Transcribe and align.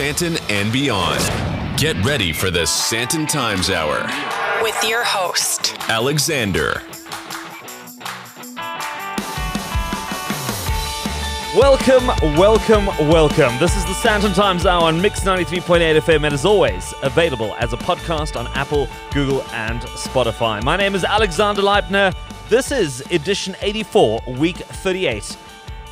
Greater 0.00 0.30
Sandton 0.30 0.50
and 0.50 0.72
beyond. 0.72 1.78
Get 1.78 1.94
ready 2.02 2.32
for 2.32 2.50
the 2.50 2.60
Sandton 2.60 3.28
Times 3.28 3.68
Hour. 3.68 4.00
With 4.62 4.82
your 4.82 5.04
host, 5.04 5.76
Alexander. 5.90 6.80
Welcome, 11.54 12.06
welcome, 12.38 12.86
welcome. 13.10 13.58
This 13.58 13.76
is 13.76 13.84
the 13.84 13.92
Sandton 13.92 14.34
Times 14.34 14.64
Hour 14.64 14.84
on 14.84 15.02
Mix 15.02 15.20
93.8 15.20 16.00
FM 16.00 16.24
and 16.24 16.32
as 16.32 16.46
always, 16.46 16.94
available 17.02 17.54
as 17.58 17.74
a 17.74 17.76
podcast 17.76 18.40
on 18.40 18.46
Apple, 18.54 18.88
Google, 19.12 19.42
and 19.52 19.82
Spotify. 19.82 20.64
My 20.64 20.78
name 20.78 20.94
is 20.94 21.04
Alexander 21.04 21.60
Leipner. 21.60 22.14
This 22.48 22.72
is 22.72 23.02
edition 23.10 23.54
84, 23.60 24.22
week 24.38 24.56
38 24.56 25.36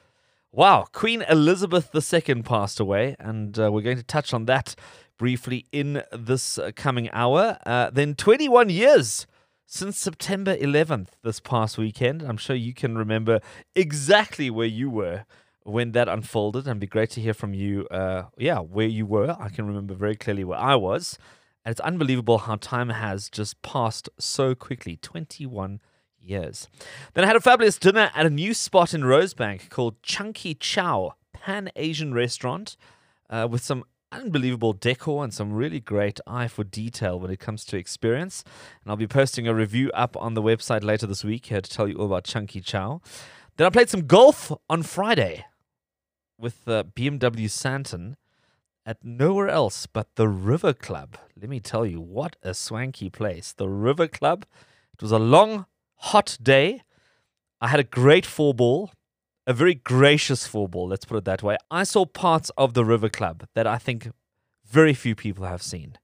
wow, 0.55 0.87
Queen 0.93 1.21
Elizabeth 1.29 1.93
II 1.93 2.41
passed 2.43 2.79
away, 2.79 3.15
and 3.19 3.59
uh, 3.59 3.69
we're 3.71 3.81
going 3.81 3.97
to 3.97 4.03
touch 4.03 4.33
on 4.33 4.45
that 4.45 4.73
briefly 5.17 5.65
in 5.71 6.01
this 6.13 6.57
coming 6.75 7.09
hour. 7.11 7.57
then 7.93 8.15
21 8.15 8.69
years 8.69 9.27
since 9.65 9.97
September 9.97 10.55
11th 10.55 11.09
this 11.23 11.41
past 11.41 11.77
weekend. 11.77 12.21
I'm 12.21 12.37
sure 12.37 12.55
you 12.55 12.73
can 12.73 12.97
remember 12.97 13.41
exactly 13.75 14.49
where 14.49 14.67
you 14.67 14.89
were 14.89 15.25
when 15.63 15.91
that 15.91 16.07
unfolded, 16.07 16.61
and 16.65 16.71
it'd 16.71 16.79
be 16.79 16.87
great 16.87 17.09
to 17.11 17.21
hear 17.21 17.33
from 17.33 17.53
you. 17.53 17.85
Uh, 17.87 18.23
yeah, 18.37 18.59
where 18.59 18.87
you 18.87 19.05
were. 19.05 19.35
I 19.37 19.49
can 19.49 19.67
remember 19.67 19.93
very 19.93 20.15
clearly 20.15 20.45
where 20.45 20.59
I 20.59 20.75
was. 20.75 21.17
And 21.65 21.71
it's 21.71 21.81
unbelievable 21.81 22.37
how 22.37 22.55
time 22.55 22.89
has 22.89 23.29
just 23.29 23.61
passed 23.61 24.07
so 24.19 24.55
quickly 24.55 24.95
21 24.97 25.81
years. 26.25 26.67
Then 27.13 27.23
I 27.23 27.27
had 27.27 27.35
a 27.35 27.41
fabulous 27.41 27.77
dinner 27.77 28.11
at 28.15 28.25
a 28.25 28.29
new 28.29 28.53
spot 28.53 28.93
in 28.93 29.01
Rosebank 29.01 29.69
called 29.69 30.01
Chunky 30.01 30.53
Chow, 30.55 31.13
Pan 31.33 31.69
Asian 31.75 32.13
restaurant, 32.13 32.77
uh, 33.29 33.47
with 33.49 33.63
some 33.63 33.83
unbelievable 34.11 34.73
decor 34.73 35.23
and 35.23 35.33
some 35.33 35.53
really 35.53 35.79
great 35.79 36.19
eye 36.25 36.47
for 36.47 36.63
detail 36.63 37.19
when 37.19 37.31
it 37.31 37.39
comes 37.39 37.65
to 37.65 37.77
experience. 37.77 38.43
And 38.83 38.91
I'll 38.91 38.97
be 38.97 39.07
posting 39.07 39.47
a 39.47 39.53
review 39.53 39.91
up 39.93 40.15
on 40.17 40.33
the 40.33 40.41
website 40.41 40.83
later 40.83 41.05
this 41.05 41.23
week 41.23 41.47
here 41.47 41.61
to 41.61 41.69
tell 41.69 41.87
you 41.87 41.95
all 41.95 42.05
about 42.05 42.23
Chunky 42.23 42.61
Chow. 42.61 43.01
Then 43.57 43.67
I 43.67 43.69
played 43.69 43.89
some 43.89 44.07
golf 44.07 44.51
on 44.69 44.83
Friday 44.83 45.45
with 46.37 46.67
uh, 46.67 46.83
BMW 46.83 47.45
Sandton 47.45 48.15
at 48.85 49.03
nowhere 49.03 49.49
else 49.49 49.87
but 49.87 50.07
the 50.15 50.27
River 50.27 50.73
Club. 50.73 51.17
Let 51.39 51.49
me 51.49 51.59
tell 51.59 51.85
you, 51.85 51.99
what 51.99 52.35
a 52.43 52.53
swanky 52.53 53.09
place. 53.09 53.53
The 53.53 53.69
River 53.69 54.07
Club. 54.07 54.45
It 54.93 55.01
was 55.01 55.11
a 55.11 55.19
long, 55.19 55.65
hot 55.97 56.37
day. 56.41 56.81
I 57.61 57.67
had 57.67 57.79
a 57.79 57.83
great 57.83 58.25
four 58.25 58.53
ball 58.53 58.91
a 59.47 59.53
very 59.53 59.75
gracious 59.75 60.47
four 60.47 60.67
ball, 60.67 60.87
let's 60.87 61.05
put 61.05 61.17
it 61.17 61.25
that 61.25 61.43
way. 61.43 61.57
I 61.69 61.83
saw 61.83 62.05
parts 62.05 62.49
of 62.57 62.73
the 62.73 62.83
River 62.83 63.09
Club 63.09 63.47
that 63.53 63.67
I 63.67 63.77
think 63.77 64.11
very 64.65 64.93
few 64.93 65.15
people 65.15 65.45
have 65.45 65.61
seen. 65.61 65.97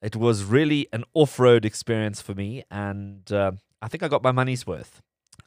It 0.00 0.16
was 0.16 0.44
really 0.44 0.86
an 0.92 1.04
off 1.12 1.38
road 1.38 1.64
experience 1.64 2.22
for 2.22 2.34
me, 2.34 2.62
and 2.70 3.30
uh, 3.32 3.52
I 3.82 3.88
think 3.88 4.02
I 4.02 4.08
got 4.08 4.22
my 4.22 4.32
money's 4.32 4.66
worth. 4.66 5.02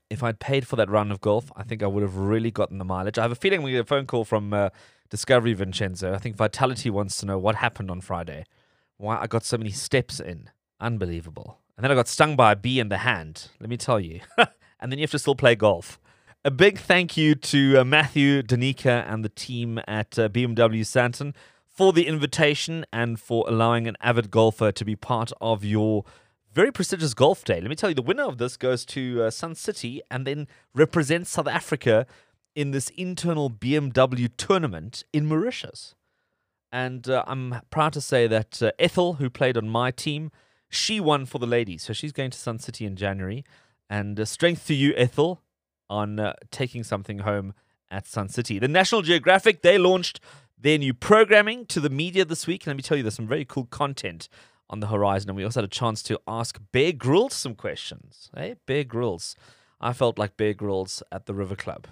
If 0.09 0.21
I'd 0.21 0.39
paid 0.39 0.67
for 0.67 0.75
that 0.75 0.89
round 0.89 1.11
of 1.11 1.21
golf, 1.21 1.51
I 1.55 1.63
think 1.63 1.81
I 1.81 1.87
would 1.87 2.03
have 2.03 2.17
really 2.17 2.51
gotten 2.51 2.77
the 2.77 2.85
mileage. 2.85 3.17
I 3.17 3.23
have 3.23 3.31
a 3.31 3.35
feeling 3.35 3.63
we 3.63 3.71
get 3.71 3.79
a 3.79 3.85
phone 3.85 4.05
call 4.05 4.25
from 4.25 4.53
uh, 4.53 4.69
Discovery 5.09 5.53
Vincenzo. 5.53 6.13
I 6.13 6.17
think 6.17 6.35
Vitality 6.35 6.89
wants 6.89 7.17
to 7.17 7.25
know 7.25 7.37
what 7.37 7.55
happened 7.55 7.89
on 7.89 8.01
Friday. 8.01 8.45
Why 8.97 9.17
I 9.17 9.27
got 9.27 9.43
so 9.43 9.57
many 9.57 9.71
steps 9.71 10.19
in. 10.19 10.49
Unbelievable. 10.79 11.62
And 11.77 11.83
then 11.83 11.91
I 11.91 11.95
got 11.95 12.07
stung 12.07 12.35
by 12.35 12.51
a 12.51 12.55
bee 12.55 12.79
in 12.79 12.89
the 12.89 12.99
hand. 12.99 13.49
Let 13.59 13.69
me 13.69 13.77
tell 13.77 13.99
you. 13.99 14.21
and 14.37 14.91
then 14.91 14.99
you 14.99 15.03
have 15.03 15.11
to 15.11 15.19
still 15.19 15.35
play 15.35 15.55
golf. 15.55 15.99
A 16.45 16.51
big 16.51 16.77
thank 16.77 17.15
you 17.15 17.35
to 17.35 17.79
uh, 17.79 17.83
Matthew, 17.83 18.41
Danica, 18.43 19.05
and 19.07 19.23
the 19.23 19.29
team 19.29 19.79
at 19.87 20.19
uh, 20.19 20.27
BMW 20.29 20.81
Sandton 20.81 21.33
for 21.65 21.93
the 21.93 22.05
invitation 22.05 22.85
and 22.93 23.19
for 23.19 23.45
allowing 23.47 23.87
an 23.87 23.95
avid 24.01 24.29
golfer 24.29 24.71
to 24.71 24.85
be 24.85 24.95
part 24.95 25.31
of 25.41 25.63
your 25.63 26.03
very 26.51 26.71
prestigious 26.71 27.13
golf 27.13 27.43
day. 27.43 27.59
Let 27.59 27.69
me 27.69 27.75
tell 27.75 27.89
you, 27.89 27.95
the 27.95 28.01
winner 28.03 28.23
of 28.23 28.37
this 28.37 28.57
goes 28.57 28.85
to 28.87 29.23
uh, 29.23 29.31
Sun 29.31 29.55
City 29.55 30.01
and 30.11 30.27
then 30.27 30.47
represents 30.75 31.31
South 31.31 31.47
Africa 31.47 32.05
in 32.55 32.71
this 32.71 32.89
internal 32.89 33.49
BMW 33.49 34.29
tournament 34.37 35.03
in 35.11 35.25
Mauritius. 35.25 35.95
And 36.71 37.09
uh, 37.09 37.23
I'm 37.25 37.61
proud 37.69 37.93
to 37.93 38.01
say 38.01 38.27
that 38.27 38.61
uh, 38.61 38.71
Ethel, 38.77 39.13
who 39.13 39.29
played 39.29 39.57
on 39.57 39.67
my 39.67 39.91
team, 39.91 40.31
she 40.73 40.99
won 40.99 41.25
for 41.25 41.39
the 41.39 41.47
ladies. 41.47 41.83
So 41.83 41.93
she's 41.93 42.11
going 42.11 42.31
to 42.31 42.37
Sun 42.37 42.59
City 42.59 42.85
in 42.85 42.95
January. 42.95 43.43
And 43.89 44.19
uh, 44.19 44.25
strength 44.25 44.67
to 44.67 44.73
you, 44.73 44.93
Ethel 44.95 45.41
on 45.89 46.19
uh, 46.19 46.33
taking 46.51 46.83
something 46.83 47.19
home 47.19 47.53
at 47.91 48.07
Sun 48.07 48.29
City. 48.29 48.59
The 48.59 48.67
National 48.67 49.01
Geographic, 49.01 49.61
they 49.61 49.77
launched 49.77 50.19
their 50.57 50.77
new 50.77 50.93
programming 50.93 51.65
to 51.67 51.79
the 51.79 51.89
media 51.89 52.25
this 52.25 52.47
week. 52.47 52.65
Let 52.65 52.75
me 52.75 52.81
tell 52.81 52.97
you, 52.97 53.03
there's 53.03 53.15
some 53.15 53.27
very 53.27 53.45
cool 53.45 53.65
content 53.65 54.29
on 54.69 54.79
the 54.79 54.87
horizon. 54.87 55.29
And 55.29 55.37
we 55.37 55.43
also 55.43 55.61
had 55.61 55.65
a 55.65 55.67
chance 55.67 56.01
to 56.03 56.19
ask 56.27 56.59
Bear 56.71 56.93
Grylls 56.93 57.33
some 57.33 57.55
questions. 57.55 58.29
Hey, 58.35 58.55
Bear 58.65 58.83
Grylls. 58.83 59.35
I 59.79 59.93
felt 59.93 60.17
like 60.17 60.37
Bear 60.37 60.53
Grylls 60.53 61.03
at 61.11 61.25
the 61.25 61.33
River 61.33 61.55
Club 61.55 61.87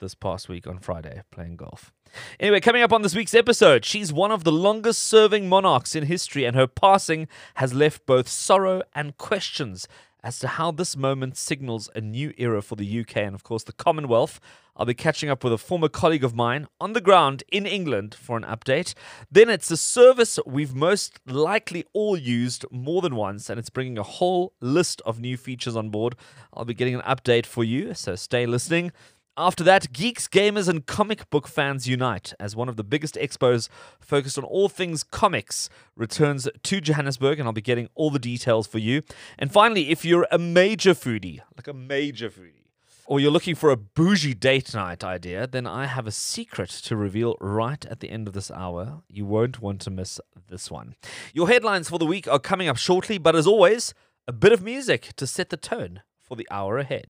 this 0.00 0.14
past 0.14 0.48
week 0.48 0.66
on 0.66 0.78
Friday 0.78 1.22
playing 1.30 1.56
golf. 1.56 1.92
Anyway, 2.40 2.60
coming 2.60 2.82
up 2.82 2.92
on 2.92 3.02
this 3.02 3.14
week's 3.14 3.34
episode, 3.34 3.84
she's 3.84 4.12
one 4.12 4.32
of 4.32 4.42
the 4.42 4.52
longest 4.52 5.02
serving 5.04 5.48
monarchs 5.48 5.94
in 5.94 6.06
history, 6.06 6.44
and 6.44 6.56
her 6.56 6.66
passing 6.66 7.28
has 7.54 7.72
left 7.72 8.04
both 8.06 8.28
sorrow 8.28 8.82
and 8.94 9.16
questions 9.16 9.86
as 10.22 10.38
to 10.38 10.48
how 10.48 10.70
this 10.70 10.96
moment 10.96 11.36
signals 11.36 11.88
a 11.94 12.00
new 12.00 12.32
era 12.36 12.60
for 12.62 12.76
the 12.76 13.00
UK 13.00 13.18
and, 13.18 13.34
of 13.34 13.42
course, 13.42 13.64
the 13.64 13.72
Commonwealth. 13.72 14.40
I'll 14.76 14.86
be 14.86 14.94
catching 14.94 15.28
up 15.28 15.44
with 15.44 15.52
a 15.52 15.58
former 15.58 15.88
colleague 15.88 16.24
of 16.24 16.34
mine 16.34 16.66
on 16.80 16.92
the 16.92 17.00
ground 17.00 17.42
in 17.50 17.66
England 17.66 18.14
for 18.14 18.36
an 18.36 18.44
update. 18.44 18.94
Then 19.30 19.50
it's 19.50 19.70
a 19.70 19.76
service 19.76 20.38
we've 20.46 20.74
most 20.74 21.20
likely 21.26 21.84
all 21.92 22.16
used 22.16 22.64
more 22.70 23.02
than 23.02 23.14
once, 23.14 23.50
and 23.50 23.58
it's 23.58 23.70
bringing 23.70 23.98
a 23.98 24.02
whole 24.02 24.52
list 24.60 25.02
of 25.04 25.20
new 25.20 25.36
features 25.36 25.76
on 25.76 25.90
board. 25.90 26.16
I'll 26.52 26.64
be 26.64 26.74
getting 26.74 26.94
an 26.94 27.02
update 27.02 27.46
for 27.46 27.64
you, 27.64 27.94
so 27.94 28.14
stay 28.16 28.46
listening. 28.46 28.92
After 29.36 29.64
that, 29.64 29.92
geeks, 29.92 30.26
gamers, 30.28 30.68
and 30.68 30.84
comic 30.84 31.30
book 31.30 31.46
fans 31.46 31.86
unite 31.86 32.34
as 32.40 32.56
one 32.56 32.68
of 32.68 32.76
the 32.76 32.84
biggest 32.84 33.14
expos 33.14 33.68
focused 34.00 34.36
on 34.36 34.44
all 34.44 34.68
things 34.68 35.02
comics 35.04 35.70
returns 35.96 36.48
to 36.62 36.80
Johannesburg, 36.80 37.38
and 37.38 37.46
I'll 37.46 37.52
be 37.52 37.60
getting 37.60 37.88
all 37.94 38.10
the 38.10 38.18
details 38.18 38.66
for 38.66 38.78
you. 38.78 39.02
And 39.38 39.52
finally, 39.52 39.90
if 39.90 40.04
you're 40.04 40.26
a 40.30 40.38
major 40.38 40.94
foodie, 40.94 41.40
like 41.56 41.68
a 41.68 41.72
major 41.72 42.28
foodie, 42.28 42.66
or 43.06 43.18
you're 43.18 43.30
looking 43.30 43.54
for 43.54 43.70
a 43.70 43.76
bougie 43.76 44.34
date 44.34 44.74
night 44.74 45.02
idea, 45.02 45.46
then 45.46 45.66
I 45.66 45.86
have 45.86 46.06
a 46.06 46.12
secret 46.12 46.70
to 46.70 46.96
reveal 46.96 47.36
right 47.40 47.84
at 47.86 48.00
the 48.00 48.10
end 48.10 48.28
of 48.28 48.34
this 48.34 48.50
hour. 48.50 49.02
You 49.08 49.26
won't 49.26 49.62
want 49.62 49.80
to 49.82 49.90
miss 49.90 50.20
this 50.48 50.70
one. 50.70 50.96
Your 51.32 51.48
headlines 51.48 51.88
for 51.88 51.98
the 51.98 52.06
week 52.06 52.28
are 52.28 52.38
coming 52.38 52.68
up 52.68 52.76
shortly, 52.76 53.16
but 53.18 53.34
as 53.34 53.46
always, 53.46 53.94
a 54.28 54.32
bit 54.32 54.52
of 54.52 54.62
music 54.62 55.14
to 55.16 55.26
set 55.26 55.50
the 55.50 55.56
tone 55.56 56.02
for 56.18 56.36
the 56.36 56.46
hour 56.50 56.78
ahead. 56.78 57.06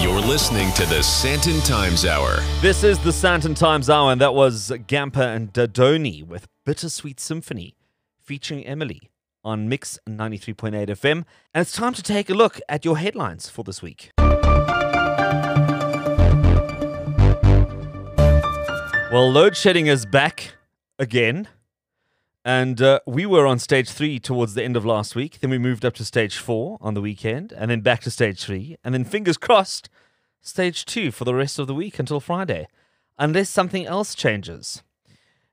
You're 0.00 0.20
listening 0.20 0.72
to 0.74 0.86
the 0.86 1.00
Sandton 1.00 1.64
Times 1.66 2.04
Hour. 2.04 2.40
This 2.60 2.84
is 2.84 2.98
the 3.00 3.10
Sandton 3.10 3.56
Times 3.56 3.90
Hour, 3.90 4.12
and 4.12 4.20
that 4.20 4.34
was 4.34 4.70
Gamper 4.86 5.34
and 5.34 5.52
Dadoni 5.52 6.26
with 6.26 6.46
Bittersweet 6.64 7.18
Symphony 7.18 7.74
featuring 8.20 8.64
Emily 8.64 9.10
on 9.44 9.68
Mix 9.68 9.98
93.8 10.08 10.88
FM. 10.88 11.24
And 11.52 11.62
it's 11.62 11.72
time 11.72 11.94
to 11.94 12.02
take 12.02 12.30
a 12.30 12.34
look 12.34 12.60
at 12.68 12.84
your 12.84 12.98
headlines 12.98 13.48
for 13.48 13.64
this 13.64 13.82
week. 13.82 14.12
Well, 19.10 19.32
load 19.32 19.56
shedding 19.56 19.86
is 19.86 20.04
back 20.04 20.52
again. 20.98 21.48
And 22.48 22.80
uh, 22.80 23.00
we 23.06 23.26
were 23.26 23.46
on 23.46 23.58
stage 23.58 23.90
three 23.90 24.18
towards 24.18 24.54
the 24.54 24.64
end 24.64 24.74
of 24.74 24.86
last 24.86 25.14
week. 25.14 25.40
Then 25.40 25.50
we 25.50 25.58
moved 25.58 25.84
up 25.84 25.92
to 25.96 26.04
stage 26.06 26.38
four 26.38 26.78
on 26.80 26.94
the 26.94 27.02
weekend, 27.02 27.52
and 27.52 27.70
then 27.70 27.82
back 27.82 28.00
to 28.04 28.10
stage 28.10 28.42
three. 28.42 28.78
And 28.82 28.94
then, 28.94 29.04
fingers 29.04 29.36
crossed, 29.36 29.90
stage 30.40 30.86
two 30.86 31.10
for 31.10 31.26
the 31.26 31.34
rest 31.34 31.58
of 31.58 31.66
the 31.66 31.74
week 31.74 31.98
until 31.98 32.20
Friday, 32.20 32.66
unless 33.18 33.50
something 33.50 33.84
else 33.84 34.14
changes. 34.14 34.82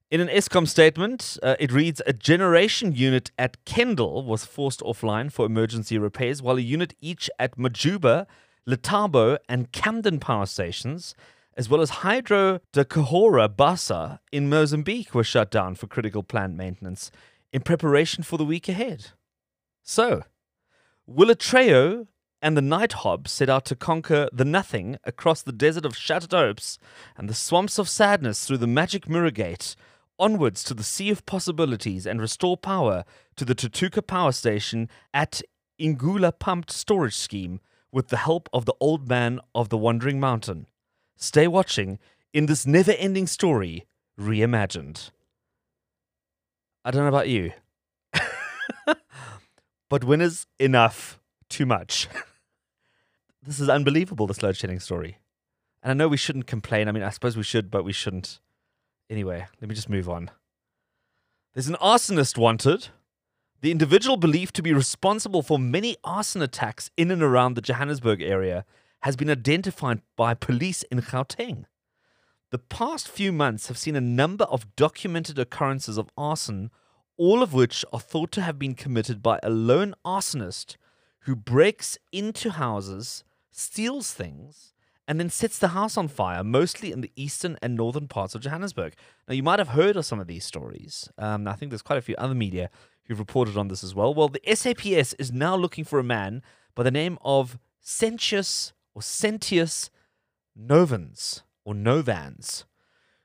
In 0.10 0.22
an 0.22 0.30
Eskom 0.30 0.70
statement, 0.70 1.38
uh, 1.44 1.58
it 1.60 1.74
reads 1.74 2.02
A 2.08 2.14
generation 2.14 2.94
unit 2.94 3.30
at 3.38 3.58
Kendal 3.66 4.24
was 4.24 4.46
forced 4.46 4.80
offline 4.80 5.30
for 5.30 5.46
emergency 5.46 5.98
repairs, 5.98 6.42
while 6.42 6.56
a 6.56 6.62
unit 6.62 6.94
each 7.02 7.30
at 7.38 7.58
Majuba, 7.58 8.26
Lethabo, 8.66 9.38
and 9.50 9.74
Camden 9.74 10.18
power 10.18 10.46
stations, 10.46 11.14
as 11.58 11.70
well 11.70 11.82
as 11.82 12.02
Hydro 12.02 12.60
de 12.74 12.84
Cahora 12.84 13.48
Bassa 13.48 14.20
in 14.32 14.50
Mozambique, 14.50 15.14
were 15.14 15.24
shut 15.24 15.52
down 15.52 15.76
for 15.76 15.88
critical 15.88 16.24
plant 16.24 16.56
maintenance 16.56 17.12
in 17.54 17.62
preparation 17.62 18.24
for 18.24 18.38
the 18.38 18.46
week 18.46 18.68
ahead. 18.68 19.12
So, 19.84 20.24
will 21.06 21.30
a 21.30 22.06
and 22.42 22.58
the 22.58 22.62
Night 22.62 22.94
Hob 22.94 23.28
set 23.28 23.50
out 23.50 23.66
to 23.66 23.76
conquer 23.76 24.28
the 24.32 24.46
nothing 24.46 24.98
across 25.04 25.42
the 25.42 25.52
desert 25.52 25.86
of 25.86 25.96
shattered 25.96 26.34
hopes 26.34 26.78
and 27.18 27.30
the 27.30 27.34
swamps 27.34 27.80
of 27.80 27.90
sadness 27.90 28.46
through 28.46 28.58
the 28.58 28.68
magic 28.68 29.08
mirror 29.10 29.32
gate? 29.32 29.76
onwards 30.20 30.64
to 30.64 30.74
the 30.74 30.84
sea 30.84 31.10
of 31.10 31.26
possibilities 31.26 32.06
and 32.06 32.22
restore 32.22 32.58
power 32.58 33.04
to 33.36 33.46
the 33.46 33.56
Tutuka 33.56 34.06
power 34.06 34.32
station 34.32 34.90
at 35.14 35.42
Ingula 35.80 36.38
pumped 36.38 36.72
storage 36.72 37.16
scheme 37.16 37.60
with 37.92 38.10
the 38.10 38.18
help 38.18 38.50
of 38.54 38.66
the 38.66 38.76
old 38.80 39.08
man 39.08 39.40
of 39.54 39.70
the 39.70 39.78
wandering 39.78 40.20
mountain. 40.20 40.68
Stay 41.16 41.48
watching 41.48 42.00
in 42.34 42.46
this 42.46 42.66
never 42.68 42.92
ending 42.92 43.28
story 43.28 43.86
reimagined. 44.20 45.12
I 46.84 46.92
don't 46.92 47.04
know 47.04 47.10
about 47.10 47.30
you, 47.30 47.52
but 49.90 50.04
when 50.04 50.22
is 50.22 50.46
enough 50.60 51.20
too 51.50 51.66
much? 51.66 52.08
this 53.44 53.60
is 53.60 53.70
unbelievable, 53.70 54.28
this 54.28 54.44
load 54.44 54.56
shedding 54.56 54.80
story. 54.80 55.18
And 55.82 55.92
I 55.92 55.94
know 55.94 56.08
we 56.08 56.18
shouldn't 56.18 56.48
complain. 56.48 56.88
I 56.88 56.92
mean, 56.92 57.04
I 57.04 57.10
suppose 57.10 57.38
we 57.38 57.44
should, 57.44 57.72
but 57.72 57.84
we 57.84 57.94
shouldn't. 57.94 58.40
Anyway, 59.10 59.46
let 59.62 59.70
me 59.70 59.76
just 59.76 59.90
move 59.90 60.10
on. 60.10 60.32
There's 61.54 61.68
an 61.68 61.78
arsonist 61.82 62.38
wanted. 62.38 62.90
The 63.62 63.72
individual 63.72 64.18
believed 64.18 64.56
to 64.56 64.62
be 64.62 64.74
responsible 64.74 65.42
for 65.42 65.58
many 65.58 65.96
arson 66.04 66.42
attacks 66.42 66.92
in 66.98 67.12
and 67.12 67.24
around 67.24 67.54
the 67.54 67.62
Johannesburg 67.62 68.22
area 68.22 68.66
has 69.06 69.16
been 69.16 69.30
identified 69.30 70.02
by 70.16 70.34
police 70.34 70.82
in 70.90 71.00
Gauteng. 71.00 71.66
The 72.50 72.58
past 72.58 73.08
few 73.08 73.32
months 73.32 73.68
have 73.68 73.78
seen 73.78 73.96
a 73.96 74.02
number 74.02 74.46
of 74.46 74.76
documented 74.76 75.38
occurrences 75.38 76.00
of 76.00 76.10
arson, 76.18 76.72
all 77.16 77.44
of 77.44 77.54
which 77.54 77.86
are 77.94 78.00
thought 78.00 78.32
to 78.32 78.42
have 78.42 78.58
been 78.58 78.74
committed 78.74 79.22
by 79.22 79.40
a 79.44 79.50
lone 79.52 79.94
arsonist 80.04 80.78
who 81.20 81.36
breaks 81.36 82.00
into 82.12 82.50
houses, 82.50 83.24
steals 83.52 84.12
things, 84.12 84.74
and 85.08 85.20
then 85.20 85.30
sets 85.30 85.60
the 85.60 85.68
house 85.68 85.98
on 85.98 86.08
fire, 86.08 86.44
mostly 86.44 86.92
in 86.92 87.02
the 87.02 87.12
eastern 87.16 87.60
and 87.62 87.76
northern 87.76 88.08
parts 88.08 88.34
of 88.34 88.42
Johannesburg. 88.42 88.96
Now, 89.28 89.36
you 89.36 89.44
might 89.44 89.60
have 89.60 89.68
heard 89.68 89.98
of 89.98 90.08
some 90.08 90.20
of 90.20 90.26
these 90.26 90.46
stories. 90.46 91.12
Um, 91.20 91.48
I 91.48 91.54
think 91.54 91.70
there's 91.70 91.84
quite 91.84 92.00
a 92.00 92.02
few 92.02 92.16
other 92.18 92.34
media 92.34 92.72
who've 93.04 93.20
reported 93.20 93.56
on 93.56 93.68
this 93.68 93.84
as 93.84 93.94
well. 93.94 94.16
Well, 94.16 94.30
the 94.30 94.42
SAPS 94.56 95.14
is 95.20 95.32
now 95.32 95.56
looking 95.56 95.84
for 95.84 96.00
a 96.00 96.04
man 96.04 96.42
by 96.74 96.82
the 96.82 96.90
name 96.90 97.20
of 97.22 97.60
Sentius 97.86 98.72
or 98.96 99.02
Sentius 99.02 99.90
Novans 100.56 101.44
or 101.66 101.76
Novans, 101.76 102.64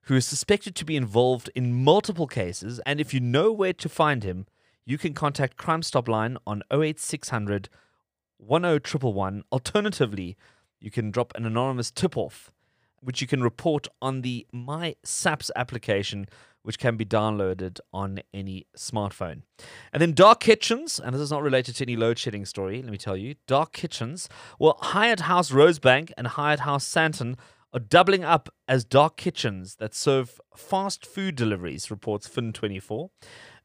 who 0.02 0.17
is 0.17 0.26
suspected 0.26 0.75
to 0.75 0.84
be 0.84 0.96
involved 0.96 1.49
in 1.55 1.72
multiple 1.72 2.26
cases. 2.26 2.81
And 2.84 3.00
if 3.00 3.14
you 3.14 3.20
know 3.20 3.52
where 3.52 3.72
to 3.75 3.88
find 3.88 4.25
him, 4.25 4.46
you 4.84 4.99
can 4.99 5.14
contact 5.14 5.56
Crime 5.56 5.82
Stop 5.82 6.08
Line 6.08 6.37
on 6.46 6.62
08600 6.72 7.69
10111. 8.40 9.44
Alternatively, 9.52 10.37
you 10.81 10.90
can 10.90 11.11
drop 11.11 11.32
an 11.37 11.46
anonymous 11.46 11.90
tip 11.90 12.17
off, 12.17 12.50
which 13.00 13.20
you 13.20 13.26
can 13.26 13.43
report 13.43 13.87
on 14.02 14.22
the 14.22 14.46
My 14.52 14.96
SAPS 15.05 15.50
application, 15.55 16.26
which 16.62 16.78
can 16.78 16.96
be 16.96 17.04
downloaded 17.04 17.78
on 17.92 18.20
any 18.34 18.66
smartphone. 18.76 19.42
And 19.92 20.00
then 20.00 20.12
Dark 20.12 20.40
Kitchens, 20.40 20.98
and 20.98 21.14
this 21.14 21.22
is 21.22 21.30
not 21.30 21.42
related 21.42 21.76
to 21.76 21.84
any 21.84 21.96
load 21.96 22.18
shedding 22.18 22.44
story, 22.44 22.82
let 22.82 22.90
me 22.90 22.98
tell 22.98 23.17
you. 23.17 23.36
Dark 23.46 23.72
Kitchens, 23.72 24.29
well, 24.58 24.79
Hyatt 24.81 25.20
House 25.20 25.50
Rosebank 25.50 26.12
and 26.17 26.26
Hyatt 26.26 26.60
House 26.60 26.86
Sandton 26.86 27.36
are 27.72 27.81
doubling 27.81 28.24
up 28.24 28.48
as 28.67 28.84
dark 28.84 29.17
kitchens 29.17 29.76
that 29.76 29.94
serve 29.94 30.40
fast 30.56 31.06
food 31.06 31.36
deliveries, 31.36 31.90
reports 31.90 32.29
Fin24. 32.29 33.10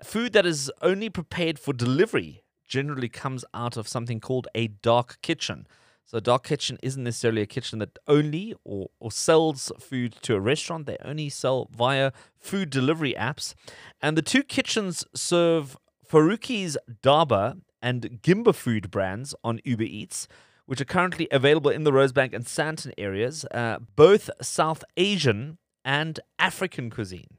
Food 0.03 0.33
that 0.33 0.45
is 0.45 0.71
only 0.81 1.09
prepared 1.09 1.57
for 1.57 1.73
delivery 1.73 2.43
generally 2.67 3.09
comes 3.09 3.43
out 3.53 3.77
of 3.77 3.87
something 3.87 4.19
called 4.19 4.47
a 4.53 4.67
dark 4.67 5.17
kitchen. 5.21 5.67
So 6.05 6.19
dark 6.19 6.43
kitchen 6.43 6.77
isn't 6.83 7.03
necessarily 7.03 7.41
a 7.41 7.47
kitchen 7.47 7.79
that 7.79 7.97
only 8.07 8.53
or, 8.63 8.89
or 8.99 9.11
sells 9.11 9.71
food 9.79 10.15
to 10.21 10.35
a 10.35 10.39
restaurant. 10.39 10.85
They 10.85 10.97
only 11.03 11.29
sell 11.29 11.67
via 11.75 12.11
food 12.37 12.69
delivery 12.69 13.15
apps. 13.17 13.55
And 14.01 14.15
the 14.15 14.21
two 14.21 14.43
kitchens 14.43 15.03
serve 15.15 15.77
Faruqi's 16.07 16.77
Daba 17.01 17.59
and 17.81 18.19
Gimba 18.21 18.53
food 18.53 18.91
brands 18.91 19.33
on 19.43 19.59
Uber 19.63 19.83
Eats, 19.83 20.27
which 20.67 20.79
are 20.79 20.85
currently 20.85 21.27
available 21.31 21.71
in 21.71 21.85
the 21.85 21.91
Rosebank 21.91 22.33
and 22.33 22.45
Sandton 22.45 22.93
areas, 22.99 23.43
uh, 23.45 23.79
both 23.95 24.29
South 24.41 24.83
Asian 24.97 25.57
and 25.83 26.19
African 26.37 26.91
cuisine. 26.91 27.37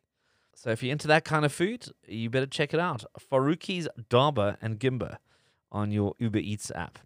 So 0.54 0.70
if 0.70 0.82
you're 0.82 0.92
into 0.92 1.06
that 1.08 1.24
kind 1.24 1.44
of 1.44 1.52
food, 1.52 1.86
you 2.08 2.30
better 2.30 2.46
check 2.46 2.74
it 2.74 2.80
out. 2.80 3.04
Faruqi's 3.30 3.88
Daba 4.10 4.56
and 4.60 4.80
Gimba 4.80 5.18
on 5.70 5.92
your 5.92 6.14
Uber 6.18 6.38
Eats 6.38 6.72
app. 6.74 6.98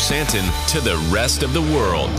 Sandton 0.04 0.68
to 0.68 0.82
the 0.82 0.98
rest 1.14 1.44
of 1.44 1.54
the 1.54 1.62
world, 1.62 2.10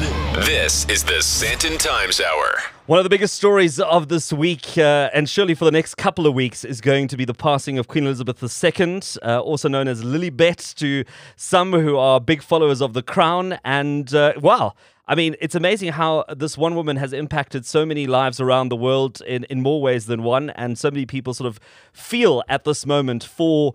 this 0.46 0.86
is 0.88 1.04
the 1.04 1.20
Sandton 1.20 1.78
Times 1.78 2.18
Hour. 2.18 2.56
One 2.86 2.98
of 2.98 3.04
the 3.04 3.10
biggest 3.10 3.34
stories 3.34 3.78
of 3.78 4.08
this 4.08 4.32
week, 4.32 4.78
uh, 4.78 5.10
and 5.12 5.28
surely 5.28 5.54
for 5.54 5.66
the 5.66 5.70
next 5.70 5.96
couple 5.96 6.26
of 6.26 6.32
weeks, 6.32 6.64
is 6.64 6.80
going 6.80 7.08
to 7.08 7.16
be 7.18 7.26
the 7.26 7.34
passing 7.34 7.78
of 7.78 7.86
Queen 7.86 8.04
Elizabeth 8.06 8.42
II, 8.42 9.02
uh, 9.22 9.38
also 9.38 9.68
known 9.68 9.86
as 9.86 10.02
Lilibet 10.02 10.74
to 10.76 11.04
some 11.36 11.72
who 11.72 11.98
are 11.98 12.22
big 12.22 12.42
followers 12.42 12.80
of 12.80 12.94
the 12.94 13.02
crown. 13.02 13.58
And, 13.66 14.14
uh, 14.14 14.32
well, 14.40 14.74
I 15.06 15.14
mean, 15.14 15.36
it's 15.38 15.54
amazing 15.54 15.92
how 15.92 16.24
this 16.34 16.56
one 16.56 16.74
woman 16.74 16.96
has 16.96 17.12
impacted 17.12 17.66
so 17.66 17.84
many 17.84 18.06
lives 18.06 18.40
around 18.40 18.70
the 18.70 18.76
world 18.76 19.20
in, 19.26 19.44
in 19.50 19.60
more 19.60 19.82
ways 19.82 20.06
than 20.06 20.22
one. 20.22 20.48
And 20.50 20.78
so 20.78 20.90
many 20.90 21.04
people 21.04 21.34
sort 21.34 21.48
of 21.48 21.60
feel 21.92 22.42
at 22.48 22.64
this 22.64 22.86
moment 22.86 23.24
for 23.24 23.74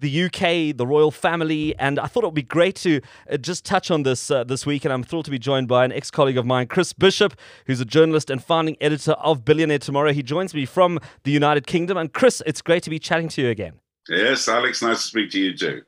the 0.00 0.24
UK, 0.24 0.76
the 0.76 0.86
royal 0.86 1.10
family, 1.10 1.74
and 1.78 1.98
I 1.98 2.06
thought 2.06 2.24
it 2.24 2.26
would 2.26 2.34
be 2.34 2.42
great 2.42 2.76
to 2.76 3.00
uh, 3.30 3.36
just 3.36 3.64
touch 3.64 3.90
on 3.90 4.02
this 4.02 4.30
uh, 4.30 4.44
this 4.44 4.66
week. 4.66 4.84
And 4.84 4.92
I'm 4.92 5.02
thrilled 5.02 5.24
to 5.26 5.30
be 5.30 5.38
joined 5.38 5.68
by 5.68 5.84
an 5.84 5.92
ex 5.92 6.10
colleague 6.10 6.36
of 6.36 6.46
mine, 6.46 6.66
Chris 6.66 6.92
Bishop, 6.92 7.34
who's 7.66 7.80
a 7.80 7.84
journalist 7.84 8.30
and 8.30 8.42
founding 8.42 8.76
editor 8.80 9.12
of 9.12 9.44
Billionaire 9.44 9.78
Tomorrow. 9.78 10.12
He 10.12 10.22
joins 10.22 10.54
me 10.54 10.66
from 10.66 11.00
the 11.24 11.30
United 11.30 11.66
Kingdom. 11.66 11.96
And 11.96 12.12
Chris, 12.12 12.42
it's 12.46 12.62
great 12.62 12.82
to 12.84 12.90
be 12.90 12.98
chatting 12.98 13.28
to 13.30 13.42
you 13.42 13.48
again. 13.48 13.80
Yes, 14.08 14.48
Alex, 14.48 14.82
nice 14.82 15.02
to 15.02 15.08
speak 15.08 15.30
to 15.30 15.40
you 15.40 15.56
too. 15.56 15.82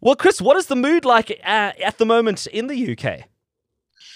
Well, 0.00 0.16
Chris, 0.16 0.40
what 0.40 0.56
is 0.56 0.66
the 0.66 0.76
mood 0.76 1.04
like 1.04 1.30
uh, 1.30 1.72
at 1.84 1.98
the 1.98 2.06
moment 2.06 2.46
in 2.48 2.66
the 2.66 2.92
UK? 2.92 3.28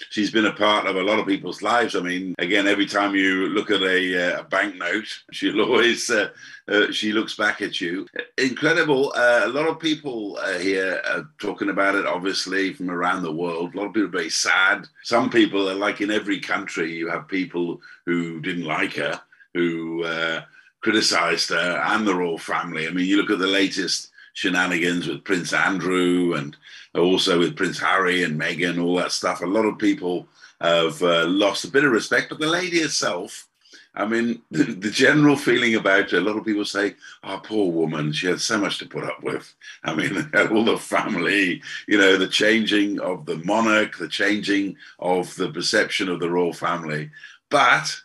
She's 0.09 0.31
been 0.31 0.45
a 0.45 0.53
part 0.53 0.87
of 0.87 0.95
a 0.95 1.03
lot 1.03 1.19
of 1.19 1.27
people's 1.27 1.61
lives. 1.61 1.95
I 1.95 2.01
mean, 2.01 2.35
again, 2.39 2.67
every 2.67 2.85
time 2.85 3.15
you 3.15 3.47
look 3.49 3.71
at 3.71 3.81
a, 3.81 4.39
uh, 4.39 4.43
banknote, 4.43 5.07
she'll 5.31 5.61
always 5.61 6.09
uh, 6.09 6.29
uh, 6.67 6.91
she 6.91 7.13
looks 7.13 7.35
back 7.35 7.61
at 7.61 7.79
you. 7.79 8.07
Incredible. 8.37 9.13
Uh, 9.15 9.41
a 9.45 9.49
lot 9.49 9.67
of 9.67 9.79
people 9.79 10.37
uh, 10.41 10.57
here 10.59 11.01
are 11.07 11.29
talking 11.39 11.69
about 11.69 11.95
it, 11.95 12.05
obviously, 12.05 12.73
from 12.73 12.89
around 12.89 13.23
the 13.23 13.31
world. 13.31 13.73
A 13.73 13.77
lot 13.77 13.87
of 13.87 13.93
people 13.93 14.09
are 14.09 14.11
very 14.11 14.29
sad. 14.29 14.87
Some 15.03 15.29
people 15.29 15.69
are 15.69 15.75
like 15.75 16.01
in 16.01 16.11
every 16.11 16.39
country, 16.39 16.93
you 16.93 17.09
have 17.09 17.27
people 17.27 17.81
who 18.05 18.41
didn't 18.41 18.65
like 18.65 18.95
her, 18.95 19.21
who 19.53 20.03
uh, 20.03 20.41
criticized 20.81 21.49
her 21.49 21.83
and 21.85 22.05
the 22.05 22.15
royal 22.15 22.37
family. 22.37 22.87
I 22.87 22.91
mean, 22.91 23.05
you 23.05 23.17
look 23.17 23.31
at 23.31 23.39
the 23.39 23.47
latest 23.47 24.11
shenanigans 24.33 25.07
with 25.07 25.23
Prince 25.23 25.51
Andrew 25.51 26.33
and 26.35 26.55
also 26.97 27.39
with 27.39 27.55
Prince 27.55 27.79
Harry 27.79 28.23
and 28.23 28.39
Meghan, 28.39 28.81
all 28.81 28.95
that 28.95 29.11
stuff. 29.11 29.41
A 29.41 29.45
lot 29.45 29.65
of 29.65 29.77
people 29.77 30.27
have 30.61 31.01
uh, 31.01 31.25
lost 31.27 31.65
a 31.65 31.71
bit 31.71 31.83
of 31.83 31.91
respect, 31.91 32.29
but 32.29 32.39
the 32.39 32.47
lady 32.47 32.81
herself, 32.81 33.47
I 33.95 34.05
mean, 34.05 34.41
the, 34.51 34.63
the, 34.63 34.89
general 34.89 35.35
feeling 35.35 35.75
about 35.75 36.11
her, 36.11 36.17
a 36.17 36.21
lot 36.21 36.37
of 36.37 36.45
people 36.45 36.65
say, 36.65 36.95
oh, 37.23 37.39
poor 37.43 37.71
woman, 37.71 38.11
she 38.11 38.27
had 38.27 38.41
so 38.41 38.57
much 38.57 38.79
to 38.79 38.87
put 38.87 39.03
up 39.03 39.21
with. 39.23 39.53
I 39.83 39.93
mean, 39.95 40.29
all 40.51 40.65
the 40.65 40.77
family, 40.77 41.61
you 41.87 41.97
know, 41.97 42.17
the 42.17 42.27
changing 42.27 42.99
of 42.99 43.25
the 43.25 43.37
monarch, 43.37 43.97
the 43.97 44.07
changing 44.07 44.77
of 44.99 45.35
the 45.35 45.51
perception 45.51 46.09
of 46.09 46.19
the 46.19 46.29
royal 46.29 46.53
family. 46.53 47.11
But 47.49 47.95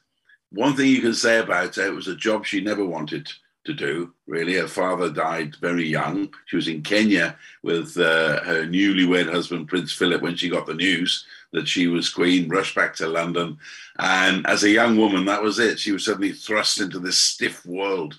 one 0.50 0.76
thing 0.76 0.88
you 0.88 1.00
can 1.00 1.14
say 1.14 1.38
about 1.38 1.76
her, 1.76 1.86
it 1.86 1.94
was 1.94 2.08
a 2.08 2.14
job 2.14 2.44
she 2.44 2.60
never 2.60 2.84
wanted 2.84 3.30
to 3.64 3.72
do, 3.72 4.12
really. 4.26 4.54
Her 4.54 4.68
father 4.68 5.10
died 5.10 5.56
very 5.56 5.86
young. 5.86 6.32
She 6.46 6.56
was 6.56 6.68
in 6.68 6.82
Kenya 6.82 7.36
with 7.62 7.96
uh, 7.96 8.42
her 8.42 8.66
newlywed 8.66 9.30
husband, 9.30 9.68
Prince 9.68 9.92
Philip, 9.92 10.22
when 10.22 10.36
she 10.36 10.48
got 10.48 10.66
the 10.66 10.74
news 10.74 11.24
that 11.52 11.68
she 11.68 11.86
was 11.86 12.08
queen, 12.08 12.48
rushed 12.48 12.74
back 12.74 12.94
to 12.96 13.08
London. 13.08 13.58
And 13.98 14.46
as 14.46 14.64
a 14.64 14.70
young 14.70 14.96
woman, 14.96 15.26
that 15.26 15.42
was 15.42 15.58
it. 15.58 15.78
She 15.78 15.92
was 15.92 16.04
suddenly 16.04 16.32
thrust 16.32 16.80
into 16.80 16.98
this 16.98 17.18
stiff 17.18 17.64
world 17.66 18.18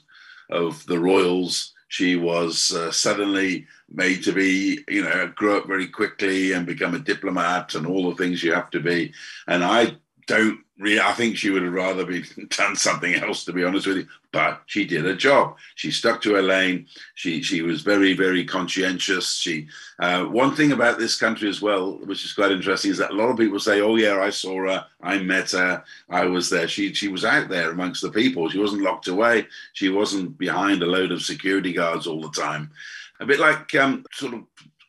of 0.50 0.86
the 0.86 1.00
royals. 1.00 1.74
She 1.88 2.16
was 2.16 2.72
uh, 2.72 2.92
suddenly 2.92 3.68
made 3.92 4.24
to 4.24 4.32
be, 4.32 4.80
you 4.88 5.04
know, 5.04 5.32
grow 5.36 5.58
up 5.60 5.68
very 5.68 5.88
quickly 5.88 6.54
and 6.54 6.66
become 6.66 6.96
a 6.96 7.00
diplomat 7.00 7.76
and 7.76 7.86
all 7.86 8.10
the 8.10 8.16
things 8.16 8.44
you 8.44 8.54
have 8.54 8.70
to 8.72 8.80
be. 8.80 9.14
And 9.48 9.64
I 9.64 9.98
don't 10.28 10.60
I 10.82 11.14
think 11.14 11.38
she 11.38 11.52
would 11.52 11.62
have 11.62 11.74
rather 11.74 12.04
be 12.04 12.24
done 12.50 12.76
something 12.76 13.14
else, 13.14 13.46
to 13.46 13.54
be 13.54 13.64
honest 13.64 13.86
with 13.86 13.98
you. 13.98 14.08
But 14.32 14.64
she 14.66 14.86
did 14.86 15.06
a 15.06 15.16
job. 15.16 15.58
She 15.76 15.92
stuck 15.92 16.22
to 16.24 16.34
her 16.34 16.42
lane. 16.42 16.88
She 17.14 17.44
she 17.44 17.62
was 17.62 17.82
very 17.84 18.14
very 18.14 18.44
conscientious. 18.44 19.36
She 19.36 19.68
uh, 20.00 20.26
one 20.26 20.56
thing 20.56 20.72
about 20.72 20.98
this 20.98 21.16
country 21.16 21.48
as 21.48 21.62
well, 21.62 22.00
which 22.06 22.26
is 22.26 22.34
quite 22.34 22.52
interesting, 22.52 22.90
is 22.90 22.98
that 22.98 23.12
a 23.12 23.16
lot 23.16 23.30
of 23.30 23.38
people 23.38 23.60
say, 23.60 23.82
"Oh 23.82 23.96
yeah, 23.96 24.20
I 24.20 24.32
saw 24.32 24.66
her. 24.66 24.86
I 25.02 25.20
met 25.20 25.52
her. 25.52 25.84
I 26.10 26.26
was 26.26 26.50
there." 26.50 26.68
She 26.68 26.94
she 26.94 27.08
was 27.08 27.24
out 27.24 27.50
there 27.50 27.70
amongst 27.70 28.02
the 28.02 28.10
people. 28.10 28.50
She 28.50 28.60
wasn't 28.60 28.82
locked 28.82 29.08
away. 29.08 29.48
She 29.74 29.90
wasn't 29.90 30.38
behind 30.40 30.82
a 30.82 30.88
load 30.88 31.12
of 31.12 31.22
security 31.22 31.72
guards 31.72 32.08
all 32.08 32.22
the 32.22 32.32
time. 32.32 32.72
A 33.20 33.26
bit 33.26 33.40
like 33.40 33.74
um, 33.76 34.04
sort 34.12 34.34
of 34.34 34.44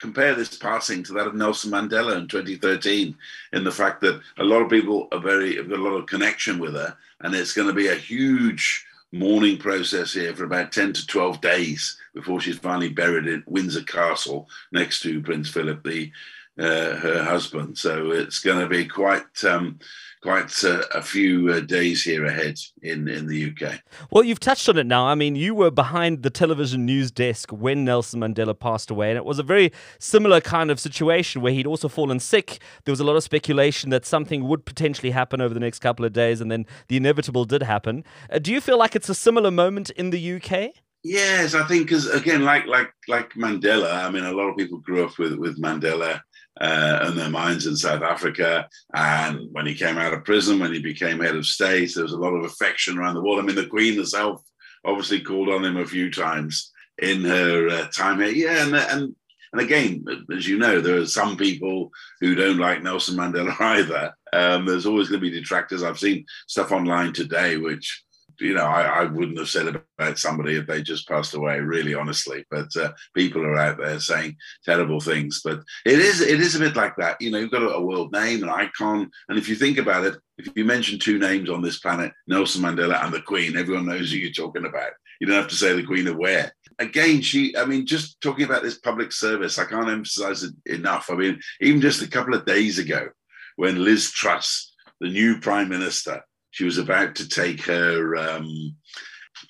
compare 0.04 0.34
this 0.34 0.54
passing 0.54 1.02
to 1.02 1.14
that 1.14 1.26
of 1.26 1.34
Nelson 1.34 1.70
Mandela 1.70 2.18
in 2.18 2.28
2013 2.28 3.16
in 3.54 3.64
the 3.64 3.72
fact 3.72 4.02
that 4.02 4.20
a 4.36 4.44
lot 4.44 4.60
of 4.60 4.68
people 4.68 5.08
are 5.12 5.18
very 5.18 5.56
have 5.56 5.70
got 5.70 5.78
a 5.78 5.82
lot 5.82 5.96
of 5.96 6.04
connection 6.04 6.58
with 6.58 6.74
her, 6.74 6.94
and 7.20 7.34
it's 7.34 7.54
going 7.54 7.68
to 7.68 7.72
be 7.72 7.88
a 7.88 7.94
huge 7.94 8.84
mourning 9.12 9.56
process 9.56 10.12
here 10.12 10.34
for 10.36 10.44
about 10.44 10.72
10 10.72 10.92
to 10.92 11.06
12 11.06 11.40
days 11.40 11.96
before 12.12 12.38
she's 12.38 12.58
finally 12.58 12.90
buried 12.90 13.26
in 13.26 13.42
Windsor 13.46 13.82
Castle 13.84 14.46
next 14.72 15.00
to 15.00 15.22
Prince 15.22 15.48
Philip, 15.48 15.82
the 15.82 16.12
uh, 16.58 16.96
her 16.96 17.22
husband. 17.22 17.78
So 17.78 18.10
it's 18.10 18.40
going 18.40 18.60
to 18.60 18.68
be 18.68 18.86
quite 18.86 19.44
um, 19.44 19.78
quite 20.24 20.64
uh, 20.64 20.82
a 20.94 21.02
few 21.02 21.50
uh, 21.50 21.60
days 21.60 22.02
here 22.02 22.24
ahead 22.24 22.58
in, 22.80 23.06
in 23.08 23.26
the 23.26 23.50
UK. 23.50 23.78
Well, 24.10 24.24
you've 24.24 24.40
touched 24.40 24.70
on 24.70 24.78
it 24.78 24.86
now. 24.86 25.04
I 25.04 25.14
mean, 25.14 25.36
you 25.36 25.54
were 25.54 25.70
behind 25.70 26.22
the 26.22 26.30
television 26.30 26.86
news 26.86 27.10
desk 27.10 27.50
when 27.50 27.84
Nelson 27.84 28.20
Mandela 28.20 28.58
passed 28.58 28.90
away, 28.90 29.10
and 29.10 29.18
it 29.18 29.26
was 29.26 29.38
a 29.38 29.42
very 29.42 29.70
similar 29.98 30.40
kind 30.40 30.70
of 30.70 30.80
situation 30.80 31.42
where 31.42 31.52
he'd 31.52 31.66
also 31.66 31.88
fallen 31.88 32.20
sick. 32.20 32.58
There 32.86 32.92
was 32.92 33.00
a 33.00 33.04
lot 33.04 33.16
of 33.16 33.22
speculation 33.22 33.90
that 33.90 34.06
something 34.06 34.48
would 34.48 34.64
potentially 34.64 35.10
happen 35.10 35.42
over 35.42 35.52
the 35.52 35.60
next 35.60 35.80
couple 35.80 36.06
of 36.06 36.14
days, 36.14 36.40
and 36.40 36.50
then 36.50 36.64
the 36.88 36.96
inevitable 36.96 37.44
did 37.44 37.62
happen. 37.62 38.02
Uh, 38.30 38.38
do 38.38 38.50
you 38.50 38.62
feel 38.62 38.78
like 38.78 38.96
it's 38.96 39.10
a 39.10 39.14
similar 39.14 39.50
moment 39.50 39.90
in 39.90 40.08
the 40.08 40.36
UK? 40.36 40.70
Yes, 41.02 41.54
I 41.54 41.66
think 41.66 41.86
because 41.86 42.08
again, 42.08 42.44
like 42.44 42.66
like 42.66 42.94
like 43.08 43.34
Mandela, 43.34 43.92
I 44.02 44.10
mean, 44.10 44.24
a 44.24 44.32
lot 44.32 44.48
of 44.48 44.56
people 44.56 44.78
grew 44.78 45.04
up 45.04 45.18
with 45.18 45.34
with 45.34 45.60
Mandela 45.60 46.22
uh, 46.60 47.06
in 47.08 47.16
their 47.16 47.30
minds 47.30 47.66
in 47.66 47.76
South 47.76 48.02
Africa. 48.02 48.68
And 48.94 49.48
when 49.52 49.66
he 49.66 49.74
came 49.74 49.98
out 49.98 50.12
of 50.12 50.24
prison, 50.24 50.58
when 50.58 50.72
he 50.72 50.80
became 50.80 51.20
head 51.20 51.36
of 51.36 51.46
state, 51.46 51.92
there 51.94 52.04
was 52.04 52.12
a 52.12 52.18
lot 52.18 52.34
of 52.34 52.44
affection 52.44 52.98
around 52.98 53.14
the 53.14 53.22
world. 53.22 53.38
I 53.38 53.42
mean, 53.42 53.56
the 53.56 53.66
Queen 53.66 53.96
herself 53.96 54.42
obviously 54.84 55.20
called 55.20 55.48
on 55.48 55.64
him 55.64 55.76
a 55.76 55.86
few 55.86 56.10
times 56.10 56.70
in 57.02 57.22
her 57.22 57.68
uh, 57.68 57.88
time 57.88 58.20
here. 58.20 58.28
Yeah, 58.28 58.66
and, 58.66 58.74
and 58.74 59.16
and 59.54 59.62
again, 59.62 60.04
as 60.36 60.48
you 60.48 60.58
know, 60.58 60.80
there 60.80 60.98
are 60.98 61.06
some 61.06 61.36
people 61.36 61.92
who 62.20 62.34
don't 62.34 62.58
like 62.58 62.82
Nelson 62.82 63.16
Mandela 63.16 63.54
either. 63.60 64.12
Um, 64.32 64.66
there's 64.66 64.84
always 64.84 65.08
going 65.08 65.20
to 65.20 65.30
be 65.30 65.30
detractors. 65.30 65.84
I've 65.84 65.98
seen 65.98 66.26
stuff 66.48 66.72
online 66.72 67.12
today 67.12 67.56
which 67.56 68.02
you 68.40 68.54
know, 68.54 68.64
I, 68.64 68.82
I, 68.82 69.04
wouldn't 69.04 69.38
have 69.38 69.48
said 69.48 69.68
about 69.98 70.18
somebody 70.18 70.56
if 70.56 70.66
they 70.66 70.82
just 70.82 71.08
passed 71.08 71.34
away, 71.34 71.60
really 71.60 71.94
honestly. 71.94 72.44
But 72.50 72.74
uh, 72.76 72.92
people 73.14 73.44
are 73.44 73.56
out 73.56 73.78
there 73.78 74.00
saying 74.00 74.36
terrible 74.64 75.00
things. 75.00 75.40
But 75.44 75.60
it 75.84 75.98
is 75.98 76.20
it 76.20 76.40
is 76.40 76.54
a 76.54 76.60
bit 76.60 76.76
like 76.76 76.96
that. 76.96 77.20
You 77.20 77.30
know, 77.30 77.38
you've 77.38 77.50
got 77.50 77.62
a, 77.62 77.70
a, 77.74 77.80
world 77.80 78.12
name, 78.12 78.42
an 78.42 78.48
icon, 78.48 79.10
and 79.28 79.38
if 79.38 79.48
you 79.48 79.56
think 79.56 79.78
about 79.78 80.04
it, 80.04 80.18
if 80.38 80.48
you 80.56 80.64
mention 80.64 80.98
two 80.98 81.18
names 81.18 81.50
on 81.50 81.62
this 81.62 81.78
planet, 81.78 82.12
Nelson 82.26 82.62
Mandela 82.62 83.02
and 83.04 83.12
the 83.12 83.22
Queen, 83.22 83.56
everyone 83.56 83.86
knows 83.86 84.10
who 84.10 84.18
you're 84.18 84.32
talking 84.32 84.66
about. 84.66 84.92
You 85.20 85.26
don't 85.26 85.36
have 85.36 85.48
to 85.48 85.54
say 85.54 85.74
the 85.74 85.86
Queen 85.86 86.08
of 86.08 86.16
where. 86.16 86.52
Again, 86.78 87.22
she, 87.22 87.56
I 87.56 87.64
mean, 87.64 87.86
just 87.86 88.20
talking 88.20 88.44
about 88.44 88.62
this 88.62 88.78
public 88.78 89.12
service, 89.12 89.58
I 89.58 89.64
can't 89.64 89.88
emphasize 89.88 90.42
it 90.42 90.54
enough. 90.66 91.08
I 91.08 91.14
mean, 91.14 91.40
even 91.60 91.80
just 91.80 92.02
a 92.02 92.08
couple 92.08 92.34
of 92.34 92.46
days 92.46 92.78
ago, 92.78 93.08
when 93.56 93.84
Liz 93.84 94.10
Truss, 94.10 94.72
the 95.00 95.08
new 95.08 95.38
Prime 95.38 95.68
Minister, 95.68 96.22
she 96.54 96.64
was 96.64 96.78
about 96.78 97.16
to 97.16 97.28
take 97.28 97.60
her 97.62 98.14
um, 98.14 98.76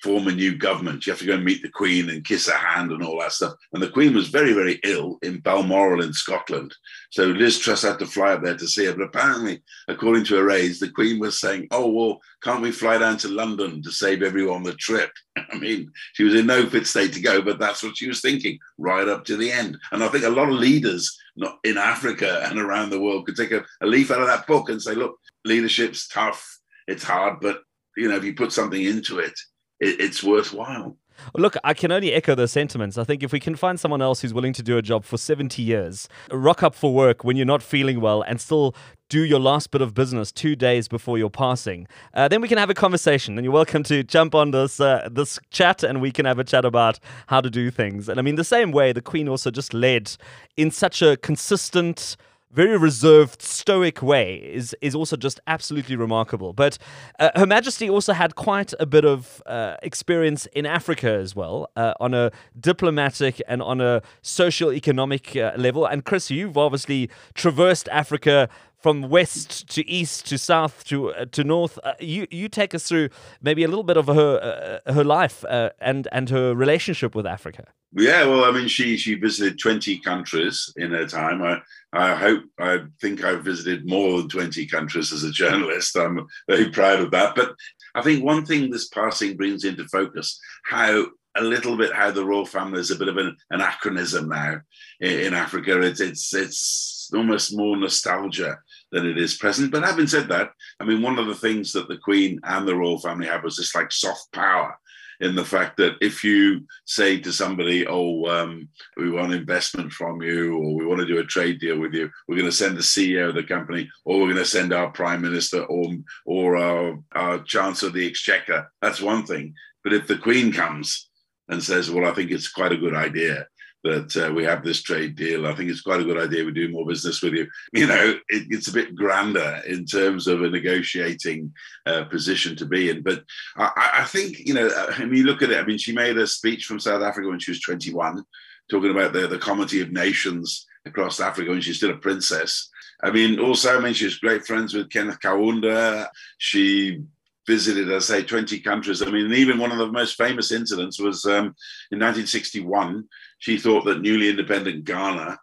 form 0.01 0.27
a 0.27 0.31
new 0.31 0.57
government. 0.57 1.05
You 1.05 1.11
have 1.11 1.19
to 1.19 1.25
go 1.27 1.35
and 1.35 1.45
meet 1.45 1.61
the 1.61 1.69
Queen 1.69 2.09
and 2.09 2.25
kiss 2.25 2.47
her 2.49 2.57
hand 2.57 2.91
and 2.91 3.03
all 3.03 3.19
that 3.19 3.31
stuff. 3.31 3.53
And 3.73 3.81
the 3.81 3.91
Queen 3.91 4.15
was 4.15 4.29
very, 4.29 4.53
very 4.53 4.79
ill 4.83 5.19
in 5.21 5.39
Balmoral 5.39 6.01
in 6.01 6.13
Scotland. 6.13 6.73
So 7.11 7.25
Liz 7.25 7.59
Truss 7.59 7.83
had 7.83 7.99
to 7.99 8.07
fly 8.07 8.33
up 8.33 8.43
there 8.43 8.57
to 8.57 8.67
see 8.67 8.85
her. 8.85 8.93
But 8.93 9.03
apparently, 9.03 9.61
according 9.87 10.23
to 10.25 10.35
her 10.37 10.49
aides, 10.49 10.79
the 10.79 10.89
Queen 10.89 11.19
was 11.19 11.39
saying, 11.39 11.67
Oh, 11.69 11.87
well, 11.91 12.19
can't 12.41 12.63
we 12.63 12.71
fly 12.71 12.97
down 12.97 13.17
to 13.17 13.27
London 13.27 13.83
to 13.83 13.91
save 13.91 14.23
everyone 14.23 14.63
the 14.63 14.73
trip? 14.73 15.11
I 15.53 15.59
mean, 15.59 15.91
she 16.13 16.23
was 16.23 16.33
in 16.33 16.47
no 16.47 16.65
fit 16.67 16.87
state 16.87 17.13
to 17.13 17.21
go, 17.21 17.43
but 17.43 17.59
that's 17.59 17.83
what 17.83 17.97
she 17.97 18.07
was 18.07 18.21
thinking 18.21 18.57
right 18.79 19.07
up 19.07 19.25
to 19.25 19.37
the 19.37 19.51
end. 19.51 19.77
And 19.91 20.03
I 20.03 20.07
think 20.07 20.23
a 20.23 20.29
lot 20.29 20.49
of 20.49 20.55
leaders 20.55 21.15
in 21.63 21.77
Africa 21.77 22.47
and 22.49 22.59
around 22.59 22.89
the 22.89 22.99
world 22.99 23.27
could 23.27 23.35
take 23.35 23.51
a, 23.51 23.63
a 23.81 23.85
leaf 23.85 24.09
out 24.09 24.21
of 24.21 24.27
that 24.27 24.47
book 24.47 24.69
and 24.69 24.81
say, 24.81 24.95
Look, 24.95 25.19
leadership's 25.45 26.07
tough 26.07 26.55
it's 26.87 27.03
hard, 27.03 27.39
but 27.41 27.61
you 27.97 28.09
know, 28.09 28.15
if 28.15 28.23
you 28.23 28.33
put 28.33 28.51
something 28.51 28.81
into 28.81 29.19
it, 29.19 29.33
it 29.79 29.99
it's 29.99 30.23
worthwhile. 30.23 30.97
Look, 31.33 31.55
I 31.63 31.73
can 31.73 31.91
only 31.91 32.13
echo 32.13 32.35
those 32.35 32.51
sentiments. 32.51 32.97
I 32.97 33.03
think 33.03 33.23
if 33.23 33.31
we 33.31 33.39
can 33.39 33.55
find 33.55 33.79
someone 33.79 34.01
else 34.01 34.21
who's 34.21 34.33
willing 34.33 34.53
to 34.53 34.63
do 34.63 34.77
a 34.77 34.81
job 34.81 35.05
for 35.05 35.17
70 35.17 35.61
years, 35.61 36.09
rock 36.31 36.61
up 36.61 36.75
for 36.75 36.93
work 36.93 37.23
when 37.23 37.37
you're 37.37 37.45
not 37.45 37.63
feeling 37.63 38.01
well, 38.01 38.21
and 38.21 38.39
still 38.39 38.75
do 39.09 39.23
your 39.23 39.39
last 39.39 39.71
bit 39.71 39.81
of 39.81 39.93
business 39.93 40.31
two 40.31 40.55
days 40.55 40.87
before 40.87 41.17
your 41.17 41.29
passing, 41.29 41.87
uh, 42.15 42.27
then 42.27 42.41
we 42.41 42.47
can 42.47 42.57
have 42.57 42.69
a 42.69 42.73
conversation. 42.73 43.37
And 43.37 43.45
you're 43.45 43.53
welcome 43.53 43.83
to 43.83 44.03
jump 44.03 44.35
on 44.35 44.51
this 44.51 44.79
uh, 44.79 45.07
this 45.11 45.39
chat, 45.51 45.83
and 45.83 46.01
we 46.01 46.11
can 46.11 46.25
have 46.25 46.39
a 46.39 46.43
chat 46.43 46.65
about 46.65 46.99
how 47.27 47.41
to 47.41 47.49
do 47.49 47.71
things. 47.71 48.09
And 48.09 48.19
I 48.19 48.21
mean, 48.21 48.35
the 48.35 48.43
same 48.43 48.71
way 48.71 48.91
the 48.91 49.01
Queen 49.01 49.27
also 49.27 49.51
just 49.51 49.73
led 49.73 50.15
in 50.57 50.71
such 50.71 51.01
a 51.01 51.17
consistent 51.17 52.17
very 52.55 52.77
reserved, 52.77 53.41
stoic 53.41 54.01
way 54.01 54.35
is 54.37 54.75
is 54.81 54.95
also 54.95 55.15
just 55.17 55.39
absolutely 55.45 55.95
remarkable. 55.95 56.53
But 56.53 56.77
uh, 57.19 57.29
Her 57.35 57.45
Majesty 57.45 57.89
also 57.89 58.13
had 58.13 58.35
quite 58.35 58.73
a 58.79 58.85
bit 58.85 59.05
of 59.05 59.43
uh, 59.45 59.75
experience 59.83 60.47
in 60.53 60.65
Africa 60.65 61.11
as 61.11 61.35
well, 61.35 61.69
uh, 61.75 61.93
on 61.99 62.13
a 62.13 62.31
diplomatic 62.59 63.41
and 63.47 63.61
on 63.61 63.81
a 63.81 64.01
social 64.21 64.71
economic 64.71 65.35
uh, 65.35 65.51
level. 65.57 65.85
And 65.85 66.03
Chris, 66.05 66.31
you've 66.31 66.57
obviously 66.57 67.09
traversed 67.33 67.89
Africa 67.91 68.49
from 68.85 69.09
west 69.09 69.67
to 69.67 69.81
east 69.89 70.27
to 70.27 70.37
south 70.37 70.83
to 70.83 71.11
uh, 71.11 71.25
to 71.31 71.43
north. 71.43 71.79
Uh, 71.83 71.93
you 71.99 72.27
you 72.29 72.47
take 72.47 72.75
us 72.75 72.83
through 72.87 73.09
maybe 73.41 73.63
a 73.63 73.67
little 73.67 73.83
bit 73.91 73.97
of 73.97 74.05
her 74.05 74.79
uh, 74.87 74.93
her 74.93 75.03
life 75.03 75.43
uh, 75.45 75.71
and 75.81 76.07
and 76.11 76.29
her 76.29 76.53
relationship 76.53 77.15
with 77.15 77.25
Africa. 77.25 77.63
Yeah, 77.93 78.27
well, 78.27 78.45
I 78.45 78.51
mean, 78.51 78.67
she 78.67 78.95
she 78.95 79.15
visited 79.15 79.57
twenty 79.57 79.97
countries 79.97 80.71
in 80.77 80.91
her 80.91 81.07
time. 81.07 81.41
I 81.41 81.61
I 81.93 82.13
hope 82.13 82.43
I 82.59 82.81
think 83.01 83.23
I've 83.23 83.43
visited 83.43 83.89
more 83.89 84.19
than 84.19 84.29
twenty 84.29 84.67
countries 84.67 85.11
as 85.11 85.23
a 85.23 85.31
journalist. 85.31 85.97
I'm 85.97 86.27
very 86.47 86.69
proud 86.69 86.99
of 86.99 87.09
that. 87.09 87.33
But 87.35 87.55
I 87.95 88.03
think 88.03 88.23
one 88.23 88.45
thing 88.45 88.69
this 88.69 88.89
passing 88.89 89.35
brings 89.35 89.63
into 89.63 89.87
focus 89.87 90.39
how 90.63 91.07
a 91.35 91.43
little 91.43 91.75
bit 91.75 91.91
how 91.91 92.11
the 92.11 92.25
royal 92.25 92.45
family 92.45 92.79
is 92.79 92.91
a 92.91 92.95
bit 92.95 93.07
of 93.07 93.17
an 93.17 93.35
anachronism 93.49 94.29
now 94.29 94.61
in, 94.99 95.19
in 95.25 95.33
Africa. 95.33 95.81
It's 95.81 96.01
it's 96.01 96.33
it's 96.33 97.09
almost 97.13 97.55
more 97.55 97.77
nostalgia 97.77 98.57
than 98.91 99.05
it 99.05 99.17
is 99.17 99.37
present. 99.37 99.71
But 99.71 99.83
having 99.83 100.07
said 100.07 100.27
that, 100.29 100.51
I 100.79 100.85
mean, 100.85 101.01
one 101.01 101.19
of 101.19 101.27
the 101.27 101.35
things 101.35 101.71
that 101.73 101.87
the 101.87 101.97
Queen 101.97 102.39
and 102.43 102.67
the 102.67 102.75
royal 102.75 102.99
family 102.99 103.27
have 103.27 103.43
was 103.43 103.57
this 103.57 103.75
like 103.75 103.91
soft 103.91 104.31
power 104.31 104.77
in 105.21 105.35
the 105.35 105.45
fact 105.45 105.77
that 105.77 105.95
if 106.01 106.23
you 106.23 106.65
say 106.85 107.19
to 107.19 107.31
somebody, 107.31 107.87
"Oh, 107.87 108.25
um, 108.25 108.67
we 108.97 109.09
want 109.09 109.33
investment 109.33 109.91
from 109.91 110.21
you, 110.21 110.57
or 110.57 110.75
we 110.75 110.85
want 110.85 110.99
to 111.01 111.07
do 111.07 111.19
a 111.19 111.25
trade 111.25 111.59
deal 111.59 111.79
with 111.79 111.93
you," 111.93 112.09
we're 112.27 112.37
going 112.37 112.49
to 112.49 112.55
send 112.55 112.77
the 112.77 112.83
CEO 112.83 113.29
of 113.29 113.35
the 113.35 113.43
company, 113.43 113.89
or 114.03 114.19
we're 114.19 114.33
going 114.33 114.37
to 114.37 114.45
send 114.45 114.73
our 114.73 114.89
prime 114.91 115.21
minister, 115.21 115.63
or 115.63 115.93
or 116.25 116.57
our, 116.57 116.99
our 117.13 117.39
chancellor 117.43 117.89
of 117.89 117.93
the 117.95 118.07
exchequer. 118.07 118.71
That's 118.81 119.01
one 119.01 119.25
thing. 119.25 119.53
But 119.83 119.93
if 119.93 120.07
the 120.07 120.17
Queen 120.17 120.51
comes 120.51 121.09
and 121.47 121.63
says, 121.63 121.91
"Well, 121.91 122.09
I 122.09 122.13
think 122.13 122.31
it's 122.31 122.49
quite 122.49 122.71
a 122.73 122.77
good 122.77 122.95
idea," 122.95 123.47
that 123.85 124.17
uh, 124.17 124.33
we 124.33 124.43
have 124.43 124.63
this 124.63 124.81
trade 124.81 125.15
deal. 125.15 125.45
I 125.45 125.53
think 125.53 125.69
it's 125.69 125.81
quite 125.81 126.01
a 126.01 126.03
good 126.03 126.17
idea 126.17 126.43
we 126.43 126.51
do 126.51 126.69
more 126.69 126.87
business 126.87 127.21
with 127.21 127.33
you. 127.33 127.47
You 127.71 127.85
know, 127.85 128.15
it, 128.29 128.47
it's 128.49 128.67
a 128.67 128.73
bit 128.73 128.95
grander 128.95 129.61
in 129.67 129.85
terms 129.85 130.27
of 130.27 130.41
a 130.41 130.49
negotiating 130.49 131.53
uh, 131.85 132.05
position 132.05 132.55
to 132.55 132.65
be 132.65 132.89
in. 132.89 133.03
But 133.03 133.23
I, 133.55 133.91
I, 133.99 134.03
think, 134.05 134.39
you 134.39 134.55
know, 134.55 134.69
I 134.97 135.05
mean, 135.05 135.23
look 135.23 135.43
at 135.43 135.51
it, 135.51 135.59
I 135.59 135.65
mean, 135.65 135.77
she 135.77 135.93
made 135.93 136.17
a 136.17 136.25
speech 136.25 136.65
from 136.65 136.79
South 136.79 137.03
Africa 137.03 137.29
when 137.29 137.39
she 137.39 137.51
was 137.51 137.61
21, 137.61 138.23
talking 138.71 138.91
about 138.91 139.13
the, 139.13 139.27
the 139.27 139.37
Comity 139.37 139.83
of 139.83 139.91
Nations 139.91 140.65
across 140.85 141.19
Africa 141.19 141.51
when 141.51 141.61
she's 141.61 141.77
still 141.77 141.91
a 141.91 141.97
princess. 141.97 142.69
I 143.03 143.11
mean, 143.11 143.39
also, 143.39 143.77
I 143.77 143.81
mean, 143.81 143.93
she 143.93 144.05
was 144.05 144.17
great 144.17 144.47
friends 144.47 144.73
with 144.73 144.89
Kenneth 144.89 145.19
Kaunda. 145.19 146.07
She 146.39 147.03
visited, 147.47 147.93
I 147.93 147.99
say, 147.99 148.23
20 148.23 148.59
countries. 148.59 149.01
I 149.01 149.09
mean, 149.09 149.31
even 149.33 149.59
one 149.59 149.71
of 149.71 149.77
the 149.77 149.91
most 149.91 150.17
famous 150.17 150.51
incidents 150.51 150.99
was 150.99 151.25
um, 151.25 151.55
in 151.91 151.99
1961. 151.99 153.05
She 153.39 153.57
thought 153.57 153.85
that 153.85 154.01
newly 154.01 154.29
independent 154.29 154.85
Ghana 154.85 155.37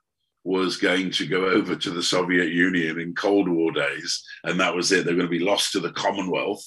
was 0.44 0.76
going 0.76 1.10
to 1.12 1.26
go 1.26 1.46
over 1.46 1.76
to 1.76 1.90
the 1.90 2.02
Soviet 2.02 2.48
Union 2.48 2.98
in 2.98 3.14
Cold 3.14 3.48
War 3.48 3.70
days, 3.72 4.24
and 4.44 4.58
that 4.58 4.74
was 4.74 4.90
it. 4.90 5.04
They're 5.04 5.14
going 5.14 5.26
to 5.26 5.38
be 5.38 5.44
lost 5.44 5.72
to 5.72 5.80
the 5.80 5.92
Commonwealth, 5.92 6.64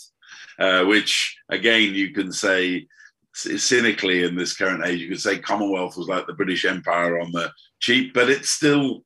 uh, 0.59 0.85
which 0.85 1.37
again 1.49 1.93
you 1.93 2.13
can 2.13 2.31
say 2.31 2.87
cynically 3.35 4.23
in 4.23 4.35
this 4.35 4.55
current 4.55 4.85
age, 4.85 5.01
you 5.01 5.09
could 5.09 5.19
say 5.19 5.37
Commonwealth 5.37 5.97
was 5.97 6.07
like 6.07 6.25
the 6.25 6.33
British 6.33 6.63
Empire 6.63 7.19
on 7.19 7.31
the 7.33 7.51
cheap, 7.79 8.13
but 8.13 8.29
it's 8.29 8.49
still 8.49 9.03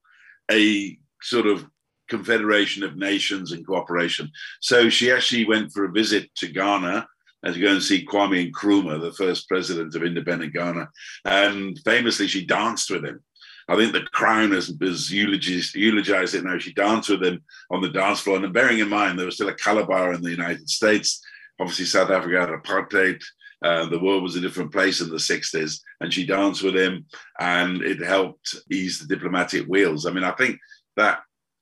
a 0.52 0.98
sort 1.22 1.48
of 1.48 1.66
confederation 2.10 2.84
of 2.84 2.98
nations 2.98 3.52
and 3.52 3.66
cooperation. 3.66 4.30
So 4.62 4.90
she 4.90 5.12
actually 5.12 5.46
went 5.46 5.72
for 5.72 5.86
a 5.86 5.92
visit 5.92 6.34
to 6.36 6.48
Ghana 6.48 7.08
and 7.44 7.54
to 7.54 7.60
go 7.62 7.72
and 7.72 7.82
see 7.82 8.06
Kwame 8.06 8.52
Nkrumah, 8.52 9.02
the 9.02 9.14
first 9.14 9.48
president 9.48 9.96
of 9.96 10.04
independent 10.04 10.54
Ghana. 10.54 10.90
And 11.26 11.80
famously, 11.86 12.28
she 12.28 12.46
danced 12.46 12.90
with 12.90 13.06
him. 13.06 13.22
I 13.70 13.76
think 13.76 13.94
the 13.94 14.02
Crown 14.02 14.52
has, 14.52 14.74
has 14.82 15.12
eulogized, 15.12 15.76
eulogized 15.76 16.34
it 16.34 16.44
now. 16.44 16.58
She 16.58 16.74
danced 16.74 17.10
with 17.10 17.24
him 17.24 17.42
on 17.70 17.82
the 17.82 17.90
dance 17.90 18.20
floor. 18.20 18.38
And 18.38 18.54
bearing 18.54 18.80
in 18.80 18.90
mind, 18.90 19.18
there 19.18 19.28
was 19.28 19.36
still 19.36 19.50
a 19.50 19.54
color 19.54 19.86
bar 19.86 20.12
in 20.14 20.22
the 20.22 20.32
United 20.32 20.68
States. 20.68 21.24
Obviously, 21.60 21.86
South 21.86 22.10
Africa 22.10 22.40
had 22.40 22.50
apartheid. 22.50 23.22
Uh, 23.62 23.86
the 23.86 24.00
world 24.00 24.24
was 24.24 24.36
a 24.36 24.42
different 24.42 24.72
place 24.72 25.02
in 25.02 25.10
the 25.10 25.18
60s. 25.18 25.80
And 26.02 26.12
she 26.12 26.26
danced 26.26 26.64
with 26.64 26.76
him, 26.76 27.06
and 27.40 27.84
it 27.84 28.02
helped 28.02 28.56
ease 28.72 29.00
the 29.00 29.14
diplomatic 29.14 29.68
wheels. 29.68 30.06
I 30.06 30.12
mean, 30.12 30.24
I 30.24 30.32
think 30.32 30.58
that 30.98 31.20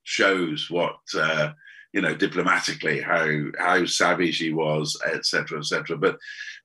shows 0.08 0.70
what 0.70 1.00
uh, 1.16 1.52
you 1.94 2.02
know 2.02 2.16
diplomatically 2.16 3.02
how 3.02 3.28
how 3.60 3.86
savvy 3.86 4.32
she 4.32 4.54
was, 4.54 5.00
etc., 5.06 5.60
etc. 5.60 5.98
But 5.98 6.18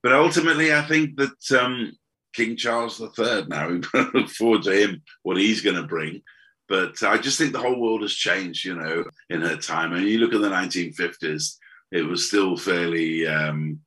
but 0.02 0.12
ultimately, 0.12 0.72
I 0.72 0.83
think 0.83 1.16
that 1.16 1.61
um, 1.61 1.92
King 2.33 2.57
Charles 2.57 3.00
III 3.00 3.46
now 3.48 3.68
we 3.94 4.00
look 4.14 4.28
forward 4.31 4.62
to 4.62 4.72
him 4.72 5.02
what 5.22 5.37
he's 5.37 5.61
going 5.61 5.76
to 5.76 5.83
bring. 5.83 6.22
But 6.68 7.02
I 7.02 7.18
just 7.18 7.37
think 7.37 7.52
the 7.52 7.59
whole 7.59 7.78
world 7.78 8.02
has 8.02 8.14
changed, 8.14 8.64
you 8.64 8.76
know, 8.76 9.05
in 9.28 9.42
her 9.42 9.57
time. 9.57 9.92
And 9.92 10.07
you 10.07 10.18
look 10.18 10.33
at 10.33 10.40
the 10.40 10.48
1950s, 10.48 11.57
it 11.90 12.02
was 12.02 12.28
still 12.28 12.57
fairly. 12.57 13.26
Um, 13.26 13.81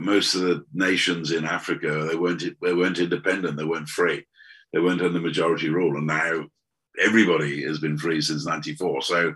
most 0.00 0.34
of 0.34 0.40
the 0.40 0.64
nations 0.74 1.30
in 1.30 1.44
Africa 1.44 2.08
they 2.10 2.16
weren't 2.16 2.42
they 2.60 2.74
weren't 2.74 2.98
independent, 2.98 3.56
they 3.56 3.64
weren't 3.64 3.88
free, 3.88 4.26
they 4.72 4.80
weren't 4.80 5.02
under 5.02 5.20
majority 5.20 5.68
rule, 5.68 5.96
and 5.96 6.06
now 6.06 6.44
everybody 7.02 7.62
has 7.64 7.78
been 7.78 7.98
free 7.98 8.20
since 8.20 8.46
94. 8.46 9.02
So 9.02 9.34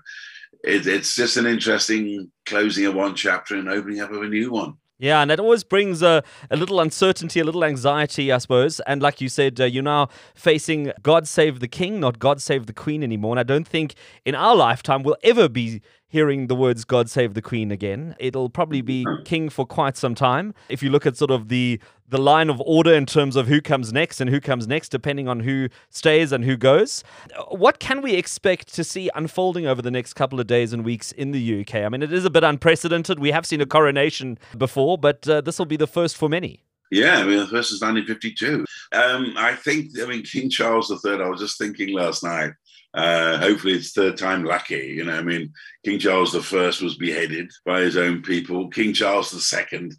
it, 0.64 0.86
it's 0.86 1.14
just 1.14 1.36
an 1.36 1.46
interesting 1.46 2.30
closing 2.46 2.86
of 2.86 2.94
one 2.94 3.14
chapter 3.14 3.56
and 3.56 3.68
opening 3.68 4.00
up 4.00 4.10
of 4.10 4.22
a 4.22 4.28
new 4.28 4.50
one. 4.50 4.74
Yeah, 5.00 5.22
and 5.22 5.30
it 5.30 5.38
always 5.38 5.62
brings 5.62 6.02
a, 6.02 6.24
a 6.50 6.56
little 6.56 6.80
uncertainty, 6.80 7.38
a 7.38 7.44
little 7.44 7.64
anxiety, 7.64 8.32
I 8.32 8.38
suppose. 8.38 8.80
And 8.80 9.00
like 9.00 9.20
you 9.20 9.28
said, 9.28 9.60
uh, 9.60 9.64
you're 9.64 9.82
now 9.82 10.08
facing 10.34 10.92
God 11.02 11.28
save 11.28 11.60
the 11.60 11.68
king, 11.68 12.00
not 12.00 12.18
God 12.18 12.42
save 12.42 12.66
the 12.66 12.72
queen 12.72 13.04
anymore. 13.04 13.34
And 13.34 13.40
I 13.40 13.44
don't 13.44 13.66
think 13.66 13.94
in 14.24 14.34
our 14.34 14.56
lifetime 14.56 15.04
we'll 15.04 15.16
ever 15.22 15.48
be 15.48 15.82
hearing 16.08 16.46
the 16.46 16.54
words 16.54 16.84
God 16.84 17.10
save 17.10 17.34
the 17.34 17.42
Queen 17.42 17.70
again. 17.70 18.16
It'll 18.18 18.48
probably 18.48 18.80
be 18.80 19.04
king 19.24 19.48
for 19.48 19.66
quite 19.66 19.96
some 19.96 20.14
time. 20.14 20.54
If 20.68 20.82
you 20.82 20.90
look 20.90 21.06
at 21.06 21.16
sort 21.16 21.30
of 21.30 21.48
the 21.48 21.80
the 22.08 22.18
line 22.18 22.48
of 22.48 22.60
order 22.64 22.94
in 22.94 23.04
terms 23.04 23.36
of 23.36 23.46
who 23.48 23.60
comes 23.60 23.92
next 23.92 24.18
and 24.18 24.30
who 24.30 24.40
comes 24.40 24.66
next, 24.66 24.88
depending 24.88 25.28
on 25.28 25.40
who 25.40 25.68
stays 25.90 26.32
and 26.32 26.42
who 26.42 26.56
goes. 26.56 27.04
What 27.48 27.80
can 27.80 28.00
we 28.00 28.14
expect 28.14 28.74
to 28.74 28.82
see 28.84 29.10
unfolding 29.14 29.66
over 29.66 29.82
the 29.82 29.90
next 29.90 30.14
couple 30.14 30.40
of 30.40 30.46
days 30.46 30.72
and 30.72 30.86
weeks 30.86 31.12
in 31.12 31.32
the 31.32 31.60
UK? 31.60 31.74
I 31.76 31.88
mean, 31.90 32.02
it 32.02 32.12
is 32.12 32.24
a 32.24 32.30
bit 32.30 32.44
unprecedented. 32.44 33.18
We 33.18 33.30
have 33.32 33.44
seen 33.44 33.60
a 33.60 33.66
coronation 33.66 34.38
before, 34.56 34.96
but 34.96 35.28
uh, 35.28 35.42
this 35.42 35.58
will 35.58 35.66
be 35.66 35.76
the 35.76 35.86
first 35.86 36.16
for 36.16 36.30
many. 36.30 36.64
Yeah, 36.90 37.18
I 37.18 37.24
mean, 37.24 37.38
the 37.38 37.46
first 37.46 37.72
is 37.72 37.82
1952. 37.82 38.64
Um, 38.92 39.34
I 39.36 39.54
think, 39.54 39.90
I 40.00 40.06
mean, 40.06 40.22
King 40.22 40.48
Charles 40.48 40.90
III, 40.90 41.22
I 41.22 41.28
was 41.28 41.40
just 41.40 41.58
thinking 41.58 41.94
last 41.94 42.24
night, 42.24 42.52
uh, 42.98 43.38
hopefully, 43.38 43.74
it's 43.74 43.92
third 43.92 44.16
time 44.16 44.42
lucky. 44.42 44.94
You 44.96 45.04
know, 45.04 45.16
I 45.16 45.22
mean, 45.22 45.52
King 45.84 46.00
Charles 46.00 46.34
I 46.34 46.66
was 46.82 46.96
beheaded 46.96 47.48
by 47.64 47.80
his 47.82 47.96
own 47.96 48.22
people. 48.22 48.68
King 48.70 48.92
Charles 48.92 49.32
II, 49.72 49.90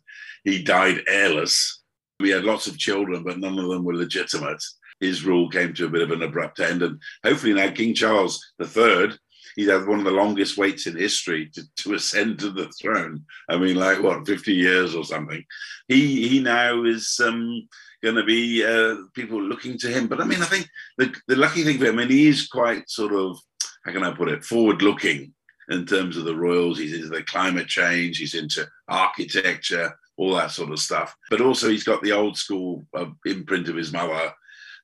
he 0.43 0.61
died 0.61 1.03
heirless. 1.07 1.81
We 2.19 2.29
had 2.29 2.43
lots 2.43 2.67
of 2.67 2.77
children, 2.77 3.23
but 3.23 3.39
none 3.39 3.57
of 3.57 3.69
them 3.69 3.85
were 3.85 3.95
legitimate. 3.95 4.61
His 4.99 5.23
rule 5.23 5.49
came 5.49 5.73
to 5.75 5.85
a 5.85 5.89
bit 5.89 6.01
of 6.01 6.11
an 6.11 6.23
abrupt 6.23 6.59
end, 6.59 6.83
and 6.83 7.01
hopefully 7.23 7.53
now 7.53 7.71
King 7.71 7.93
Charles 7.93 8.45
III, 8.61 9.11
he's 9.59 9.69
had 9.69 9.85
one 9.85 9.99
of 9.99 10.05
the 10.05 10.11
longest 10.11 10.57
waits 10.57 10.87
in 10.87 10.95
history 10.95 11.49
to, 11.53 11.61
to 11.75 11.93
ascend 11.93 12.39
to 12.39 12.49
the 12.49 12.69
throne. 12.81 13.25
I 13.49 13.57
mean, 13.57 13.75
like 13.75 14.01
what, 14.01 14.25
50 14.25 14.53
years 14.53 14.95
or 14.95 15.03
something. 15.03 15.43
He 15.89 16.29
he 16.29 16.39
now 16.39 16.85
is 16.85 17.19
um, 17.21 17.67
going 18.01 18.15
to 18.15 18.23
be 18.23 18.65
uh, 18.65 18.95
people 19.13 19.41
looking 19.41 19.77
to 19.79 19.89
him. 19.89 20.07
But 20.07 20.21
I 20.21 20.23
mean, 20.23 20.41
I 20.41 20.45
think 20.45 20.69
the, 20.97 21.13
the 21.27 21.35
lucky 21.35 21.65
thing 21.65 21.77
for 21.77 21.87
him, 21.87 21.95
I 21.99 22.03
mean, 22.03 22.09
he 22.09 22.27
is 22.27 22.47
quite 22.47 22.89
sort 22.89 23.13
of, 23.13 23.37
how 23.83 23.91
can 23.91 24.03
I 24.03 24.11
put 24.11 24.29
it, 24.29 24.45
forward 24.45 24.81
looking 24.81 25.33
in 25.69 25.85
terms 25.85 26.15
of 26.15 26.23
the 26.23 26.35
royals. 26.35 26.79
He's 26.79 26.93
into 26.93 27.09
the 27.09 27.23
climate 27.23 27.67
change, 27.67 28.17
he's 28.17 28.35
into 28.35 28.65
architecture, 28.87 29.93
all 30.15 30.35
that 30.35 30.51
sort 30.51 30.71
of 30.71 30.79
stuff. 30.79 31.13
But 31.29 31.41
also, 31.41 31.67
he's 31.67 31.83
got 31.83 32.01
the 32.01 32.13
old 32.13 32.37
school 32.37 32.85
uh, 32.93 33.07
imprint 33.25 33.67
of 33.67 33.75
his 33.75 33.91
mother. 33.91 34.31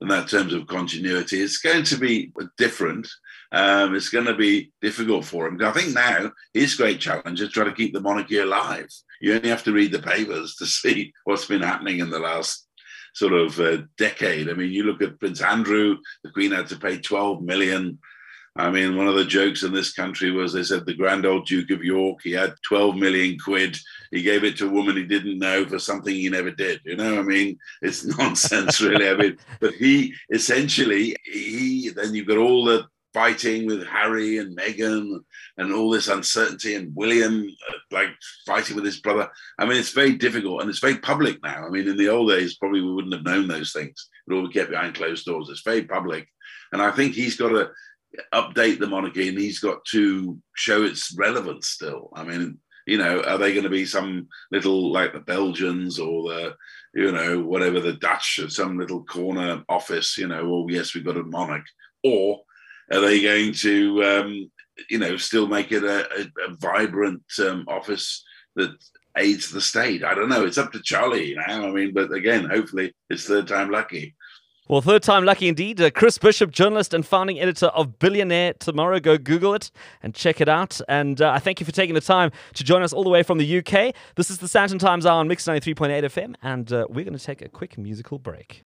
And 0.01 0.11
that 0.11 0.27
terms 0.27 0.53
of 0.53 0.67
continuity, 0.67 1.41
it's 1.41 1.59
going 1.59 1.85
to 1.85 1.95
be 1.95 2.33
different. 2.57 3.07
Um, 3.51 3.95
it's 3.95 4.09
going 4.09 4.25
to 4.25 4.35
be 4.35 4.71
difficult 4.81 5.25
for 5.25 5.47
him. 5.47 5.61
I 5.63 5.71
think 5.71 5.93
now 5.93 6.31
his 6.53 6.75
great 6.75 6.99
challenge 6.99 7.41
is 7.41 7.51
trying 7.51 7.69
to 7.69 7.75
keep 7.75 7.93
the 7.93 8.01
monarchy 8.01 8.39
alive. 8.39 8.87
You 9.21 9.35
only 9.35 9.49
have 9.49 9.63
to 9.63 9.73
read 9.73 9.91
the 9.91 9.99
papers 9.99 10.55
to 10.55 10.65
see 10.65 11.13
what's 11.23 11.45
been 11.45 11.61
happening 11.61 11.99
in 11.99 12.09
the 12.09 12.19
last 12.19 12.67
sort 13.13 13.33
of 13.33 13.59
uh, 13.59 13.77
decade. 13.97 14.49
I 14.49 14.53
mean, 14.53 14.71
you 14.71 14.83
look 14.83 15.01
at 15.01 15.19
Prince 15.19 15.41
Andrew, 15.41 15.97
the 16.23 16.31
Queen 16.31 16.51
had 16.51 16.67
to 16.67 16.75
pay 16.75 16.99
12 16.99 17.41
million. 17.41 17.97
I 18.57 18.69
mean, 18.69 18.95
one 18.95 19.07
of 19.07 19.15
the 19.15 19.25
jokes 19.25 19.63
in 19.63 19.73
this 19.73 19.93
country 19.93 20.31
was 20.31 20.53
they 20.53 20.63
said 20.63 20.85
the 20.85 20.93
grand 20.93 21.25
old 21.25 21.45
Duke 21.45 21.71
of 21.71 21.83
York, 21.83 22.19
he 22.23 22.31
had 22.31 22.53
12 22.65 22.95
million 22.95 23.37
quid. 23.37 23.77
He 24.11 24.21
gave 24.21 24.45
it 24.45 24.57
to 24.57 24.67
a 24.67 24.71
woman 24.71 24.95
he 24.95 25.03
didn't 25.03 25.39
know 25.39 25.65
for 25.65 25.77
something 25.77 26.13
he 26.13 26.29
never 26.29 26.51
did. 26.51 26.79
You 26.85 26.95
know, 26.95 27.19
I 27.19 27.21
mean, 27.21 27.57
it's 27.81 28.05
nonsense, 28.17 28.81
really. 28.81 29.09
I 29.09 29.15
mean, 29.15 29.37
but 29.59 29.73
he 29.73 30.13
essentially, 30.29 31.15
he, 31.25 31.89
then 31.89 32.13
you've 32.13 32.27
got 32.27 32.37
all 32.37 32.63
the 32.63 32.85
fighting 33.15 33.65
with 33.65 33.87
Harry 33.87 34.39
and 34.39 34.57
Meghan 34.57 35.21
and 35.57 35.73
all 35.73 35.89
this 35.89 36.09
uncertainty 36.09 36.75
and 36.75 36.93
William 36.93 37.49
uh, 37.69 37.73
like 37.89 38.09
fighting 38.45 38.75
with 38.75 38.83
his 38.83 38.99
brother. 38.99 39.29
I 39.57 39.63
mean, 39.63 39.77
it's 39.77 39.93
very 39.93 40.15
difficult 40.15 40.59
and 40.59 40.69
it's 40.69 40.79
very 40.79 40.97
public 40.97 41.41
now. 41.41 41.65
I 41.65 41.69
mean, 41.69 41.87
in 41.87 41.95
the 41.95 42.09
old 42.09 42.29
days, 42.29 42.57
probably 42.57 42.81
we 42.81 42.93
wouldn't 42.93 43.13
have 43.13 43.23
known 43.23 43.47
those 43.47 43.71
things. 43.71 44.09
It 44.27 44.33
all 44.33 44.49
kept 44.49 44.71
behind 44.71 44.95
closed 44.95 45.25
doors. 45.25 45.47
It's 45.49 45.61
very 45.63 45.83
public. 45.83 46.27
And 46.73 46.81
I 46.81 46.91
think 46.91 47.13
he's 47.13 47.37
got 47.37 47.49
to 47.49 47.69
update 48.33 48.79
the 48.79 48.87
monarchy 48.87 49.29
and 49.29 49.39
he's 49.39 49.59
got 49.59 49.85
to 49.91 50.37
show 50.57 50.83
its 50.83 51.15
relevance 51.17 51.69
still. 51.69 52.09
I 52.13 52.25
mean, 52.25 52.57
you 52.85 52.97
know, 52.97 53.23
are 53.23 53.37
they 53.37 53.53
going 53.53 53.63
to 53.63 53.69
be 53.69 53.85
some 53.85 54.27
little 54.51 54.91
like 54.91 55.13
the 55.13 55.21
Belgians 55.21 55.99
or 55.99 56.23
the, 56.23 56.55
you 56.93 57.13
know, 57.13 57.39
whatever 57.39 57.79
the 57.79 57.93
Dutch, 57.93 58.41
some 58.49 58.77
little 58.77 59.05
corner 59.05 59.63
office, 59.69 60.17
you 60.17 60.27
know, 60.27 60.41
oh, 60.41 60.67
yes, 60.67 60.93
we've 60.93 61.05
got 61.05 61.15
a 61.15 61.23
monarch. 61.23 61.65
Or 62.03 62.41
are 62.91 63.01
they 63.01 63.21
going 63.21 63.53
to, 63.53 64.03
um, 64.03 64.51
you 64.89 64.99
know, 64.99 65.17
still 65.17 65.47
make 65.47 65.71
it 65.71 65.83
a, 65.83 66.05
a, 66.11 66.49
a 66.49 66.55
vibrant 66.59 67.23
um, 67.39 67.65
office 67.67 68.23
that 68.55 68.71
aids 69.17 69.51
the 69.51 69.61
state? 69.61 70.03
I 70.03 70.13
don't 70.13 70.29
know. 70.29 70.45
It's 70.45 70.57
up 70.57 70.71
to 70.73 70.81
Charlie 70.81 71.35
now. 71.35 71.67
I 71.67 71.71
mean, 71.71 71.93
but 71.93 72.11
again, 72.11 72.45
hopefully 72.45 72.93
it's 73.09 73.25
third 73.25 73.47
time 73.47 73.69
lucky. 73.69 74.15
Well, 74.67 74.81
third 74.81 75.03
time 75.03 75.25
lucky 75.25 75.47
indeed. 75.47 75.79
Uh, 75.79 75.91
Chris 75.91 76.17
Bishop, 76.17 76.49
journalist 76.49 76.95
and 76.95 77.05
founding 77.05 77.39
editor 77.39 77.67
of 77.67 77.99
Billionaire 77.99 78.53
Tomorrow. 78.53 78.99
Go 78.99 79.15
Google 79.15 79.53
it 79.53 79.69
and 80.01 80.15
check 80.15 80.41
it 80.41 80.49
out. 80.49 80.81
And 80.89 81.21
uh, 81.21 81.31
I 81.31 81.37
thank 81.37 81.59
you 81.59 81.67
for 81.67 81.71
taking 81.71 81.93
the 81.93 82.01
time 82.01 82.31
to 82.55 82.63
join 82.63 82.81
us 82.81 82.91
all 82.91 83.03
the 83.03 83.11
way 83.11 83.21
from 83.21 83.37
the 83.37 83.59
UK. 83.59 83.93
This 84.15 84.31
is 84.31 84.39
the 84.39 84.47
Sandton 84.47 84.79
Times 84.79 85.05
Hour 85.05 85.19
on 85.19 85.27
Mix 85.27 85.45
93.8 85.45 86.05
FM, 86.05 86.35
and 86.41 86.73
uh, 86.73 86.87
we're 86.89 87.05
going 87.05 87.17
to 87.17 87.23
take 87.23 87.43
a 87.43 87.49
quick 87.49 87.77
musical 87.77 88.17
break. 88.17 88.63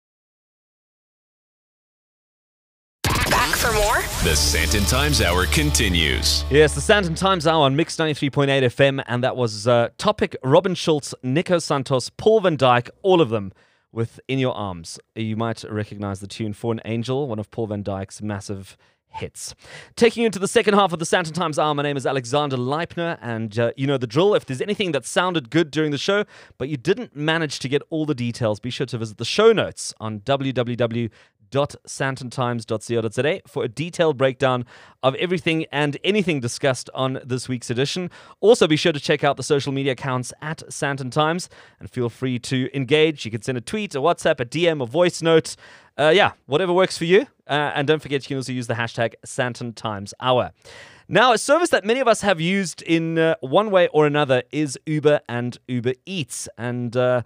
Back 3.03 3.57
for 3.57 3.73
more? 3.73 4.08
The 4.25 4.31
Sandton 4.31 4.87
Times 4.91 5.23
Hour 5.23 5.47
continues. 5.47 6.45
Yes, 6.51 6.75
the 6.75 6.81
Sandton 6.81 7.17
Times 7.17 7.47
Hour 7.47 7.63
on 7.63 7.77
Mix 7.77 7.97
93.8 7.97 8.49
FM, 8.65 9.05
and 9.07 9.23
that 9.23 9.37
was 9.37 9.69
uh, 9.69 9.91
Topic, 9.97 10.35
Robin 10.43 10.75
Schulz, 10.75 11.15
Nico 11.23 11.61
Santos, 11.61 12.11
Paul 12.11 12.41
van 12.41 12.57
Dyk, 12.57 12.91
all 13.03 13.21
of 13.21 13.29
them 13.29 13.53
with 13.93 14.19
In 14.27 14.41
Your 14.41 14.55
Arms. 14.55 14.99
You 15.15 15.37
might 15.37 15.63
recognize 15.71 16.19
the 16.19 16.27
tune 16.27 16.53
For 16.53 16.73
an 16.73 16.81
Angel, 16.85 17.29
one 17.29 17.39
of 17.39 17.53
Paul 17.53 17.69
van 17.69 17.85
Dyk's 17.85 18.21
massive 18.21 18.77
hits. 19.07 19.55
Taking 19.95 20.23
you 20.23 20.27
into 20.27 20.41
the 20.41 20.49
second 20.49 20.75
half 20.75 20.93
of 20.93 20.99
the 20.99 21.05
Sandton 21.05 21.33
Times 21.33 21.57
Hour, 21.57 21.73
my 21.77 21.85
name 21.85 21.97
is 21.97 22.05
Alexander 22.05 22.57
Leipner, 22.57 23.19
and 23.23 23.57
uh, 23.57 23.71
you 23.77 23.87
know 23.87 23.99
the 23.99 24.09
drill. 24.09 24.35
If 24.35 24.47
there's 24.47 24.61
anything 24.61 24.91
that 24.93 25.07
sounded 25.07 25.49
good 25.49 25.71
during 25.71 25.93
the 25.93 25.97
show, 25.97 26.25
but 26.59 26.69
you 26.69 26.77
didn't 26.77 27.15
manage 27.15 27.61
to 27.61 27.69
get 27.69 27.83
all 27.89 28.05
the 28.05 28.17
details, 28.17 28.59
be 28.59 28.71
sure 28.71 28.87
to 28.87 28.99
visit 28.99 29.19
the 29.19 29.25
show 29.25 29.53
notes 29.53 29.95
on 30.01 30.21
www 30.21 31.11
www.sandtontimes.co.za 31.51 33.41
for 33.47 33.65
a 33.65 33.69
detailed 33.69 34.17
breakdown 34.17 34.65
of 35.03 35.15
everything 35.17 35.67
and 35.73 35.97
anything 36.05 36.41
discussed 36.41 36.91
on 36.95 37.21
this 37.25 37.49
week's 37.49 37.71
edition. 37.71 38.11
Also, 38.41 38.67
be 38.67 38.77
sure 38.77 38.93
to 38.93 39.01
check 39.01 39.25
out 39.25 39.37
the 39.37 39.43
social 39.43 39.73
media 39.73 39.93
accounts 39.93 40.33
at 40.43 40.63
Sandton 40.69 41.11
Times 41.11 41.49
and 41.81 41.91
feel 41.91 42.09
free 42.09 42.39
to 42.41 42.69
engage. 42.75 43.25
You 43.25 43.31
can 43.31 43.43
send 43.43 43.59
a 43.59 43.61
tweet, 43.61 43.95
a 43.95 44.01
WhatsApp, 44.01 44.41
a 44.41 44.45
DM, 44.45 44.83
a 44.83 44.87
voice 44.87 45.23
note. 45.23 45.57
Uh, 45.99 46.13
yeah, 46.15 46.33
whatever 46.47 46.73
works 46.73 46.97
for 46.97 47.05
you. 47.05 47.27
Uh, 47.47 47.73
and 47.75 47.89
don't 47.89 48.01
forget, 48.01 48.23
you 48.23 48.29
can 48.29 48.37
also 48.37 48.53
use 48.53 48.67
the 48.67 48.75
hashtag 48.75 49.15
Sandton 49.25 49.75
Times 49.75 50.15
Hour. 50.21 50.53
Now, 51.09 51.33
a 51.33 51.39
service 51.39 51.71
that 51.71 51.87
many 51.87 52.01
of 52.01 52.07
us 52.09 52.21
have 52.21 52.41
used 52.41 52.83
in 52.83 53.19
uh, 53.19 53.35
one 53.41 53.71
way 53.71 53.89
or 53.89 54.07
another 54.07 54.43
is 54.53 54.79
Uber 54.85 55.21
and 55.29 55.57
Uber 55.67 55.95
Eats. 56.05 56.49
And 56.59 56.95
uh, 56.97 57.23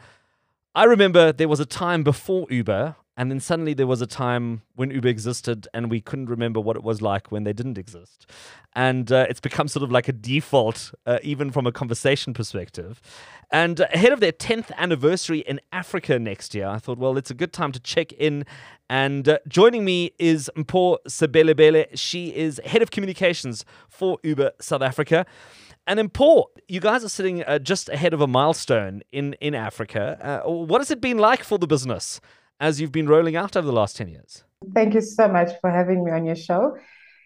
I 0.74 0.84
remember 0.84 1.32
there 1.32 1.48
was 1.48 1.58
a 1.58 1.66
time 1.66 2.04
before 2.04 2.46
Uber 2.48 2.94
and 3.16 3.30
then 3.30 3.40
suddenly 3.40 3.74
there 3.74 3.86
was 3.86 4.00
a 4.00 4.06
time 4.06 4.62
when 4.74 4.90
Uber 4.90 5.08
existed 5.08 5.68
and 5.74 5.90
we 5.90 6.00
couldn't 6.00 6.30
remember 6.30 6.60
what 6.60 6.76
it 6.76 6.82
was 6.82 7.02
like 7.02 7.30
when 7.30 7.44
they 7.44 7.52
didn't 7.52 7.76
exist. 7.76 8.26
And 8.74 9.12
uh, 9.12 9.26
it's 9.28 9.40
become 9.40 9.68
sort 9.68 9.82
of 9.82 9.92
like 9.92 10.08
a 10.08 10.12
default, 10.12 10.94
uh, 11.04 11.18
even 11.22 11.50
from 11.50 11.66
a 11.66 11.72
conversation 11.72 12.32
perspective. 12.32 13.02
And 13.50 13.80
ahead 13.80 14.14
of 14.14 14.20
their 14.20 14.32
10th 14.32 14.74
anniversary 14.78 15.40
in 15.40 15.60
Africa 15.72 16.18
next 16.18 16.54
year, 16.54 16.66
I 16.66 16.78
thought, 16.78 16.96
well, 16.96 17.18
it's 17.18 17.30
a 17.30 17.34
good 17.34 17.52
time 17.52 17.70
to 17.72 17.80
check 17.80 18.12
in. 18.12 18.46
And 18.88 19.28
uh, 19.28 19.38
joining 19.46 19.84
me 19.84 20.12
is 20.18 20.50
Mpho 20.56 20.96
Sebelebele. 21.06 21.88
She 21.94 22.34
is 22.34 22.62
head 22.64 22.80
of 22.80 22.90
communications 22.90 23.66
for 23.90 24.18
Uber 24.22 24.52
South 24.58 24.80
Africa. 24.82 25.26
And 25.86 26.00
Mpho, 26.00 26.46
you 26.66 26.80
guys 26.80 27.04
are 27.04 27.10
sitting 27.10 27.42
uh, 27.42 27.58
just 27.58 27.90
ahead 27.90 28.14
of 28.14 28.22
a 28.22 28.26
milestone 28.26 29.02
in, 29.12 29.34
in 29.34 29.54
Africa. 29.54 30.42
Uh, 30.46 30.50
what 30.50 30.80
has 30.80 30.90
it 30.90 31.02
been 31.02 31.18
like 31.18 31.44
for 31.44 31.58
the 31.58 31.66
business? 31.66 32.22
As 32.62 32.80
you've 32.80 32.92
been 32.92 33.08
rolling 33.08 33.34
out 33.34 33.56
over 33.56 33.66
the 33.66 33.72
last 33.72 33.96
10 33.96 34.08
years. 34.08 34.44
Thank 34.72 34.94
you 34.94 35.00
so 35.00 35.26
much 35.26 35.50
for 35.60 35.68
having 35.68 36.04
me 36.04 36.12
on 36.12 36.24
your 36.24 36.36
show. 36.36 36.76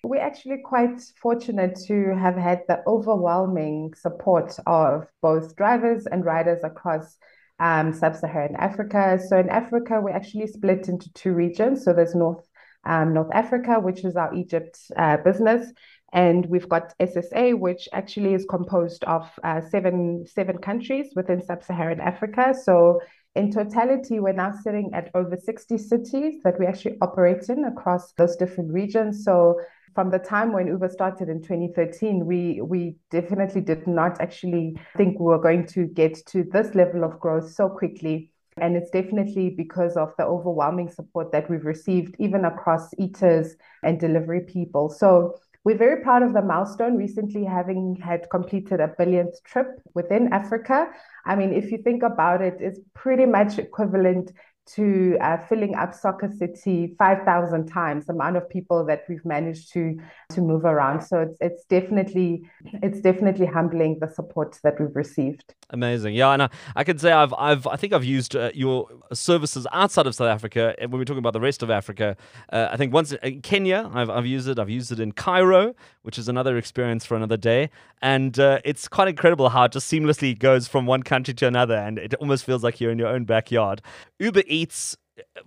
We're 0.02 0.22
actually 0.22 0.62
quite 0.64 0.98
fortunate 1.20 1.78
to 1.88 2.16
have 2.16 2.36
had 2.36 2.62
the 2.68 2.80
overwhelming 2.86 3.92
support 3.94 4.56
of 4.66 5.06
both 5.20 5.54
drivers 5.54 6.06
and 6.06 6.24
riders 6.24 6.60
across 6.64 7.18
um, 7.60 7.92
sub-Saharan 7.92 8.56
Africa. 8.56 9.20
So 9.28 9.38
in 9.38 9.50
Africa, 9.50 10.00
we 10.00 10.10
actually 10.10 10.46
split 10.46 10.88
into 10.88 11.12
two 11.12 11.32
regions. 11.32 11.84
So 11.84 11.92
there's 11.92 12.14
North 12.14 12.44
um, 12.84 13.12
North 13.12 13.30
Africa, 13.34 13.80
which 13.80 14.04
is 14.04 14.14
our 14.14 14.32
Egypt 14.32 14.78
uh, 14.96 15.16
business, 15.16 15.72
and 16.12 16.46
we've 16.46 16.68
got 16.68 16.94
SSA, 17.00 17.58
which 17.58 17.88
actually 17.92 18.32
is 18.32 18.46
composed 18.48 19.02
of 19.04 19.28
uh, 19.42 19.60
seven 19.60 20.24
seven 20.24 20.58
countries 20.58 21.08
within 21.16 21.42
sub-Saharan 21.42 22.00
Africa. 22.00 22.54
So 22.54 23.00
in 23.36 23.52
totality, 23.52 24.18
we're 24.18 24.32
now 24.32 24.52
sitting 24.52 24.90
at 24.94 25.10
over 25.14 25.36
60 25.36 25.78
cities 25.78 26.42
that 26.42 26.58
we 26.58 26.66
actually 26.66 26.96
operate 27.00 27.48
in 27.48 27.64
across 27.64 28.12
those 28.12 28.34
different 28.36 28.72
regions. 28.72 29.24
So 29.24 29.60
from 29.94 30.10
the 30.10 30.18
time 30.18 30.52
when 30.52 30.66
Uber 30.66 30.88
started 30.88 31.28
in 31.28 31.42
2013, 31.42 32.26
we 32.26 32.60
we 32.60 32.96
definitely 33.10 33.60
did 33.60 33.86
not 33.86 34.20
actually 34.20 34.76
think 34.96 35.18
we 35.18 35.26
were 35.26 35.40
going 35.40 35.66
to 35.68 35.86
get 35.86 36.14
to 36.26 36.44
this 36.44 36.74
level 36.74 37.04
of 37.04 37.20
growth 37.20 37.50
so 37.50 37.68
quickly. 37.68 38.30
And 38.58 38.74
it's 38.74 38.90
definitely 38.90 39.50
because 39.50 39.98
of 39.98 40.14
the 40.16 40.24
overwhelming 40.24 40.88
support 40.88 41.30
that 41.32 41.50
we've 41.50 41.66
received, 41.66 42.16
even 42.18 42.46
across 42.46 42.88
eaters 42.98 43.54
and 43.82 44.00
delivery 44.00 44.40
people. 44.40 44.88
So 44.88 45.34
we're 45.66 45.76
very 45.76 46.00
proud 46.00 46.22
of 46.22 46.32
the 46.32 46.40
milestone 46.40 46.96
recently 46.96 47.42
having 47.42 47.96
had 47.96 48.30
completed 48.30 48.78
a 48.78 48.86
billionth 48.86 49.42
trip 49.42 49.66
within 49.94 50.32
Africa. 50.32 50.86
I 51.24 51.34
mean, 51.34 51.52
if 51.52 51.72
you 51.72 51.78
think 51.78 52.04
about 52.04 52.40
it, 52.40 52.58
it's 52.60 52.78
pretty 52.94 53.26
much 53.26 53.58
equivalent 53.58 54.30
to 54.74 55.16
uh, 55.20 55.38
filling 55.48 55.76
up 55.76 55.94
Soccer 55.94 56.30
City 56.30 56.94
5,000 56.98 57.66
times 57.66 58.06
the 58.06 58.12
amount 58.12 58.36
of 58.36 58.48
people 58.48 58.84
that 58.86 59.04
we've 59.08 59.24
managed 59.24 59.72
to 59.74 59.98
to 60.30 60.40
move 60.40 60.64
around. 60.64 61.02
So 61.02 61.20
it's 61.20 61.36
it's 61.40 61.64
definitely 61.64 62.42
it's 62.82 63.00
definitely 63.00 63.46
humbling 63.46 63.98
the 64.00 64.08
support 64.08 64.58
that 64.64 64.80
we've 64.80 64.94
received. 64.94 65.54
Amazing, 65.70 66.14
yeah, 66.14 66.30
and 66.30 66.42
I, 66.42 66.48
I 66.74 66.84
can 66.84 66.98
say 66.98 67.12
I've 67.12 67.32
I've 67.34 67.66
I 67.66 67.76
think 67.76 67.92
I've 67.92 68.04
used 68.04 68.34
uh, 68.34 68.50
your 68.54 68.88
services 69.12 69.66
outside 69.72 70.06
of 70.06 70.14
South 70.14 70.28
Africa. 70.28 70.74
When 70.78 70.92
we're 70.92 71.04
talking 71.04 71.18
about 71.18 71.32
the 71.32 71.40
rest 71.40 71.62
of 71.62 71.70
Africa, 71.70 72.16
uh, 72.52 72.68
I 72.70 72.76
think 72.76 72.92
once 72.92 73.12
in 73.12 73.42
Kenya 73.42 73.88
I've 73.94 74.10
I've 74.10 74.26
used 74.26 74.48
it. 74.48 74.58
I've 74.58 74.70
used 74.70 74.90
it 74.90 74.98
in 74.98 75.12
Cairo, 75.12 75.74
which 76.02 76.18
is 76.18 76.28
another 76.28 76.56
experience 76.56 77.04
for 77.04 77.16
another 77.16 77.36
day, 77.36 77.70
and 78.02 78.38
uh, 78.38 78.58
it's 78.64 78.88
quite 78.88 79.08
incredible 79.08 79.48
how 79.48 79.64
it 79.64 79.72
just 79.72 79.90
seamlessly 79.90 80.36
goes 80.36 80.66
from 80.66 80.86
one 80.86 81.04
country 81.04 81.34
to 81.34 81.46
another, 81.46 81.76
and 81.76 81.98
it 81.98 82.14
almost 82.14 82.44
feels 82.44 82.64
like 82.64 82.80
you're 82.80 82.90
in 82.90 82.98
your 82.98 83.08
own 83.08 83.24
backyard. 83.24 83.80
Uber 84.18 84.42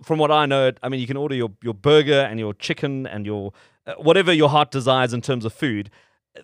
from 0.02 0.18
what 0.18 0.30
I 0.30 0.46
know, 0.46 0.72
I 0.82 0.88
mean, 0.88 1.00
you 1.00 1.06
can 1.06 1.16
order 1.16 1.34
your, 1.34 1.50
your 1.62 1.74
burger 1.74 2.20
and 2.20 2.38
your 2.38 2.54
chicken 2.54 3.06
and 3.06 3.26
your 3.26 3.52
uh, 3.86 3.94
whatever 3.94 4.32
your 4.32 4.48
heart 4.48 4.70
desires 4.70 5.12
in 5.12 5.20
terms 5.20 5.44
of 5.44 5.52
food. 5.52 5.90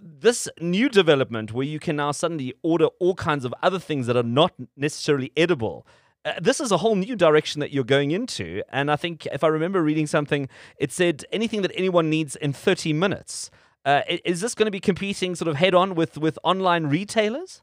This 0.01 0.49
new 0.61 0.89
development 0.89 1.53
where 1.53 1.67
you 1.67 1.79
can 1.79 1.97
now 1.97 2.13
suddenly 2.13 2.55
order 2.63 2.87
all 2.99 3.15
kinds 3.15 3.45
of 3.45 3.55
other 3.63 3.79
things 3.79 4.07
that 4.07 4.17
are 4.17 4.23
not 4.23 4.53
necessarily 4.77 5.33
edible. 5.37 5.87
Uh, 6.25 6.33
this 6.41 6.61
is 6.61 6.73
a 6.73 6.79
whole 6.79 6.97
new 6.97 7.15
direction 7.15 7.61
that 7.61 7.73
you're 7.73 7.85
going 7.85 8.11
into. 8.11 8.63
And 8.71 8.91
I 8.91 8.97
think 8.97 9.27
if 9.27 9.45
I 9.45 9.49
remember 9.49 9.83
reading 9.83 10.07
something, 10.07 10.49
it 10.79 10.93
said 10.93 11.25
anything 11.31 11.63
that 11.63 11.73
anyone 11.75 12.11
needs 12.11 12.37
in 12.37 12.53
30 12.53 12.93
minutes. 12.95 13.51
Uh, 13.85 14.03
is 14.25 14.41
this 14.41 14.55
going 14.55 14.67
to 14.67 14.73
be 14.73 14.81
competing 14.81 15.37
sort 15.37 15.49
of 15.49 15.57
head 15.57 15.75
on 15.75 15.95
with, 15.95 16.19
with 16.19 16.39
online 16.43 16.87
retailers? 16.87 17.63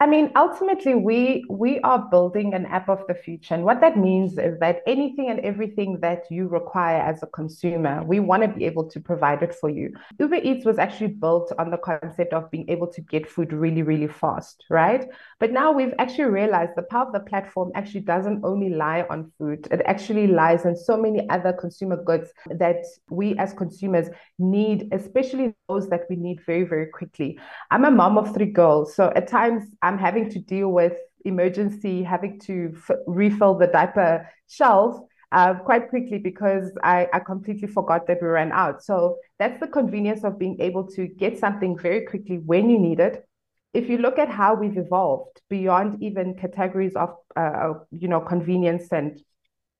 I 0.00 0.06
mean, 0.06 0.30
ultimately, 0.36 0.94
we 0.94 1.44
we 1.50 1.80
are 1.80 1.98
building 1.98 2.54
an 2.54 2.66
app 2.66 2.88
of 2.88 3.04
the 3.08 3.16
future, 3.16 3.54
and 3.54 3.64
what 3.64 3.80
that 3.80 3.98
means 3.98 4.38
is 4.38 4.56
that 4.60 4.80
anything 4.86 5.28
and 5.28 5.40
everything 5.40 5.98
that 6.02 6.22
you 6.30 6.46
require 6.46 7.00
as 7.00 7.24
a 7.24 7.26
consumer, 7.26 8.04
we 8.04 8.20
want 8.20 8.44
to 8.44 8.48
be 8.48 8.64
able 8.64 8.88
to 8.90 9.00
provide 9.00 9.42
it 9.42 9.56
for 9.56 9.68
you. 9.68 9.92
Uber 10.20 10.36
Eats 10.36 10.64
was 10.64 10.78
actually 10.78 11.08
built 11.08 11.52
on 11.58 11.72
the 11.72 11.78
concept 11.78 12.32
of 12.32 12.48
being 12.52 12.70
able 12.70 12.86
to 12.86 13.00
get 13.00 13.28
food 13.28 13.52
really, 13.52 13.82
really 13.82 14.06
fast, 14.06 14.64
right? 14.70 15.08
But 15.40 15.50
now 15.50 15.72
we've 15.72 15.94
actually 15.98 16.26
realized 16.26 16.76
the 16.76 16.82
power 16.82 17.06
of 17.06 17.12
the 17.12 17.18
platform 17.18 17.72
actually 17.74 18.02
doesn't 18.02 18.44
only 18.44 18.70
lie 18.70 19.04
on 19.10 19.32
food; 19.36 19.66
it 19.72 19.82
actually 19.84 20.28
lies 20.28 20.64
in 20.64 20.76
so 20.76 20.96
many 20.96 21.28
other 21.28 21.52
consumer 21.52 22.00
goods 22.00 22.30
that 22.50 22.84
we 23.10 23.36
as 23.36 23.52
consumers 23.52 24.10
need, 24.38 24.90
especially 24.92 25.54
those 25.68 25.88
that 25.88 26.02
we 26.08 26.14
need 26.14 26.38
very, 26.46 26.62
very 26.62 26.86
quickly. 26.86 27.36
I'm 27.72 27.84
a 27.84 27.90
mom 27.90 28.16
of 28.16 28.32
three 28.32 28.52
girls, 28.52 28.94
so 28.94 29.12
at 29.16 29.26
times. 29.26 29.64
I'm 29.88 29.98
having 29.98 30.28
to 30.30 30.38
deal 30.38 30.68
with 30.68 30.96
emergency, 31.24 32.02
having 32.02 32.38
to 32.40 32.74
f- 32.76 32.96
refill 33.06 33.54
the 33.54 33.66
diaper 33.66 34.28
shelf 34.46 35.00
uh, 35.32 35.54
quite 35.54 35.88
quickly 35.88 36.18
because 36.18 36.70
I, 36.82 37.08
I 37.12 37.20
completely 37.20 37.68
forgot 37.68 38.06
that 38.06 38.18
we 38.20 38.28
ran 38.28 38.52
out. 38.52 38.82
So 38.82 39.16
that's 39.38 39.58
the 39.60 39.66
convenience 39.66 40.24
of 40.24 40.38
being 40.38 40.60
able 40.60 40.86
to 40.88 41.06
get 41.06 41.38
something 41.38 41.78
very 41.78 42.04
quickly 42.04 42.36
when 42.36 42.68
you 42.68 42.78
need 42.78 43.00
it. 43.00 43.24
If 43.72 43.88
you 43.88 43.96
look 43.96 44.18
at 44.18 44.28
how 44.28 44.54
we've 44.54 44.76
evolved 44.76 45.40
beyond 45.48 46.02
even 46.02 46.34
categories 46.34 46.94
of 46.94 47.16
uh, 47.34 47.74
you 47.90 48.08
know 48.08 48.20
convenience 48.20 48.88
and 48.92 49.18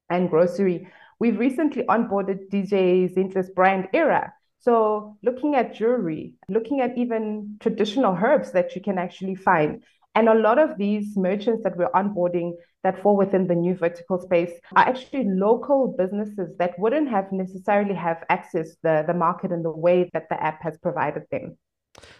and 0.08 0.30
grocery, 0.30 0.88
we've 1.18 1.38
recently 1.38 1.82
onboarded 1.84 2.50
DJ 2.50 3.14
Zinhle's 3.14 3.50
brand 3.50 3.88
Era, 3.92 4.32
so 4.60 5.16
looking 5.22 5.54
at 5.54 5.74
jewelry, 5.74 6.34
looking 6.48 6.80
at 6.80 6.98
even 6.98 7.56
traditional 7.60 8.14
herbs 8.14 8.52
that 8.52 8.74
you 8.74 8.82
can 8.82 8.98
actually 8.98 9.34
find. 9.34 9.82
And 10.18 10.28
a 10.28 10.34
lot 10.34 10.58
of 10.58 10.76
these 10.76 11.16
merchants 11.16 11.62
that 11.62 11.76
we're 11.76 11.90
onboarding 11.90 12.54
that 12.82 13.00
fall 13.00 13.16
within 13.16 13.46
the 13.46 13.54
new 13.54 13.76
vertical 13.76 14.20
space 14.20 14.50
are 14.74 14.88
actually 14.88 15.28
local 15.28 15.94
businesses 15.96 16.56
that 16.58 16.76
wouldn't 16.76 17.08
have 17.08 17.30
necessarily 17.30 17.94
have 17.94 18.24
access 18.28 18.74
the, 18.82 19.04
the 19.06 19.14
market 19.14 19.52
in 19.52 19.62
the 19.62 19.70
way 19.70 20.10
that 20.14 20.28
the 20.28 20.42
app 20.42 20.60
has 20.60 20.76
provided 20.78 21.22
them. 21.30 21.56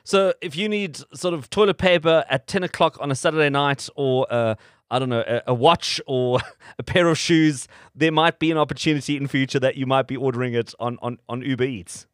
So 0.04 0.32
if 0.40 0.54
you 0.56 0.68
need 0.68 1.00
sort 1.12 1.34
of 1.34 1.50
toilet 1.50 1.78
paper 1.78 2.24
at 2.30 2.46
10 2.46 2.62
o'clock 2.62 2.98
on 3.00 3.10
a 3.10 3.16
Saturday 3.16 3.50
night 3.50 3.88
or 3.96 4.28
uh, 4.30 4.54
I 4.92 5.00
don't 5.00 5.08
know, 5.08 5.24
a, 5.26 5.42
a, 5.48 5.54
watch 5.54 6.00
or 6.06 6.38
a 6.78 6.84
pair 6.84 7.08
of 7.08 7.18
shoes, 7.18 7.66
there 7.96 8.12
might 8.12 8.38
be 8.38 8.52
an 8.52 8.58
opportunity 8.58 9.16
in 9.16 9.26
future 9.26 9.58
that 9.58 9.74
you 9.74 9.86
might 9.86 10.06
be 10.06 10.16
ordering 10.16 10.54
it 10.54 10.72
on, 10.78 10.98
on, 11.02 11.18
on 11.28 11.42
Uber 11.42 11.64
Eats. 11.64 12.06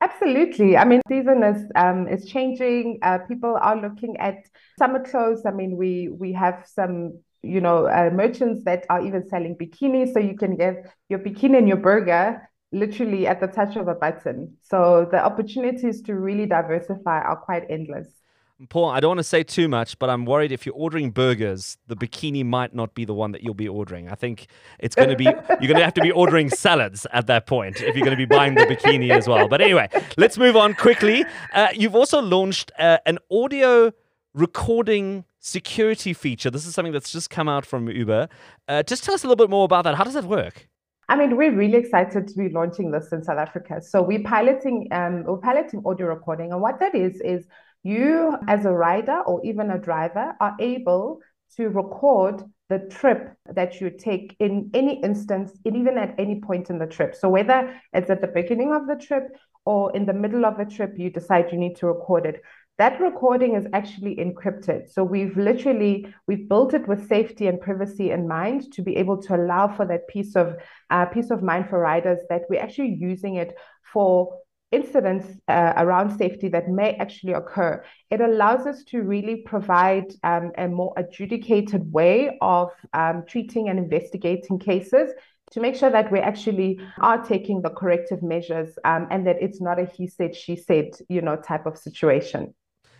Absolutely. 0.00 0.76
I 0.76 0.84
mean, 0.84 1.02
season 1.08 1.42
is 1.42 1.70
um, 1.76 2.08
is 2.08 2.24
changing. 2.24 2.98
Uh, 3.02 3.18
people 3.28 3.58
are 3.60 3.76
looking 3.76 4.16
at 4.16 4.36
summer 4.78 5.02
clothes. 5.04 5.42
I 5.44 5.50
mean, 5.50 5.76
we 5.76 6.08
we 6.08 6.32
have 6.32 6.64
some 6.66 7.20
you 7.42 7.60
know 7.60 7.86
uh, 7.86 8.10
merchants 8.12 8.64
that 8.64 8.86
are 8.88 9.04
even 9.04 9.28
selling 9.28 9.56
bikinis, 9.56 10.14
so 10.14 10.18
you 10.20 10.36
can 10.36 10.56
get 10.56 10.86
your 11.10 11.18
bikini 11.18 11.58
and 11.58 11.68
your 11.68 11.76
burger 11.76 12.48
literally 12.72 13.26
at 13.26 13.40
the 13.40 13.46
touch 13.48 13.76
of 13.76 13.88
a 13.88 13.94
button. 13.94 14.56
So 14.62 15.06
the 15.10 15.22
opportunities 15.22 16.00
to 16.02 16.14
really 16.14 16.46
diversify 16.46 17.20
are 17.20 17.36
quite 17.36 17.64
endless. 17.68 18.08
Paul, 18.68 18.90
I 18.90 19.00
don't 19.00 19.10
want 19.10 19.20
to 19.20 19.24
say 19.24 19.42
too 19.42 19.68
much, 19.68 19.98
but 19.98 20.10
I'm 20.10 20.26
worried 20.26 20.52
if 20.52 20.66
you're 20.66 20.74
ordering 20.74 21.10
burgers, 21.10 21.78
the 21.86 21.96
bikini 21.96 22.44
might 22.44 22.74
not 22.74 22.94
be 22.94 23.06
the 23.06 23.14
one 23.14 23.32
that 23.32 23.42
you'll 23.42 23.54
be 23.54 23.68
ordering. 23.68 24.10
I 24.10 24.14
think 24.14 24.48
it's 24.78 24.94
going 24.94 25.08
to 25.08 25.16
be, 25.16 25.24
you're 25.24 25.34
going 25.58 25.76
to 25.76 25.84
have 25.84 25.94
to 25.94 26.02
be 26.02 26.10
ordering 26.10 26.50
salads 26.64 27.06
at 27.12 27.26
that 27.28 27.46
point 27.46 27.80
if 27.80 27.96
you're 27.96 28.04
going 28.04 28.16
to 28.16 28.26
be 28.26 28.26
buying 28.26 28.54
the 28.54 28.66
bikini 28.66 29.10
as 29.10 29.26
well. 29.26 29.48
But 29.48 29.62
anyway, 29.62 29.88
let's 30.18 30.36
move 30.36 30.56
on 30.56 30.74
quickly. 30.74 31.24
Uh, 31.54 31.68
you've 31.74 31.94
also 31.94 32.20
launched 32.20 32.70
uh, 32.78 32.98
an 33.06 33.18
audio 33.30 33.92
recording 34.34 35.24
security 35.38 36.12
feature. 36.12 36.50
This 36.50 36.66
is 36.66 36.74
something 36.74 36.92
that's 36.92 37.10
just 37.10 37.30
come 37.30 37.48
out 37.48 37.64
from 37.64 37.88
Uber. 37.88 38.28
Uh, 38.68 38.82
just 38.82 39.04
tell 39.04 39.14
us 39.14 39.24
a 39.24 39.26
little 39.26 39.42
bit 39.42 39.50
more 39.50 39.64
about 39.64 39.84
that. 39.84 39.94
How 39.94 40.04
does 40.04 40.14
that 40.14 40.24
work? 40.24 40.68
I 41.08 41.16
mean, 41.16 41.36
we're 41.36 41.56
really 41.56 41.78
excited 41.78 42.28
to 42.28 42.34
be 42.36 42.50
launching 42.50 42.92
this 42.92 43.10
in 43.10 43.24
South 43.24 43.38
Africa. 43.38 43.82
So 43.82 44.00
we're 44.00 44.22
piloting, 44.22 44.86
um, 44.92 45.24
we're 45.24 45.38
piloting 45.38 45.82
audio 45.84 46.06
recording, 46.06 46.52
and 46.52 46.60
what 46.60 46.78
that 46.78 46.94
is 46.94 47.20
is 47.22 47.48
you, 47.82 48.36
as 48.46 48.64
a 48.64 48.72
rider 48.72 49.20
or 49.20 49.40
even 49.44 49.70
a 49.70 49.78
driver, 49.78 50.34
are 50.40 50.56
able 50.60 51.20
to 51.56 51.68
record 51.68 52.42
the 52.68 52.78
trip 52.78 53.34
that 53.46 53.80
you 53.80 53.90
take 53.90 54.36
in 54.38 54.70
any 54.74 55.02
instance, 55.02 55.52
even 55.64 55.98
at 55.98 56.14
any 56.18 56.40
point 56.40 56.70
in 56.70 56.78
the 56.78 56.86
trip. 56.86 57.14
So, 57.14 57.28
whether 57.28 57.74
it's 57.92 58.10
at 58.10 58.20
the 58.20 58.28
beginning 58.28 58.72
of 58.72 58.86
the 58.86 58.96
trip 58.96 59.36
or 59.64 59.94
in 59.96 60.06
the 60.06 60.12
middle 60.12 60.46
of 60.46 60.58
a 60.58 60.64
trip, 60.64 60.94
you 60.96 61.10
decide 61.10 61.50
you 61.52 61.58
need 61.58 61.76
to 61.76 61.86
record 61.86 62.26
it. 62.26 62.42
That 62.80 62.98
recording 62.98 63.56
is 63.56 63.66
actually 63.74 64.16
encrypted. 64.16 64.90
So 64.90 65.04
we've 65.04 65.36
literally 65.36 66.14
we've 66.26 66.48
built 66.48 66.72
it 66.72 66.88
with 66.88 67.08
safety 67.08 67.46
and 67.46 67.60
privacy 67.60 68.10
in 68.10 68.26
mind 68.26 68.72
to 68.72 68.80
be 68.80 68.96
able 68.96 69.20
to 69.24 69.36
allow 69.36 69.68
for 69.68 69.84
that 69.84 70.08
piece 70.08 70.34
of 70.34 70.56
uh, 70.88 71.04
peace 71.04 71.30
of 71.30 71.42
mind 71.42 71.68
for 71.68 71.78
riders 71.78 72.20
that 72.30 72.44
we're 72.48 72.62
actually 72.62 72.96
using 72.98 73.34
it 73.34 73.54
for 73.92 74.34
incidents 74.72 75.26
uh, 75.48 75.72
around 75.76 76.16
safety 76.16 76.48
that 76.48 76.68
may 76.68 76.94
actually 76.94 77.32
occur, 77.32 77.84
it 78.10 78.20
allows 78.20 78.66
us 78.66 78.84
to 78.84 79.02
really 79.02 79.36
provide 79.36 80.12
um, 80.22 80.52
a 80.58 80.68
more 80.68 80.92
adjudicated 80.96 81.92
way 81.92 82.38
of 82.40 82.70
um, 82.92 83.24
treating 83.26 83.68
and 83.68 83.78
investigating 83.78 84.58
cases 84.58 85.10
to 85.50 85.60
make 85.60 85.74
sure 85.74 85.90
that 85.90 86.12
we 86.12 86.20
actually 86.20 86.80
are 87.00 87.22
taking 87.24 87.60
the 87.62 87.70
corrective 87.70 88.22
measures 88.22 88.78
um, 88.84 89.08
and 89.10 89.26
that 89.26 89.36
it's 89.40 89.60
not 89.60 89.80
a 89.80 89.84
he 89.84 90.06
said, 90.06 90.34
she 90.34 90.54
said, 90.54 90.90
you 91.08 91.20
know, 91.20 91.36
type 91.36 91.66
of 91.66 91.76
situation. 91.76 92.54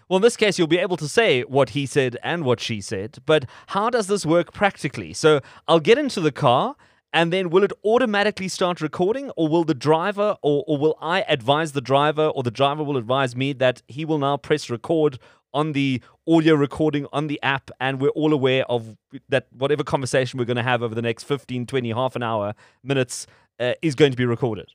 Well, 0.09 0.17
in 0.17 0.23
this 0.23 0.37
case, 0.37 0.59
you'll 0.59 0.67
be 0.67 0.79
able 0.79 0.97
to 0.97 1.07
say 1.07 1.43
what 1.43 1.71
he 1.71 1.87
said 1.87 2.17
and 2.25 2.45
what 2.45 2.59
she 2.59 2.81
said, 2.81 3.19
but 3.27 3.45
how 3.69 3.91
does 3.91 4.09
this 4.09 4.27
work 4.27 4.53
practically? 4.53 5.13
So 5.13 5.41
I'll 5.69 5.79
get 5.79 5.99
into 5.99 6.21
the 6.21 6.33
car 6.33 6.75
and 7.13 7.33
then 7.33 7.51
will 7.51 7.65
it 7.65 7.73
automatically 7.85 8.49
start 8.49 8.81
recording 8.81 9.31
or 9.31 9.49
will 9.49 9.65
the 9.65 9.75
driver 9.75 10.37
or, 10.43 10.65
or 10.67 10.79
will 10.79 10.97
i 11.01 11.23
advise 11.29 11.73
the 11.73 11.81
driver 11.81 12.27
or 12.29 12.43
the 12.43 12.51
driver 12.51 12.83
will 12.83 12.97
advise 12.97 13.35
me 13.37 13.53
that 13.53 13.83
he 13.89 14.05
will 14.05 14.19
now 14.19 14.37
press 14.37 14.71
record 14.71 15.19
on 15.53 15.73
the 15.73 16.01
audio 16.29 16.55
recording 16.55 17.07
on 17.13 17.27
the 17.27 17.41
app 17.43 17.71
and 17.81 18.01
we're 18.01 18.11
all 18.11 18.33
aware 18.33 18.65
of 18.71 18.97
that 19.29 19.47
whatever 19.53 19.83
conversation 19.83 20.39
we're 20.39 20.45
going 20.45 20.57
to 20.57 20.63
have 20.63 20.83
over 20.83 20.95
the 20.95 21.03
next 21.03 21.25
15 21.25 21.67
20 21.67 21.91
half 21.93 22.17
an 22.17 22.23
hour 22.23 22.55
minutes 22.85 23.27
uh, 23.59 23.75
is 23.83 23.95
going 23.95 24.11
to 24.11 24.17
be 24.17 24.27
recorded 24.27 24.69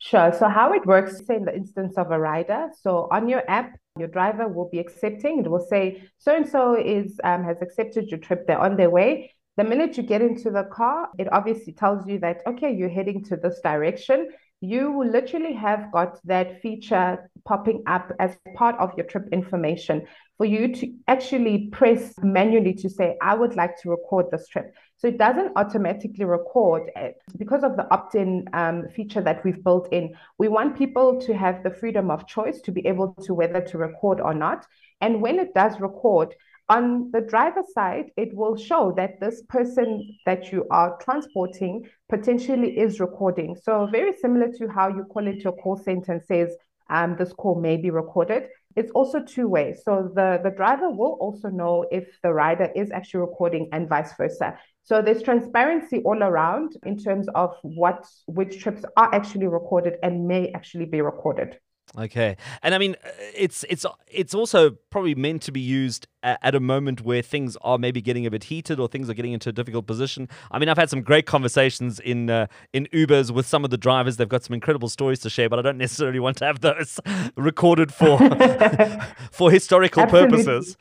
Sure. 0.00 0.32
So 0.32 0.48
how 0.48 0.72
it 0.72 0.86
works, 0.86 1.26
say 1.26 1.36
in 1.36 1.44
the 1.44 1.54
instance 1.54 1.98
of 1.98 2.12
a 2.12 2.18
rider, 2.18 2.68
so 2.80 3.08
on 3.10 3.28
your 3.28 3.42
app, 3.50 3.76
your 3.98 4.06
driver 4.06 4.46
will 4.46 4.68
be 4.68 4.78
accepting. 4.78 5.40
It 5.40 5.50
will 5.50 5.66
say 5.68 6.04
so 6.18 6.36
and 6.36 6.48
so 6.48 6.74
is 6.74 7.18
um, 7.24 7.42
has 7.42 7.60
accepted 7.60 8.08
your 8.08 8.20
trip. 8.20 8.46
They're 8.46 8.60
on 8.60 8.76
their 8.76 8.90
way. 8.90 9.34
The 9.58 9.64
minute 9.64 9.96
you 9.96 10.04
get 10.04 10.22
into 10.22 10.52
the 10.52 10.62
car, 10.62 11.08
it 11.18 11.26
obviously 11.32 11.72
tells 11.72 12.06
you 12.06 12.20
that, 12.20 12.42
okay, 12.46 12.72
you're 12.72 12.88
heading 12.88 13.24
to 13.24 13.36
this 13.36 13.58
direction. 13.58 14.28
You 14.60 15.02
literally 15.02 15.52
have 15.54 15.90
got 15.90 16.20
that 16.26 16.62
feature 16.62 17.28
popping 17.44 17.82
up 17.88 18.12
as 18.20 18.36
part 18.54 18.76
of 18.78 18.92
your 18.96 19.04
trip 19.06 19.28
information 19.32 20.06
for 20.36 20.46
you 20.46 20.72
to 20.74 20.94
actually 21.08 21.70
press 21.72 22.14
manually 22.22 22.72
to 22.74 22.88
say, 22.88 23.16
I 23.20 23.34
would 23.34 23.56
like 23.56 23.76
to 23.82 23.90
record 23.90 24.26
this 24.30 24.46
trip. 24.46 24.72
So 24.96 25.08
it 25.08 25.18
doesn't 25.18 25.50
automatically 25.56 26.24
record 26.24 26.92
it 26.94 27.16
because 27.36 27.64
of 27.64 27.76
the 27.76 27.92
opt 27.92 28.14
in 28.14 28.44
um, 28.52 28.86
feature 28.94 29.22
that 29.22 29.44
we've 29.44 29.64
built 29.64 29.92
in. 29.92 30.14
We 30.38 30.46
want 30.46 30.78
people 30.78 31.20
to 31.22 31.36
have 31.36 31.64
the 31.64 31.70
freedom 31.70 32.12
of 32.12 32.28
choice 32.28 32.60
to 32.60 32.70
be 32.70 32.86
able 32.86 33.12
to 33.24 33.34
whether 33.34 33.60
to 33.60 33.78
record 33.78 34.20
or 34.20 34.34
not. 34.34 34.66
And 35.00 35.20
when 35.20 35.40
it 35.40 35.52
does 35.52 35.80
record, 35.80 36.36
on 36.68 37.10
the 37.12 37.22
driver 37.22 37.62
side, 37.74 38.10
it 38.16 38.34
will 38.34 38.56
show 38.56 38.92
that 38.96 39.20
this 39.20 39.42
person 39.48 40.16
that 40.26 40.52
you 40.52 40.66
are 40.70 40.98
transporting 41.00 41.88
potentially 42.08 42.78
is 42.78 43.00
recording. 43.00 43.56
So, 43.62 43.88
very 43.90 44.14
similar 44.16 44.52
to 44.58 44.68
how 44.68 44.88
you 44.88 45.04
call 45.04 45.26
into 45.26 45.48
a 45.48 45.52
call 45.52 45.76
center 45.76 46.12
and 46.12 46.22
says, 46.22 46.54
um, 46.90 47.16
this 47.16 47.32
call 47.32 47.60
may 47.60 47.76
be 47.76 47.90
recorded. 47.90 48.48
It's 48.76 48.92
also 48.92 49.22
two 49.22 49.48
ways. 49.48 49.80
So, 49.84 50.10
the, 50.14 50.40
the 50.42 50.50
driver 50.50 50.90
will 50.90 51.16
also 51.20 51.48
know 51.48 51.86
if 51.90 52.06
the 52.22 52.32
rider 52.32 52.70
is 52.76 52.90
actually 52.90 53.20
recording 53.20 53.68
and 53.72 53.88
vice 53.88 54.12
versa. 54.16 54.58
So, 54.82 55.00
there's 55.00 55.22
transparency 55.22 56.02
all 56.02 56.22
around 56.22 56.76
in 56.84 56.98
terms 56.98 57.28
of 57.34 57.54
what 57.62 58.06
which 58.26 58.62
trips 58.62 58.84
are 58.96 59.14
actually 59.14 59.46
recorded 59.46 59.94
and 60.02 60.28
may 60.28 60.52
actually 60.52 60.86
be 60.86 61.00
recorded. 61.00 61.58
Okay, 61.96 62.36
and 62.62 62.74
I 62.74 62.78
mean, 62.78 62.96
uh, 63.04 63.08
it's 63.34 63.64
it's 63.68 63.86
it's 64.10 64.34
also 64.34 64.70
probably 64.90 65.14
meant 65.14 65.42
to 65.42 65.52
be 65.52 65.60
used 65.60 66.06
at 66.22 66.54
a 66.54 66.60
moment 66.60 67.02
where 67.02 67.22
things 67.22 67.56
are 67.62 67.78
maybe 67.78 68.02
getting 68.02 68.26
a 68.26 68.30
bit 68.30 68.44
heated 68.44 68.78
or 68.78 68.88
things 68.88 69.08
are 69.08 69.14
getting 69.14 69.32
into 69.32 69.48
a 69.48 69.52
difficult 69.52 69.86
position. 69.86 70.28
I 70.50 70.58
mean, 70.58 70.68
I've 70.68 70.76
had 70.76 70.90
some 70.90 71.02
great 71.02 71.26
conversations 71.26 71.98
in 72.00 72.28
uh, 72.28 72.46
in 72.72 72.86
Ubers 72.92 73.30
with 73.30 73.46
some 73.46 73.64
of 73.64 73.70
the 73.70 73.78
drivers. 73.78 74.16
They've 74.16 74.28
got 74.28 74.44
some 74.44 74.54
incredible 74.54 74.88
stories 74.88 75.20
to 75.20 75.30
share, 75.30 75.48
but 75.48 75.58
I 75.58 75.62
don't 75.62 75.78
necessarily 75.78 76.20
want 76.20 76.36
to 76.38 76.44
have 76.44 76.60
those 76.60 77.00
recorded 77.36 77.92
for 77.92 78.18
for 79.30 79.50
historical 79.50 80.02
Absolutely. 80.02 80.44
purposes. 80.44 80.76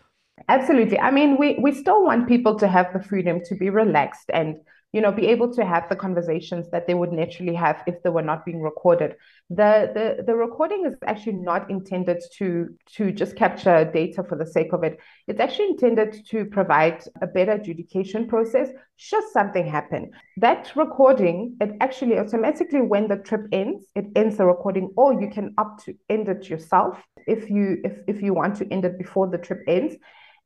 Absolutely. 0.50 1.00
I 1.00 1.12
mean, 1.12 1.38
we 1.38 1.58
we 1.62 1.72
still 1.72 2.04
want 2.04 2.28
people 2.28 2.60
to 2.60 2.68
have 2.68 2.92
the 2.94 3.02
freedom 3.02 3.42
to 3.46 3.56
be 3.56 3.70
relaxed 3.70 4.30
and 4.34 4.58
you 4.94 5.02
know, 5.02 5.12
be 5.12 5.28
able 5.28 5.54
to 5.54 5.66
have 5.66 5.90
the 5.90 5.96
conversations 5.96 6.70
that 6.72 6.88
they 6.88 6.94
would 6.94 7.12
naturally 7.12 7.54
have 7.54 7.84
if 7.88 8.02
they 8.04 8.10
were 8.10 8.22
not 8.22 8.46
being 8.46 8.62
recorded. 8.62 9.16
The 9.50 9.92
the 9.94 10.24
the 10.24 10.36
recording 10.36 10.86
is 10.86 10.96
actually 11.06 11.34
not 11.34 11.70
intended 11.70 12.24
to 12.38 12.70
to 12.96 13.12
just 13.12 13.36
capture 13.36 13.84
data 13.86 14.24
for 14.24 14.38
the 14.38 14.46
sake 14.46 14.72
of 14.72 14.84
it. 14.84 15.00
It's 15.28 15.42
actually 15.42 15.70
intended 15.70 16.26
to 16.30 16.46
provide 16.46 17.04
a 17.22 17.28
better 17.28 17.54
adjudication 17.54 18.28
process 18.28 18.70
should 18.96 19.24
something 19.34 19.68
happen. 19.68 20.12
That 20.38 20.72
recording, 20.76 21.58
it 21.60 21.76
actually 21.82 22.18
automatically 22.18 22.82
when 22.82 23.08
the 23.08 23.18
trip 23.18 23.46
ends, 23.52 23.88
it 23.94 24.06
ends 24.16 24.38
the 24.38 24.46
recording, 24.46 24.94
or 24.96 25.22
you 25.22 25.30
can 25.30 25.54
opt 25.58 25.86
to 25.86 25.96
end 26.10 26.30
it 26.30 26.50
yourself 26.50 26.98
if 27.28 27.50
you 27.50 27.78
if 27.84 28.00
if 28.08 28.22
you 28.22 28.34
want 28.34 28.56
to 28.58 28.72
end 28.72 28.86
it 28.86 28.98
before 28.98 29.28
the 29.28 29.38
trip 29.38 29.64
ends. 29.68 29.96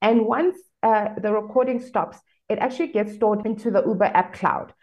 And 0.01 0.25
once 0.25 0.57
uh, 0.81 1.09
the 1.21 1.31
recording 1.31 1.79
stops, 1.79 2.17
it 2.51 2.59
actually 2.59 2.89
gets 2.89 3.13
stored 3.13 3.45
into 3.45 3.71
the 3.71 3.83
Uber 3.85 4.11
app 4.13 4.33
cloud. 4.33 4.73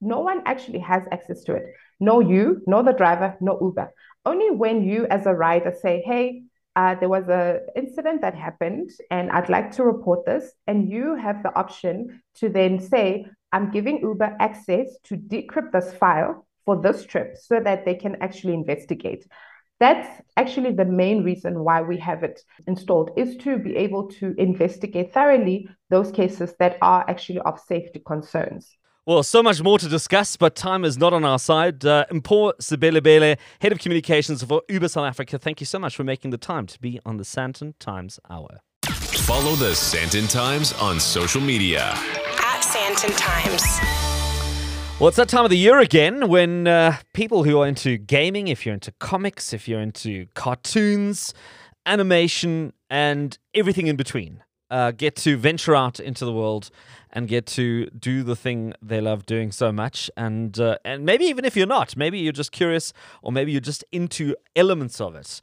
No 0.00 0.20
one 0.20 0.42
actually 0.46 0.78
has 0.78 1.02
access 1.12 1.44
to 1.44 1.54
it. 1.54 1.66
No 2.00 2.20
you, 2.20 2.62
no 2.66 2.82
the 2.82 2.92
driver, 2.92 3.36
no 3.40 3.58
Uber. 3.60 3.92
Only 4.24 4.50
when 4.50 4.82
you 4.82 5.06
as 5.06 5.26
a 5.26 5.34
rider 5.34 5.74
say, 5.82 6.02
hey, 6.06 6.42
uh, 6.74 6.94
there 6.94 7.08
was 7.08 7.28
an 7.28 7.60
incident 7.76 8.22
that 8.22 8.34
happened 8.34 8.90
and 9.10 9.30
I'd 9.30 9.48
like 9.48 9.72
to 9.72 9.82
report 9.82 10.24
this. 10.24 10.52
And 10.66 10.88
you 10.88 11.16
have 11.16 11.42
the 11.42 11.54
option 11.54 12.22
to 12.36 12.48
then 12.48 12.78
say, 12.80 13.26
I'm 13.52 13.70
giving 13.70 13.98
Uber 14.00 14.36
access 14.38 14.96
to 15.04 15.16
decrypt 15.16 15.72
this 15.72 15.92
file 15.94 16.46
for 16.64 16.80
this 16.80 17.04
trip 17.04 17.36
so 17.36 17.60
that 17.60 17.84
they 17.84 17.94
can 17.94 18.16
actually 18.22 18.54
investigate. 18.54 19.26
That's 19.80 20.22
actually 20.36 20.72
the 20.72 20.84
main 20.84 21.22
reason 21.22 21.62
why 21.62 21.82
we 21.82 21.98
have 21.98 22.22
it 22.22 22.40
installed 22.66 23.10
is 23.16 23.36
to 23.38 23.58
be 23.58 23.76
able 23.76 24.08
to 24.08 24.34
investigate 24.38 25.12
thoroughly 25.12 25.68
those 25.90 26.10
cases 26.10 26.54
that 26.58 26.78
are 26.82 27.04
actually 27.08 27.40
of 27.40 27.60
safety 27.60 28.02
concerns. 28.04 28.76
Well, 29.06 29.22
so 29.22 29.42
much 29.42 29.62
more 29.62 29.78
to 29.78 29.88
discuss, 29.88 30.36
but 30.36 30.54
time 30.54 30.84
is 30.84 30.98
not 30.98 31.14
on 31.14 31.24
our 31.24 31.38
side. 31.38 31.82
Uh, 31.82 32.04
Mpho 32.12 32.52
Sebelebele, 32.60 33.38
Head 33.60 33.72
of 33.72 33.78
Communications 33.78 34.42
for 34.42 34.62
Uber 34.68 34.88
South 34.88 35.06
Africa, 35.06 35.38
thank 35.38 35.60
you 35.60 35.66
so 35.66 35.78
much 35.78 35.96
for 35.96 36.04
making 36.04 36.30
the 36.30 36.36
time 36.36 36.66
to 36.66 36.78
be 36.78 37.00
on 37.06 37.16
the 37.16 37.24
Sandton 37.24 37.72
Times 37.78 38.20
Hour. 38.28 38.60
Follow 38.84 39.54
the 39.54 39.70
Sandton 39.70 40.30
Times 40.30 40.74
on 40.74 41.00
social 41.00 41.40
media. 41.40 41.92
At 41.94 42.60
Sandton 42.62 43.16
Times. 43.16 44.17
Well, 45.00 45.06
it's 45.06 45.16
that 45.18 45.28
time 45.28 45.44
of 45.44 45.50
the 45.50 45.56
year 45.56 45.78
again 45.78 46.26
when 46.28 46.66
uh, 46.66 46.96
people 47.12 47.44
who 47.44 47.60
are 47.60 47.68
into 47.68 47.98
gaming, 47.98 48.48
if 48.48 48.66
you're 48.66 48.74
into 48.74 48.90
comics, 48.98 49.52
if 49.52 49.68
you're 49.68 49.80
into 49.80 50.26
cartoons, 50.34 51.32
animation, 51.86 52.72
and 52.90 53.38
everything 53.54 53.86
in 53.86 53.94
between, 53.94 54.42
uh, 54.72 54.90
get 54.90 55.14
to 55.18 55.36
venture 55.36 55.76
out 55.76 56.00
into 56.00 56.24
the 56.24 56.32
world 56.32 56.70
and 57.10 57.28
get 57.28 57.46
to 57.46 57.86
do 57.90 58.24
the 58.24 58.34
thing 58.34 58.72
they 58.82 59.00
love 59.00 59.24
doing 59.24 59.52
so 59.52 59.70
much. 59.70 60.10
And 60.16 60.58
uh, 60.58 60.78
and 60.84 61.06
maybe 61.06 61.26
even 61.26 61.44
if 61.44 61.56
you're 61.56 61.68
not, 61.68 61.96
maybe 61.96 62.18
you're 62.18 62.32
just 62.32 62.50
curious, 62.50 62.92
or 63.22 63.30
maybe 63.30 63.52
you're 63.52 63.60
just 63.60 63.84
into 63.92 64.34
elements 64.56 65.00
of 65.00 65.14
it. 65.14 65.40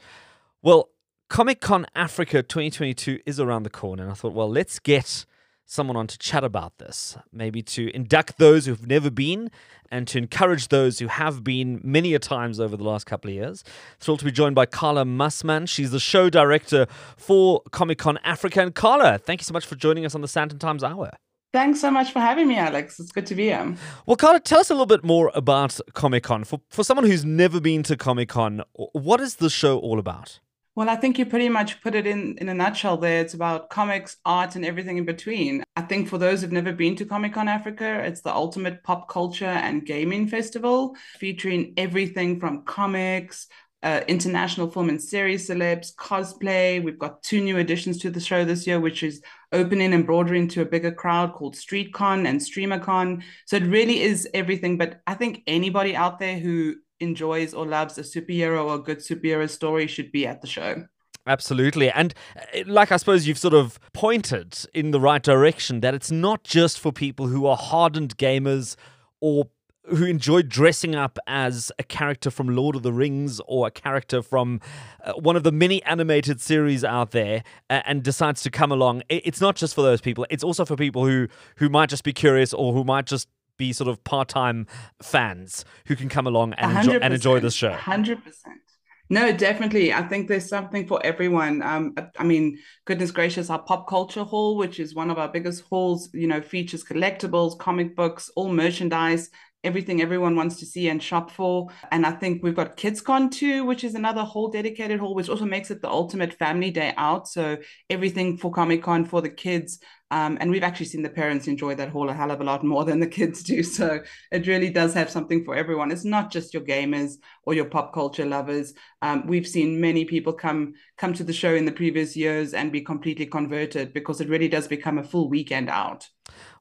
Well, 0.64 0.90
Comic 1.30 1.62
Con 1.62 1.86
Africa 1.96 2.44
2022 2.44 3.20
is 3.26 3.40
around 3.40 3.64
the 3.64 3.70
corner, 3.70 4.04
and 4.04 4.12
I 4.12 4.16
thought, 4.16 4.34
well, 4.34 4.50
let's 4.50 4.80
get 4.80 5.26
someone 5.66 5.98
on 5.98 6.08
to 6.08 6.18
chat 6.18 6.44
about 6.44 6.78
this, 6.78 7.18
maybe 7.34 7.62
to 7.62 7.94
induct 7.96 8.38
those 8.38 8.66
who've 8.66 8.88
never 8.88 9.10
been 9.10 9.50
and 9.92 10.08
to 10.08 10.18
encourage 10.18 10.70
those 10.70 11.00
who 11.00 11.08
have 11.08 11.44
been 11.44 11.80
many 11.84 12.14
a 12.14 12.20
times 12.20 12.60
over 12.60 12.78
the 12.78 12.84
last 12.84 13.06
couple 13.06 13.30
of 13.30 13.36
years. 13.36 13.64
Thrilled 14.00 14.20
to 14.20 14.26
be 14.26 14.32
joined 14.32 14.56
by 14.56 14.66
Carla 14.66 15.06
Massmann. 15.06 15.68
She's 15.68 15.92
the 15.92 16.00
show 16.00 16.30
director 16.30 16.88
for 17.18 17.62
Comic 17.72 18.00
Con 18.00 18.18
Africa. 18.24 18.62
And 18.62 18.74
Carla, 18.74 19.18
thank 19.18 19.42
you 19.42 19.46
so 19.46 19.54
much 19.54 19.66
for 19.66 19.76
joining 19.76 20.06
us 20.06 20.16
on 20.16 20.22
the 20.22 20.28
Sandton 20.28 20.60
Times 20.60 20.84
Hour. 20.84 21.12
Thanks 21.54 21.80
so 21.80 21.90
much 21.90 22.12
for 22.12 22.20
having 22.20 22.50
me, 22.50 22.58
Alex. 22.58 23.00
It's 23.00 23.14
good 23.14 23.26
to 23.28 23.36
be 23.36 23.46
here. 23.46 23.76
Well, 24.06 24.18
Carla, 24.18 24.42
tell 24.42 24.60
us 24.60 24.70
a 24.70 24.74
little 24.74 24.86
bit 24.86 25.06
more 25.06 25.32
about 25.34 25.80
Comic 25.94 26.24
Con. 26.24 26.44
For, 26.44 26.60
for 26.70 26.84
someone 26.84 27.06
who's 27.06 27.24
never 27.24 27.62
been 27.62 27.82
to 27.84 27.96
Comic 27.96 28.28
Con, 28.28 28.62
what 28.74 29.22
is 29.22 29.36
the 29.36 29.50
show 29.50 29.80
all 29.80 29.98
about? 29.98 30.40
Well, 30.76 30.90
I 30.90 30.98
think 30.98 31.18
you 31.18 31.26
pretty 31.26 31.48
much 31.48 31.82
put 31.82 31.96
it 31.96 32.06
in 32.06 32.38
in 32.38 32.50
a 32.50 32.54
nutshell 32.54 32.98
there. 32.98 33.22
It's 33.22 33.34
about 33.34 33.70
comics, 33.70 34.18
art, 34.26 34.56
and 34.58 34.66
everything 34.66 34.98
in 34.98 35.06
between. 35.06 35.64
I 35.78 35.82
think 35.82 36.10
for 36.10 36.18
those 36.18 36.42
who've 36.42 36.52
never 36.52 36.74
been 36.74 36.98
to 36.98 37.06
Comic 37.06 37.34
Con 37.34 37.48
Africa, 37.48 38.04
it's 38.04 38.20
the 38.22 38.34
ultimate 38.34 38.84
pop 38.84 39.08
culture 39.08 39.46
and 39.46 39.86
gaming 39.86 40.28
festival 40.28 40.96
featuring 41.18 41.74
everything 41.78 42.42
from 42.42 42.64
comics, 42.64 43.48
uh, 43.84 44.02
international 44.10 44.70
film 44.70 44.90
and 44.90 45.02
series 45.02 45.48
celebs, 45.48 45.96
cosplay. 45.96 46.84
We've 46.84 47.00
got 47.00 47.24
two 47.24 47.40
new 47.42 47.58
additions 47.58 48.00
to 48.00 48.10
the 48.10 48.20
show 48.20 48.44
this 48.44 48.68
year, 48.68 48.82
which 48.82 49.02
is 49.02 49.22
opening 49.54 49.94
and 49.94 50.06
broadening 50.06 50.50
to 50.50 50.62
a 50.62 50.66
bigger 50.66 50.92
crowd 50.92 51.36
called 51.36 51.56
StreetCon 51.56 52.28
and 52.28 52.42
StreamerCon. 52.42 53.24
So 53.46 53.56
it 53.56 53.64
really 53.64 54.02
is 54.02 54.28
everything. 54.34 54.78
But 54.78 55.00
I 55.08 55.14
think 55.14 55.44
anybody 55.48 55.96
out 55.96 56.20
there 56.20 56.38
who 56.38 56.76
enjoys 57.06 57.54
or 57.54 57.66
loves 57.66 57.98
a 57.98 58.02
superhero 58.02 58.66
or 58.66 58.76
a 58.76 58.80
good 58.80 59.00
superhero 59.00 59.50
story 59.50 59.88
should 59.88 60.12
be 60.12 60.28
at 60.28 60.42
the 60.42 60.48
show. 60.48 60.86
Absolutely. 61.28 61.90
And 61.90 62.14
uh, 62.36 62.64
like 62.68 62.92
I 62.92 62.98
suppose 62.98 63.28
you've 63.28 63.38
sort 63.38 63.54
of 63.54 63.80
pointed 63.94 64.58
in 64.74 64.92
the 64.92 65.00
right 65.00 65.24
direction 65.24 65.80
that 65.82 65.94
it's 65.94 66.12
not 66.12 66.44
just 66.44 66.80
for 66.80 66.92
people 66.92 67.28
who 67.28 67.46
are 67.48 67.58
hardened 67.58 68.18
gamers 68.18 68.76
or 69.22 69.48
who 69.90 70.06
enjoy 70.06 70.42
dressing 70.42 70.96
up 70.96 71.20
as 71.28 71.72
a 71.78 71.84
character 71.84 72.32
from 72.32 72.48
Lord 72.56 72.76
of 72.76 72.84
the 72.84 72.94
Rings 72.94 73.40
or 73.48 73.68
a 73.68 73.72
character 73.72 74.22
from 74.22 74.60
uh, 75.04 75.14
one 75.14 75.36
of 75.36 75.44
the 75.44 75.52
many 75.52 75.84
animated 75.84 76.42
series 76.42 76.84
out 76.84 77.12
there 77.12 77.44
uh, 77.70 77.82
and 77.86 78.04
decides 78.04 78.42
to 78.44 78.52
come 78.52 78.72
along. 78.72 79.04
It's 79.10 79.42
not 79.42 79.56
just 79.56 79.76
for 79.76 79.82
those 79.82 80.02
people. 80.02 80.26
It's 80.30 80.44
also 80.44 80.66
for 80.66 80.76
people 80.76 81.06
who 81.06 81.28
who 81.58 81.70
might 81.70 81.90
just 81.90 82.04
be 82.04 82.14
curious 82.14 82.54
or 82.54 82.74
who 82.74 82.84
might 82.84 83.06
just 83.06 83.28
be 83.58 83.74
sort 83.74 83.88
of 83.88 84.04
part-time 84.04 84.68
fans 85.02 85.66
who 85.88 85.96
can 85.96 86.10
come 86.10 86.28
along 86.28 86.54
and 86.54 86.78
enjoy, 86.78 86.98
and 87.00 87.14
enjoy 87.14 87.40
the 87.40 87.52
show. 87.52 87.72
Hundred 87.72 88.24
percent. 88.24 88.60
No, 89.08 89.32
definitely. 89.32 89.94
I 89.94 90.02
think 90.02 90.28
there's 90.28 90.50
something 90.50 90.88
for 90.88 91.00
everyone. 91.06 91.62
Um, 91.62 91.94
I 92.18 92.24
mean, 92.24 92.58
goodness 92.86 93.12
gracious, 93.12 93.52
our 93.52 93.62
pop 93.62 93.88
culture 93.88 94.24
hall, 94.24 94.58
which 94.58 94.80
is 94.80 94.96
one 94.96 95.12
of 95.12 95.20
our 95.20 95.28
biggest 95.28 95.64
halls, 95.66 96.10
you 96.12 96.28
know, 96.28 96.42
features 96.42 96.84
collectibles, 96.84 97.58
comic 97.60 97.96
books, 97.96 98.32
all 98.36 98.50
merchandise, 98.50 99.30
everything 99.66 100.02
everyone 100.02 100.36
wants 100.36 100.58
to 100.58 100.66
see 100.66 100.88
and 100.90 101.02
shop 101.02 101.32
for. 101.32 101.68
And 101.92 102.06
I 102.06 102.12
think 102.12 102.44
we've 102.44 102.56
got 102.56 102.78
KidsCon 102.78 103.32
too, 103.32 103.66
which 103.66 103.84
is 103.84 103.96
another 103.96 104.22
whole 104.22 104.50
dedicated 104.50 105.00
hall, 105.00 105.16
which 105.16 105.30
also 105.30 105.46
makes 105.46 105.72
it 105.72 105.82
the 105.82 105.90
ultimate 105.90 106.34
family 106.34 106.72
day 106.72 106.94
out. 106.98 107.28
So 107.28 107.58
everything 107.90 108.38
for 108.38 108.52
Comic 108.52 108.84
Con 108.84 109.06
for 109.06 109.22
the 109.22 109.30
kids. 109.30 109.80
Um, 110.12 110.38
and 110.40 110.52
we've 110.52 110.64
actually 110.64 110.86
seen 110.86 111.02
the 111.02 111.10
parents 111.10 111.48
enjoy 111.48 111.74
that 111.76 111.90
hall 111.90 112.10
a 112.10 112.14
hell 112.14 112.30
of 112.30 112.40
a 112.40 112.44
lot 112.44 112.64
more 112.64 112.86
than 112.86 113.00
the 113.00 113.08
kids 113.08 113.44
do. 113.44 113.64
So 113.76 114.00
it 114.32 114.48
really 114.48 114.70
does 114.70 114.94
have 114.94 115.10
something 115.10 115.44
for 115.44 115.56
everyone. 115.56 115.92
It's 115.92 116.06
not 116.06 116.32
just 116.32 116.54
your 116.54 116.64
gamers 116.64 117.16
or 117.44 117.54
your 117.54 117.66
pop 117.66 117.94
culture 117.94 118.26
lovers. 118.26 118.74
Um, 119.02 119.26
we've 119.28 119.48
seen 119.48 119.82
many 119.82 120.06
people 120.06 120.32
come 120.34 120.76
come 120.98 121.14
to 121.14 121.24
the 121.24 121.34
show 121.34 121.56
in 121.56 121.66
the 121.66 121.72
previous 121.72 122.16
years 122.16 122.54
and 122.54 122.72
be 122.72 122.82
completely 122.82 123.26
converted 123.26 123.94
because 123.94 124.22
it 124.22 124.30
really 124.30 124.48
does 124.48 124.68
become 124.68 125.00
a 125.00 125.04
full 125.04 125.30
weekend 125.30 125.70
out. 125.70 126.08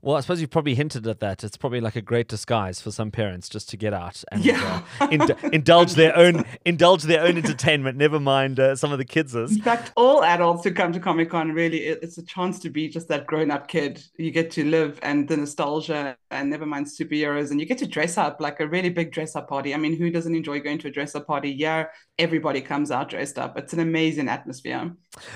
Well, 0.05 0.17
I 0.17 0.21
suppose 0.21 0.39
you've 0.43 0.51
probably 0.51 0.75
hinted 0.75 1.07
at 1.07 1.21
that. 1.21 1.43
It's 1.43 1.57
probably 1.57 1.81
like 1.81 1.97
a 1.97 2.03
great 2.03 2.29
disguise 2.29 2.79
for 2.79 2.91
some 2.91 3.11
parents 3.11 3.49
just 3.49 3.71
to 3.71 3.79
get 3.79 3.95
out 3.95 4.23
and 4.31 4.45
yeah. 4.45 4.83
uh, 5.01 5.09
ind- 5.11 5.35
indulge 5.55 5.95
their 5.95 6.15
own 6.15 6.45
indulge 6.67 7.05
their 7.05 7.23
own 7.23 7.39
entertainment. 7.39 7.97
Never 7.97 8.21
mind 8.21 8.61
uh, 8.61 8.77
some 8.77 8.93
of 8.93 8.99
the 8.99 9.07
kids. 9.07 9.35
In 9.35 9.63
fact, 9.63 9.93
all 9.97 10.23
adults 10.23 10.63
who 10.65 10.73
come 10.73 10.93
to 10.93 11.01
Comic 11.01 11.31
Con 11.31 11.53
really 11.53 11.79
it's 11.79 12.19
a 12.19 12.23
chance 12.23 12.59
to 12.61 12.69
be 12.69 12.87
just 12.87 13.09
that 13.09 13.27
grown 13.27 13.51
up 13.51 13.67
kid. 13.67 14.05
You 14.19 14.31
get 14.31 14.51
to 14.53 14.65
live 14.65 14.99
and 15.03 15.27
the 15.27 15.39
nostalgia, 15.39 16.19
and 16.31 16.51
never 16.51 16.67
mind 16.67 16.85
superheroes, 16.85 17.51
and 17.51 17.59
you 17.59 17.65
get 17.65 17.79
to 17.79 17.87
dress 17.87 18.19
up 18.19 18.43
like 18.43 18.61
a 18.61 18.69
really 18.69 18.91
big 18.91 19.11
dress 19.11 19.35
up 19.35 19.49
party. 19.49 19.73
I 19.73 19.79
mean, 19.79 19.97
who 19.97 20.11
doesn't 20.11 20.35
enjoy 20.35 20.61
going 20.61 20.79
to 20.81 20.89
a 20.89 20.91
dress 20.91 21.15
up 21.15 21.27
party? 21.27 21.51
Yeah, 21.51 21.87
everybody 22.19 22.61
comes 22.61 22.91
out 22.91 23.09
dressed 23.09 23.39
up. 23.39 23.59
It's 23.59 23.73
an 23.73 23.81
amazing 23.81 24.29
atmosphere. 24.29 24.93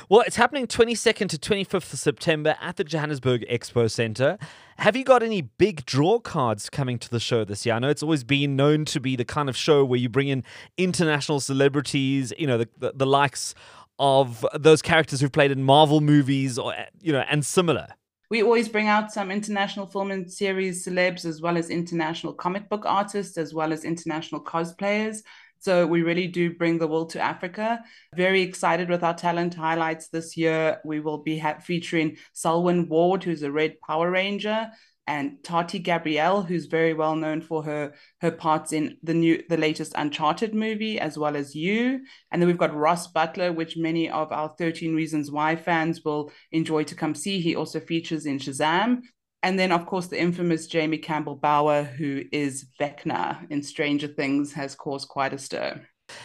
Well, 0.09 0.21
it's 0.21 0.37
happening 0.37 0.67
22nd 0.67 1.29
to 1.31 1.39
25th 1.39 1.93
of 1.93 1.99
September 1.99 2.57
at 2.61 2.77
the 2.77 2.85
Johannesburg 2.85 3.45
Expo 3.51 3.91
Center. 3.91 4.39
Have 4.79 4.95
you 4.95 5.05
got 5.05 5.23
any 5.23 5.43
big 5.43 5.85
draw 5.87 6.21
cards 6.21 6.71
coming 6.71 6.99
to 7.01 7.11
the 7.11 7.19
show 7.19 7.45
this 7.45 7.67
year? 7.67 7.75
I 7.75 7.79
know 7.81 7.89
it's 7.89 8.03
always 8.03 8.23
been 8.23 8.55
known 8.55 8.85
to 8.87 9.01
be 9.01 9.17
the 9.17 9.25
kind 9.25 9.49
of 9.49 9.57
show 9.57 9.85
where 9.85 9.99
you 9.99 10.09
bring 10.09 10.29
in 10.29 10.45
international 10.77 11.41
celebrities, 11.41 12.33
you 12.39 12.47
know, 12.47 12.59
the, 12.59 12.69
the, 12.79 12.93
the 12.95 13.07
likes 13.07 13.55
of 13.99 14.47
those 14.55 14.81
characters 14.81 15.21
who've 15.21 15.33
played 15.33 15.51
in 15.51 15.65
Marvel 15.65 16.01
movies 16.01 16.59
or, 16.59 16.75
you 17.01 17.13
know, 17.13 17.25
and 17.29 17.45
similar. 17.45 17.89
We 18.31 18.43
always 18.43 18.69
bring 18.69 18.89
out 18.89 19.11
some 19.11 19.31
international 19.31 19.87
film 19.87 20.11
and 20.11 20.31
series 20.31 20.85
celebs, 20.85 21.25
as 21.25 21.41
well 21.41 21.57
as 21.57 21.71
international 21.71 22.35
comic 22.35 22.69
book 22.69 22.85
artists, 22.85 23.39
as 23.39 23.55
well 23.55 23.73
as 23.73 23.85
international 23.85 24.45
cosplayers. 24.45 25.23
So 25.61 25.87
we 25.87 26.03
really 26.03 26.27
do 26.27 26.55
bring 26.55 26.79
the 26.79 26.87
world 26.87 27.11
to 27.11 27.21
Africa. 27.21 27.83
Very 28.15 28.43
excited 28.43 28.89
with 28.89 29.03
our 29.03 29.15
talent 29.15 29.55
highlights 29.55 30.09
this 30.09 30.37
year. 30.37 30.81
We 30.85 31.01
will 31.01 31.19
be 31.19 31.39
ha- 31.39 31.59
featuring 31.61 32.17
Selwyn 32.33 32.89
Ward, 32.89 33.25
who's 33.25 33.43
a 33.43 33.53
Red 33.53 33.77
Power 33.87 34.11
Ranger, 34.11 34.71
and 35.09 35.43
Tati 35.43 35.79
Gabrielle, 35.79 36.43
who's 36.43 36.67
very 36.67 36.93
well 36.93 37.17
known 37.17 37.41
for 37.41 37.63
her 37.65 37.95
her 38.21 38.31
parts 38.31 38.73
in 38.73 38.99
the 39.03 39.15
new 39.15 39.43
the 39.49 39.57
latest 39.57 39.95
Uncharted 39.97 40.55
movie, 40.55 41.01
as 41.01 41.17
well 41.17 41.35
as 41.35 41.55
you. 41.55 42.01
And 42.31 42.41
then 42.41 42.47
we've 42.47 42.59
got 42.59 42.75
Ross 42.75 43.09
Butler, 43.09 43.53
which 43.53 43.77
many 43.77 44.11
of 44.11 44.31
our 44.33 44.51
13 44.59 44.95
Reasons 44.95 45.31
Why 45.31 45.57
fans 45.57 46.05
will 46.05 46.31
enjoy 46.53 46.85
to 46.85 46.95
come 46.95 47.15
see. 47.15 47.41
He 47.41 47.57
also 47.57 47.81
features 47.81 48.27
in 48.27 48.39
Shazam. 48.39 49.01
And 49.43 49.59
then, 49.59 49.71
of 49.71 49.87
course, 49.87 50.09
the 50.09 50.21
infamous 50.21 50.67
Jamie 50.67 50.99
Campbell 50.99 51.37
Bower, 51.37 51.85
who 51.85 52.25
is 52.33 52.67
Vecna 52.81 53.49
in 53.51 53.63
Stranger 53.63 54.09
Things, 54.09 54.53
has 54.53 54.75
caused 54.75 55.09
quite 55.09 55.33
a 55.33 55.39
stir. 55.39 55.81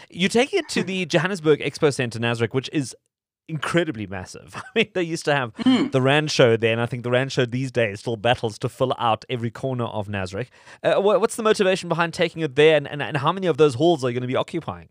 You 0.09 0.29
take 0.29 0.53
it 0.53 0.67
to 0.69 0.83
the 0.83 1.05
Johannesburg 1.05 1.59
Expo 1.59 1.93
Center, 1.93 2.19
Nasrec, 2.19 2.53
which 2.53 2.69
is 2.73 2.95
incredibly 3.47 4.07
massive. 4.07 4.55
I 4.57 4.61
mean, 4.75 4.89
they 4.93 5.03
used 5.03 5.25
to 5.25 5.35
have 5.35 5.53
mm. 5.55 5.91
the 5.91 6.01
Rand 6.01 6.31
Show 6.31 6.57
there, 6.57 6.71
and 6.71 6.81
I 6.81 6.85
think 6.85 7.03
the 7.03 7.11
Rand 7.11 7.31
Show 7.31 7.45
these 7.45 7.71
days 7.71 7.99
still 7.99 8.17
battles 8.17 8.57
to 8.59 8.69
fill 8.69 8.95
out 8.97 9.25
every 9.29 9.51
corner 9.51 9.85
of 9.85 10.07
Nasrec. 10.07 10.47
Uh, 10.81 10.95
what's 10.99 11.35
the 11.35 11.43
motivation 11.43 11.89
behind 11.89 12.13
taking 12.13 12.41
it 12.41 12.55
there, 12.55 12.77
and, 12.77 12.87
and, 12.87 13.01
and 13.01 13.17
how 13.17 13.31
many 13.31 13.47
of 13.47 13.57
those 13.57 13.75
halls 13.75 14.03
are 14.03 14.09
you 14.09 14.13
going 14.13 14.21
to 14.21 14.27
be 14.27 14.35
occupying? 14.35 14.89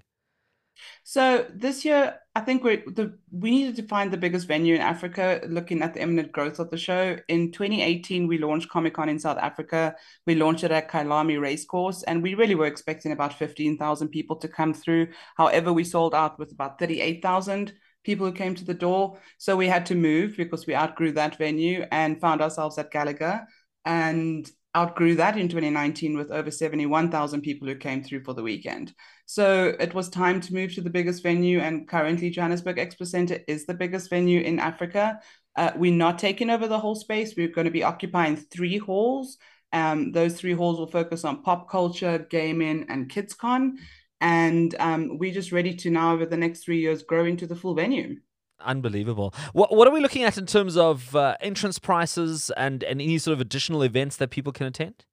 So 1.05 1.47
this 1.55 1.85
year, 1.85 2.19
I 2.35 2.41
think 2.41 2.65
we 2.65 2.77
the 2.77 3.19
we 3.31 3.51
needed 3.51 3.77
to 3.77 3.89
find 3.89 4.11
the 4.11 4.17
biggest 4.17 4.47
venue 4.47 4.75
in 4.75 4.81
Africa. 4.81 5.41
Looking 5.49 5.83
at 5.83 5.95
the 5.95 6.03
imminent 6.03 6.33
growth 6.33 6.59
of 6.59 6.71
the 6.71 6.77
show, 6.77 7.17
in 7.29 7.53
2018 7.53 8.27
we 8.27 8.39
launched 8.39 8.69
Comic 8.69 8.95
Con 8.95 9.09
in 9.09 9.19
South 9.19 9.39
Africa. 9.39 9.95
We 10.27 10.35
launched 10.35 10.65
it 10.65 10.71
at 10.71 10.91
Kyalami 10.91 11.41
Racecourse, 11.41 12.03
and 12.05 12.23
we 12.23 12.35
really 12.35 12.55
were 12.55 12.67
expecting 12.67 13.13
about 13.13 13.39
15,000 13.39 14.09
people 14.09 14.37
to 14.37 14.49
come 14.49 14.75
through. 14.75 15.09
However, 15.37 15.73
we 15.73 15.85
sold 15.85 16.15
out 16.15 16.39
with 16.39 16.53
about 16.53 16.79
38,000 16.79 17.73
people 18.05 18.27
who 18.27 18.33
came 18.33 18.55
to 18.55 18.65
the 18.65 18.75
door. 18.75 19.19
So 19.39 19.57
we 19.57 19.69
had 19.69 19.87
to 19.87 19.95
move 19.95 20.37
because 20.37 20.67
we 20.67 20.75
outgrew 20.75 21.13
that 21.13 21.37
venue 21.37 21.87
and 21.93 22.21
found 22.21 22.41
ourselves 22.41 22.79
at 22.79 22.91
Gallagher. 22.91 23.47
And 23.85 24.51
outgrew 24.77 25.17
that 25.17 25.37
in 25.37 25.49
2019 25.49 26.17
with 26.17 26.31
over 26.31 26.51
71,000 26.51 27.43
people 27.43 27.69
who 27.69 27.77
came 27.77 28.03
through 28.03 28.25
for 28.25 28.35
the 28.35 28.43
weekend. 28.43 28.95
So 29.27 29.75
it 29.79 29.95
was 29.95 30.09
time 30.09 30.41
to 30.43 30.55
move 30.55 30.75
to 30.75 30.81
the 30.81 30.91
biggest 30.91 31.23
venue, 31.23 31.61
and 31.61 31.89
currently 31.89 32.31
Johannesburg 32.31 32.77
Expo 32.77 33.07
Center 33.07 33.39
is 33.47 33.67
the 33.67 33.75
biggest 33.75 34.11
venue 34.11 34.41
in 34.41 34.59
Africa. 34.59 35.21
Uh, 35.57 35.73
we're 35.77 35.93
not 35.93 36.19
taking 36.19 36.51
over 36.51 36.67
the 36.67 36.79
whole 36.79 36.95
space. 36.95 37.35
We're 37.37 37.49
going 37.49 37.67
to 37.67 37.71
be 37.71 37.83
occupying 37.83 38.37
three 38.37 38.79
halls. 38.79 39.39
Um, 39.73 40.13
those 40.13 40.39
three 40.39 40.53
halls 40.53 40.79
will 40.79 40.91
focus 40.91 41.25
on 41.25 41.43
pop 41.43 41.71
culture, 41.71 42.27
gaming, 42.31 42.87
and 42.89 43.09
KidsCon. 43.09 43.73
And 44.21 44.75
um, 44.79 45.19
we're 45.19 45.33
just 45.33 45.53
ready 45.53 45.75
to 45.77 45.91
now, 45.91 46.13
over 46.13 46.27
the 46.27 46.37
next 46.37 46.65
three 46.65 46.81
years, 46.81 47.03
grow 47.03 47.25
into 47.25 47.47
the 47.47 47.57
full 47.57 47.75
venue. 47.75 48.17
Unbelievable. 48.61 49.35
What 49.53 49.75
what 49.75 49.89
are 49.89 49.91
we 49.91 50.01
looking 50.01 50.23
at 50.23 50.39
in 50.39 50.47
terms 50.47 50.77
of 50.77 51.17
uh, 51.17 51.37
entrance 51.41 51.79
prices 51.79 52.51
and, 52.57 52.85
and 52.85 53.01
any 53.01 53.19
sort 53.19 53.33
of 53.33 53.41
additional 53.41 53.83
events 53.83 54.17
that 54.19 54.31
people 54.31 54.53
can 54.53 54.67
attend? 54.67 55.05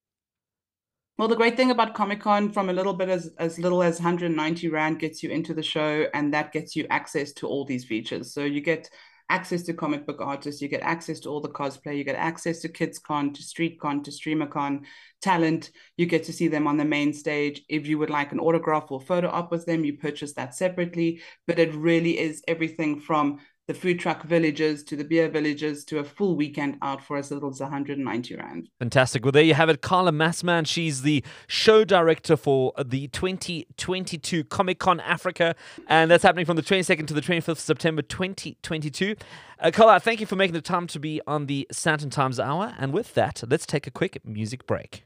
Well, 1.19 1.27
the 1.27 1.35
great 1.35 1.57
thing 1.57 1.69
about 1.69 1.95
Comic 1.95 2.21
Con, 2.21 2.49
from 2.49 2.69
a 2.69 2.73
little 2.73 2.93
bit 2.93 3.09
as, 3.09 3.29
as 3.39 3.59
little 3.59 3.83
as 3.83 3.99
190 3.99 4.69
Rand 4.69 4.99
gets 4.99 5.21
you 5.21 5.29
into 5.29 5.53
the 5.53 5.61
show, 5.61 6.05
and 6.13 6.33
that 6.33 6.53
gets 6.53 6.77
you 6.77 6.87
access 6.89 7.33
to 7.33 7.45
all 7.45 7.65
these 7.65 7.83
features. 7.83 8.33
So 8.33 8.45
you 8.45 8.61
get 8.61 8.89
access 9.29 9.63
to 9.63 9.73
comic 9.73 10.07
book 10.07 10.21
artists, 10.21 10.61
you 10.61 10.69
get 10.69 10.79
access 10.79 11.19
to 11.19 11.29
all 11.29 11.41
the 11.41 11.49
cosplay, 11.49 11.97
you 11.97 12.05
get 12.05 12.15
access 12.15 12.61
to 12.61 12.69
KidsCon, 12.69 13.33
to 13.33 13.41
StreetCon, 13.41 14.01
to 14.05 14.11
StreamerCon, 14.11 14.85
talent. 15.21 15.71
You 15.97 16.05
get 16.05 16.23
to 16.23 16.31
see 16.31 16.47
them 16.47 16.67
on 16.67 16.77
the 16.77 16.85
main 16.85 17.11
stage. 17.11 17.63
If 17.67 17.85
you 17.85 17.97
would 17.97 18.09
like 18.09 18.31
an 18.31 18.39
autograph 18.39 18.89
or 18.89 19.01
photo 19.01 19.27
op 19.27 19.51
with 19.51 19.65
them, 19.65 19.83
you 19.83 19.97
purchase 19.97 20.35
that 20.35 20.55
separately. 20.55 21.19
But 21.47 21.59
it 21.59 21.75
really 21.75 22.17
is 22.17 22.41
everything 22.47 23.01
from 23.01 23.39
the 23.69 23.73
food 23.75 23.99
truck 23.99 24.23
villages 24.23 24.83
to 24.83 24.95
the 24.95 25.03
beer 25.03 25.29
villages 25.29 25.85
to 25.85 25.99
a 25.99 26.03
full 26.03 26.35
weekend 26.35 26.75
out 26.81 27.03
for 27.03 27.17
as 27.17 27.29
little 27.29 27.51
as 27.51 27.59
190 27.59 28.35
rand. 28.35 28.67
Fantastic. 28.79 29.23
Well, 29.23 29.31
there 29.31 29.43
you 29.43 29.53
have 29.53 29.69
it. 29.69 29.83
Carla 29.83 30.11
Massmann. 30.11 30.65
She's 30.65 31.03
the 31.03 31.23
show 31.45 31.85
director 31.85 32.35
for 32.35 32.73
the 32.83 33.09
2022 33.09 34.43
Comic 34.45 34.79
Con 34.79 34.99
Africa, 35.01 35.55
and 35.87 36.09
that's 36.09 36.23
happening 36.23 36.47
from 36.47 36.55
the 36.55 36.63
22nd 36.63 37.05
to 37.05 37.13
the 37.13 37.21
25th 37.21 37.47
of 37.47 37.59
September 37.59 38.01
2022. 38.01 39.15
Uh, 39.59 39.69
Carla, 39.71 39.99
thank 39.99 40.19
you 40.19 40.25
for 40.25 40.35
making 40.35 40.55
the 40.55 40.61
time 40.61 40.87
to 40.87 40.99
be 40.99 41.21
on 41.27 41.45
the 41.45 41.67
Sandton 41.71 42.09
Times 42.09 42.39
Hour. 42.39 42.73
And 42.79 42.91
with 42.91 43.13
that, 43.13 43.43
let's 43.47 43.67
take 43.67 43.85
a 43.85 43.91
quick 43.91 44.19
music 44.25 44.65
break. 44.65 45.03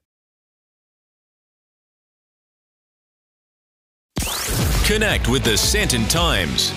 Connect 4.86 5.28
with 5.28 5.44
the 5.44 5.58
Sandton 5.58 6.10
Times. 6.10 6.72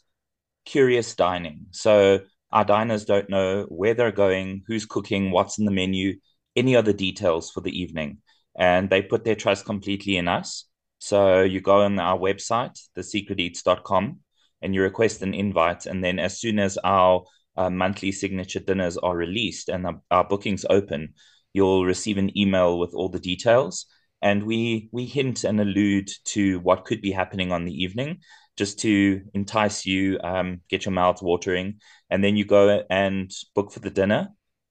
curious 0.66 1.14
dining. 1.14 1.68
So, 1.72 2.22
our 2.52 2.66
diners 2.66 3.06
don't 3.06 3.30
know 3.30 3.64
where 3.64 3.94
they're 3.94 4.12
going, 4.12 4.64
who's 4.66 4.86
cooking, 4.86 5.30
what's 5.30 5.60
in 5.60 5.66
the 5.66 5.72
menu, 5.72 6.16
any 6.56 6.76
other 6.76 6.94
details 6.94 7.52
for 7.52 7.62
the 7.62 7.78
evening. 7.78 8.20
And 8.58 8.90
they 8.90 9.02
put 9.02 9.26
their 9.26 9.36
trust 9.36 9.66
completely 9.66 10.18
in 10.18 10.28
us. 10.28 10.66
So 11.00 11.44
you 11.44 11.62
go 11.62 11.82
on 11.82 12.00
our 12.00 12.18
website, 12.18 12.80
thesecreteats.com, 12.98 14.20
and 14.62 14.76
you 14.76 14.82
request 14.82 15.22
an 15.22 15.34
invite. 15.34 15.86
And 15.86 16.04
then 16.04 16.20
as 16.20 16.40
soon 16.40 16.60
as 16.60 16.78
our 16.84 17.24
uh, 17.58 17.70
monthly 17.70 18.12
signature 18.12 18.60
dinners 18.60 18.98
are 18.98 19.16
released 19.16 19.70
and 19.70 19.86
our, 19.86 20.02
our 20.12 20.28
bookings 20.28 20.66
open, 20.70 21.14
you'll 21.54 21.86
receive 21.86 22.18
an 22.18 22.38
email 22.38 22.80
with 22.80 22.94
all 22.94 23.10
the 23.10 23.20
details. 23.20 23.86
And 24.22 24.44
we 24.44 24.90
we 24.92 25.06
hint 25.06 25.44
and 25.44 25.60
allude 25.60 26.10
to 26.26 26.60
what 26.62 26.86
could 26.86 27.02
be 27.02 27.12
happening 27.12 27.52
on 27.52 27.66
the 27.66 27.84
evening, 27.84 28.22
just 28.58 28.80
to 28.80 29.22
entice 29.34 29.86
you, 29.86 30.20
um, 30.24 30.62
get 30.70 30.86
your 30.86 30.94
mouth 30.94 31.22
watering, 31.22 31.80
and 32.10 32.24
then 32.24 32.36
you 32.36 32.46
go 32.46 32.84
and 32.90 33.32
book 33.54 33.72
for 33.72 33.82
the 33.82 33.92
dinner, 33.92 34.30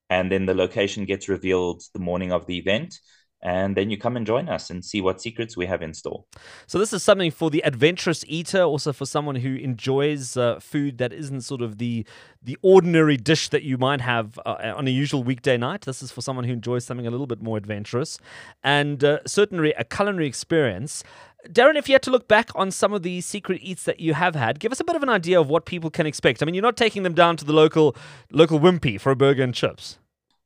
and 0.09 0.31
then 0.31 0.45
the 0.45 0.55
location 0.55 1.05
gets 1.05 1.29
revealed 1.29 1.83
the 1.93 1.99
morning 1.99 2.33
of 2.33 2.45
the 2.47 2.57
event 2.57 2.99
and 3.45 3.77
then 3.77 3.91
you 3.91 3.97
come 3.97 4.17
and 4.17 4.25
join 4.25 4.49
us 4.49 4.71
and 4.71 4.83
see 4.83 5.01
what 5.01 5.21
secrets 5.21 5.55
we 5.55 5.67
have 5.67 5.83
in 5.83 5.93
store. 5.93 6.25
So 6.65 6.79
this 6.79 6.91
is 6.91 7.03
something 7.03 7.29
for 7.29 7.51
the 7.51 7.63
adventurous 7.63 8.25
eater, 8.27 8.63
also 8.63 8.91
for 8.91 9.05
someone 9.05 9.35
who 9.35 9.55
enjoys 9.57 10.35
uh, 10.35 10.59
food 10.59 10.97
that 10.97 11.13
isn't 11.13 11.41
sort 11.41 11.61
of 11.61 11.77
the 11.77 12.05
the 12.41 12.57
ordinary 12.63 13.17
dish 13.17 13.49
that 13.49 13.61
you 13.61 13.77
might 13.77 14.01
have 14.01 14.39
uh, 14.45 14.73
on 14.75 14.87
a 14.87 14.91
usual 14.91 15.23
weekday 15.23 15.57
night. 15.57 15.81
This 15.81 16.01
is 16.01 16.11
for 16.11 16.21
someone 16.21 16.45
who 16.45 16.53
enjoys 16.53 16.85
something 16.85 17.05
a 17.05 17.11
little 17.11 17.27
bit 17.27 17.41
more 17.41 17.55
adventurous, 17.55 18.17
and 18.63 19.03
uh, 19.03 19.19
certainly 19.27 19.73
a 19.77 19.83
culinary 19.83 20.25
experience. 20.25 21.03
Darren, 21.47 21.75
if 21.75 21.87
you 21.87 21.93
had 21.93 22.01
to 22.01 22.09
look 22.09 22.27
back 22.27 22.49
on 22.55 22.71
some 22.71 22.93
of 22.93 23.03
the 23.03 23.21
secret 23.21 23.59
eats 23.61 23.83
that 23.83 23.99
you 23.99 24.15
have 24.15 24.33
had, 24.33 24.59
give 24.59 24.71
us 24.71 24.79
a 24.79 24.83
bit 24.83 24.95
of 24.95 25.03
an 25.03 25.09
idea 25.09 25.39
of 25.39 25.47
what 25.47 25.67
people 25.67 25.91
can 25.91 26.07
expect. 26.07 26.41
I 26.41 26.45
mean, 26.47 26.55
you're 26.55 26.63
not 26.63 26.77
taking 26.77 27.03
them 27.03 27.13
down 27.13 27.37
to 27.37 27.45
the 27.45 27.53
local 27.53 27.95
local 28.31 28.59
Wimpy 28.59 28.99
for 28.99 29.11
a 29.11 29.15
burger 29.15 29.43
and 29.43 29.53
chips. 29.53 29.99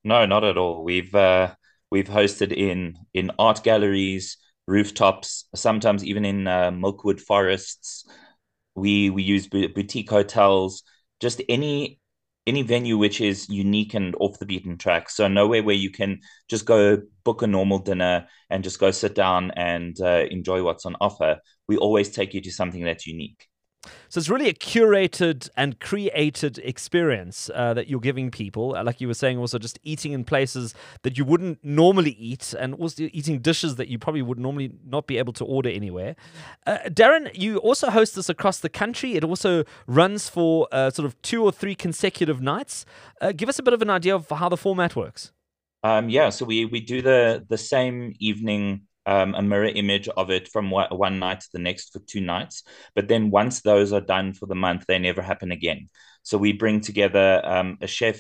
No, 0.04 0.26
not 0.26 0.44
at 0.44 0.58
all. 0.58 0.84
We've 0.84 1.16
uh, 1.16 1.56
We've 1.92 2.08
hosted 2.08 2.52
in 2.52 2.98
in 3.14 3.32
art 3.40 3.64
galleries, 3.64 4.38
rooftops, 4.68 5.46
sometimes 5.56 6.04
even 6.04 6.26
in 6.26 6.48
uh, 6.48 6.72
Milkwood 6.72 7.20
forests. 7.20 8.06
We 8.76 9.10
we 9.10 9.24
use 9.24 9.48
boutique 9.48 10.10
hotels, 10.10 10.84
just 11.20 11.42
any 11.50 12.00
any 12.48 12.62
venue 12.64 12.98
which 12.98 13.22
is 13.22 13.48
unique 13.50 13.94
and 13.94 14.16
off 14.20 14.40
the 14.40 14.46
beaten 14.46 14.78
track. 14.78 15.10
So 15.10 15.28
nowhere 15.28 15.64
where 15.64 15.76
you 15.76 15.92
can 15.92 16.22
just 16.50 16.66
go 16.66 17.02
book 17.24 17.42
a 17.42 17.48
normal 17.48 17.80
dinner 17.80 18.28
and 18.50 18.64
just 18.64 18.80
go 18.80 18.92
sit 18.92 19.14
down 19.14 19.52
and 19.52 20.00
uh, 20.02 20.26
enjoy 20.32 20.64
what's 20.64 20.86
on 20.86 20.96
offer. 21.02 21.40
We 21.68 21.78
always 21.78 22.10
take 22.10 22.34
you 22.34 22.42
to 22.42 22.52
something 22.52 22.84
that's 22.84 23.06
unique. 23.06 23.49
So 24.10 24.18
it's 24.18 24.30
really 24.30 24.50
a 24.50 24.54
curated 24.54 25.50
and 25.56 25.80
created 25.80 26.58
experience 26.60 27.50
uh, 27.54 27.74
that 27.76 27.88
you're 27.88 28.00
giving 28.00 28.32
people. 28.32 28.76
Uh, 28.76 28.84
like 28.84 29.00
you 29.00 29.08
were 29.08 29.14
saying, 29.14 29.38
also 29.38 29.58
just 29.58 29.80
eating 29.84 30.12
in 30.12 30.24
places 30.24 30.74
that 31.04 31.18
you 31.18 31.24
wouldn't 31.24 31.64
normally 31.64 32.12
eat, 32.12 32.54
and 32.60 32.74
also 32.76 33.10
eating 33.14 33.40
dishes 33.40 33.76
that 33.78 33.88
you 33.88 33.98
probably 33.98 34.22
would 34.22 34.40
normally 34.40 34.72
not 34.86 35.08
be 35.08 35.18
able 35.18 35.34
to 35.34 35.46
order 35.46 35.70
anywhere. 35.70 36.16
Uh, 36.68 36.78
Darren, 36.88 37.30
you 37.34 37.58
also 37.58 37.90
host 37.90 38.16
this 38.16 38.30
across 38.30 38.60
the 38.60 38.70
country. 38.70 39.14
It 39.14 39.24
also 39.24 39.64
runs 39.88 40.30
for 40.30 40.68
uh, 40.72 40.90
sort 40.90 41.06
of 41.06 41.22
two 41.22 41.44
or 41.44 41.52
three 41.52 41.76
consecutive 41.76 42.42
nights. 42.42 42.86
Uh, 43.22 43.32
give 43.32 43.48
us 43.48 43.60
a 43.60 43.64
bit 43.64 43.74
of 43.74 43.82
an 43.82 43.90
idea 43.90 44.16
of 44.16 44.30
how 44.30 44.50
the 44.50 44.58
format 44.58 44.96
works. 44.96 45.32
Um, 45.84 46.10
yeah, 46.10 46.30
so 46.30 46.46
we 46.46 46.66
we 46.66 46.82
do 46.82 47.02
the 47.02 47.46
the 47.48 47.58
same 47.58 48.14
evening 48.20 48.82
um, 49.06 49.34
a 49.36 49.42
mirror 49.42 49.66
image 49.66 50.08
of 50.10 50.30
it 50.30 50.48
from 50.48 50.72
one 50.72 51.20
night 51.20 51.42
to 51.42 51.50
the 51.54 51.60
next 51.60 51.94
for 51.94 52.00
two 52.00 52.22
nights. 52.22 52.64
But 52.96 53.08
then 53.08 53.32
once 53.32 53.62
those 53.62 53.94
are 53.94 54.02
done 54.02 54.34
for 54.34 54.46
the 54.46 54.56
month, 54.56 54.86
they 54.88 55.00
never 55.00 55.22
happen 55.22 55.52
again. 55.52 55.90
So 56.24 56.38
we 56.38 56.54
bring 56.54 56.82
together 56.82 57.42
um, 57.44 57.78
a 57.82 57.88
chef, 57.88 58.20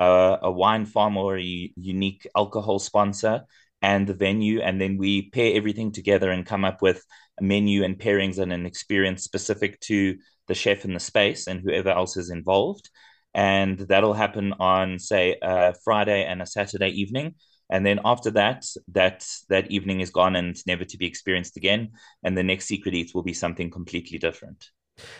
uh, 0.00 0.38
a 0.42 0.50
wine 0.50 0.86
farm, 0.86 1.16
or 1.16 1.38
a 1.38 1.72
unique 1.76 2.26
alcohol 2.36 2.78
sponsor, 2.78 3.42
and 3.82 4.06
the 4.06 4.14
venue, 4.14 4.60
and 4.60 4.80
then 4.80 4.96
we 4.96 5.28
pair 5.30 5.56
everything 5.56 5.90
together 5.90 6.30
and 6.30 6.46
come 6.46 6.64
up 6.64 6.80
with 6.82 7.04
a 7.40 7.42
menu 7.42 7.82
and 7.82 7.98
pairings 7.98 8.38
and 8.38 8.52
an 8.52 8.64
experience 8.64 9.24
specific 9.24 9.80
to 9.80 10.16
the 10.46 10.54
chef 10.54 10.84
in 10.84 10.94
the 10.94 11.00
space 11.00 11.46
and 11.46 11.60
whoever 11.60 11.90
else 11.90 12.16
is 12.16 12.30
involved. 12.30 12.90
And 13.34 13.78
that'll 13.78 14.12
happen 14.12 14.52
on, 14.60 14.98
say, 14.98 15.36
a 15.42 15.74
Friday 15.84 16.24
and 16.24 16.40
a 16.42 16.46
Saturday 16.46 16.90
evening 16.90 17.34
and 17.72 17.86
then 17.86 18.00
after 18.04 18.30
that 18.32 18.66
that 18.88 19.26
that 19.48 19.70
evening 19.70 20.00
is 20.00 20.10
gone 20.10 20.36
and 20.36 20.54
never 20.66 20.84
to 20.84 20.98
be 20.98 21.06
experienced 21.06 21.56
again. 21.56 21.92
And 22.22 22.36
the 22.36 22.42
next 22.42 22.66
secret 22.66 22.94
eats 22.94 23.14
will 23.14 23.22
be 23.22 23.32
something 23.32 23.70
completely 23.70 24.18
different. 24.18 24.70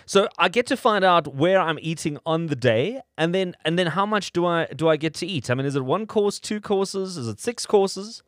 So 0.04 0.28
i 0.36 0.50
get 0.50 0.66
to 0.66 0.76
find 0.76 1.02
out 1.02 1.34
where 1.34 1.58
i'm 1.58 1.78
eating 1.80 2.18
on 2.26 2.46
the 2.46 2.54
day. 2.54 3.00
And 3.16 3.34
then 3.34 3.56
and 3.64 3.78
then 3.78 3.88
how 3.98 4.04
much 4.04 4.32
do 4.32 4.44
i 4.44 4.66
do 4.66 4.86
i 4.90 4.96
get 4.96 5.14
to 5.14 5.26
eat? 5.26 5.50
I 5.50 5.54
mean 5.54 5.66
is 5.66 5.76
it 5.76 5.84
one 5.84 6.06
course 6.06 6.38
two 6.38 6.60
courses? 6.60 7.16
Is 7.16 7.26
it 7.26 7.40
six 7.40 7.64
courses? 7.64 8.22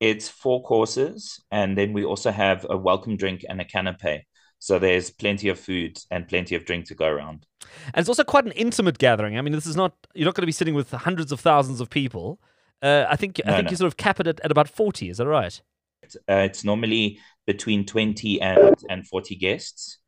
It's 0.00 0.28
four 0.28 0.62
courses. 0.62 1.42
And 1.50 1.76
then 1.78 1.94
we 1.94 2.04
also 2.04 2.30
have 2.30 2.66
a 2.68 2.76
welcome 2.76 3.16
drink 3.16 3.44
and 3.48 3.60
a 3.60 3.64
canapé. 3.64 4.22
So 4.58 4.78
there's 4.78 5.10
plenty 5.10 5.48
of 5.48 5.58
food 5.58 5.98
and 6.10 6.28
plenty 6.28 6.54
of 6.54 6.66
drink 6.66 6.84
to 6.88 6.94
go 6.94 7.06
around. 7.06 7.46
And 7.94 8.02
it's 8.02 8.08
also 8.10 8.24
quite 8.24 8.44
an 8.44 8.52
intimate 8.52 8.98
gathering. 8.98 9.38
I 9.38 9.40
mean, 9.40 9.54
this 9.54 9.66
is 9.66 9.76
not 9.76 9.94
you're 10.14 10.26
not 10.26 10.34
going 10.34 10.42
to 10.42 10.54
be 10.54 10.60
sitting 10.60 10.74
with 10.74 10.90
hundreds 10.90 11.32
of 11.32 11.40
thousands 11.40 11.80
of 11.80 11.88
people. 11.88 12.38
Uh, 12.82 13.06
I 13.08 13.16
think 13.16 13.40
no, 13.44 13.52
I 13.52 13.56
think 13.56 13.66
no. 13.66 13.70
you 13.70 13.76
sort 13.76 13.88
of 13.88 13.96
cap 13.96 14.20
it 14.20 14.26
at, 14.26 14.40
at 14.40 14.50
about 14.50 14.68
forty. 14.68 15.10
Is 15.10 15.18
that 15.18 15.26
right? 15.26 15.60
Uh, 16.28 16.34
it's 16.34 16.64
normally 16.64 17.20
between 17.46 17.84
twenty 17.84 18.40
and 18.40 18.76
and 18.88 19.06
forty 19.06 19.36
guests. 19.36 19.98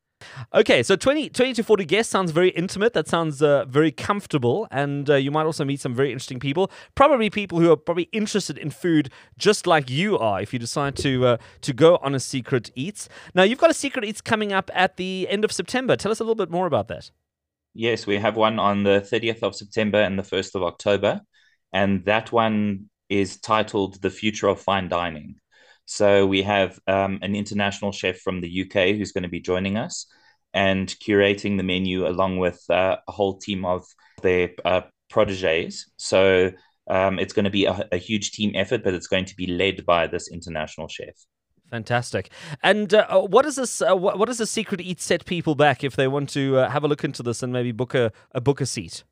Okay, 0.55 0.83
so 0.83 0.97
20, 0.97 1.31
20 1.31 1.55
to 1.55 1.65
40 1.65 1.85
guests 1.85 2.11
sounds 2.11 2.31
very 2.31 2.51
intimate. 2.51 2.93
That 2.93 3.09
sounds 3.09 3.43
uh, 3.43 3.65
very 3.65 3.91
comfortable. 3.91 4.69
And 4.71 5.09
uh, 5.09 5.15
you 5.17 5.31
might 5.31 5.45
also 5.45 5.65
meet 5.65 5.81
some 5.81 5.95
very 5.95 6.13
interesting 6.13 6.41
people. 6.41 6.71
Probably 6.95 7.31
people 7.31 7.59
who 7.61 7.71
are 7.71 7.77
probably 7.77 8.09
interested 8.13 8.59
in 8.59 8.71
food 8.71 9.11
just 9.39 9.67
like 9.67 9.91
you 9.91 10.19
are 10.19 10.41
if 10.41 10.53
you 10.53 10.59
decide 10.59 10.97
to, 10.97 11.27
uh, 11.27 11.37
to 11.63 11.73
go 11.73 11.97
on 12.03 12.15
a 12.15 12.21
Secret 12.21 12.71
Eats. 12.75 13.09
Now, 13.35 13.43
you've 13.43 13.59
got 13.59 13.71
a 13.71 13.75
Secret 13.75 14.05
Eats 14.05 14.21
coming 14.21 14.53
up 14.53 14.71
at 14.75 14.97
the 14.97 15.27
end 15.29 15.45
of 15.45 15.53
September. 15.53 15.97
Tell 15.97 16.13
us 16.13 16.21
a 16.21 16.25
little 16.25 16.35
bit 16.35 16.51
more 16.51 16.67
about 16.67 16.89
that. 16.89 17.11
Yes, 17.75 18.07
we 18.07 18.19
have 18.19 18.37
one 18.37 18.59
on 18.59 18.83
the 18.83 19.01
30th 19.01 19.43
of 19.43 19.57
September 19.57 19.99
and 19.99 20.19
the 20.19 20.23
1st 20.23 20.55
of 20.55 20.63
October 20.63 21.23
and 21.73 22.05
that 22.05 22.33
one 22.33 22.91
is 23.09 23.41
titled 23.41 24.01
The 24.01 24.11
Future 24.11 24.49
of 24.49 24.61
Fine 24.61 24.89
Dining. 24.89 25.37
So 25.85 26.27
we 26.27 26.43
have 26.43 26.79
um, 26.87 27.19
an 27.23 27.35
international 27.35 27.93
chef 27.93 28.19
from 28.21 28.41
the 28.41 28.63
UK 28.63 28.97
who's 28.97 29.13
going 29.13 29.25
to 29.25 29.29
be 29.29 29.41
joining 29.41 29.77
us. 29.77 30.07
and 30.55 30.89
curating 31.01 31.57
the 31.57 31.63
menu 31.63 32.07
along 32.07 32.39
with 32.39 32.63
uh, 32.69 32.97
a 33.09 33.13
whole 33.13 33.39
team 33.39 33.65
of 33.65 33.87
their 34.23 34.51
uh, 34.65 34.83
proteges. 35.09 35.91
So 35.97 36.53
um, 36.89 37.19
it's 37.19 37.33
going 37.33 37.45
to 37.45 37.51
be 37.51 37.67
a, 37.67 37.89
a, 37.93 37.97
huge 37.97 38.33
team 38.33 38.53
effort, 38.55 38.83
but 38.85 38.95
it's 38.95 39.07
going 39.07 39.25
to 39.27 39.37
be 39.37 39.47
led 39.47 39.87
by 39.87 40.07
this 40.07 40.29
international 40.29 40.89
chef. 40.89 41.15
Fantastic. 41.71 42.31
And 42.63 42.93
uh, 42.93 43.07
uh 43.09 43.21
what 43.21 43.47
is 43.47 43.57
this? 43.57 43.81
Uh, 43.81 43.97
what, 43.97 44.27
does 44.27 44.39
the 44.39 44.47
secret 44.47 44.81
eat 44.81 45.01
set 45.01 45.25
people 45.25 45.55
back 45.55 45.83
if 45.83 45.97
they 45.97 46.09
want 46.09 46.29
to 46.31 46.59
uh, 46.59 46.69
have 46.69 46.85
a 46.85 46.89
look 46.89 47.05
into 47.05 47.23
this 47.23 47.43
and 47.43 47.53
maybe 47.53 47.73
book 47.73 47.95
a, 47.95 48.13
a 48.33 48.41
book 48.41 48.61
a 48.61 48.67
seat? 48.67 49.05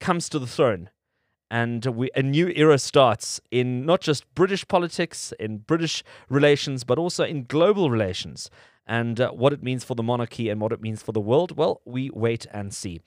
comes 0.00 0.28
to 0.30 0.38
the 0.38 0.46
throne. 0.46 0.90
And 1.50 1.84
we, 1.84 2.10
a 2.14 2.22
new 2.22 2.48
era 2.54 2.78
starts 2.78 3.40
in 3.50 3.84
not 3.84 4.00
just 4.00 4.32
British 4.34 4.66
politics, 4.66 5.32
in 5.40 5.58
British 5.58 6.04
relations, 6.28 6.84
but 6.84 6.98
also 6.98 7.24
in 7.24 7.44
global 7.44 7.90
relations. 7.90 8.50
And 8.86 9.20
uh, 9.20 9.30
what 9.30 9.52
it 9.52 9.62
means 9.62 9.82
for 9.84 9.94
the 9.94 10.02
monarchy 10.02 10.48
and 10.48 10.60
what 10.60 10.72
it 10.72 10.80
means 10.80 11.02
for 11.02 11.12
the 11.12 11.20
world, 11.20 11.56
well, 11.56 11.80
we 11.84 12.10
wait 12.10 12.46
and 12.52 12.72
see. 12.72 13.00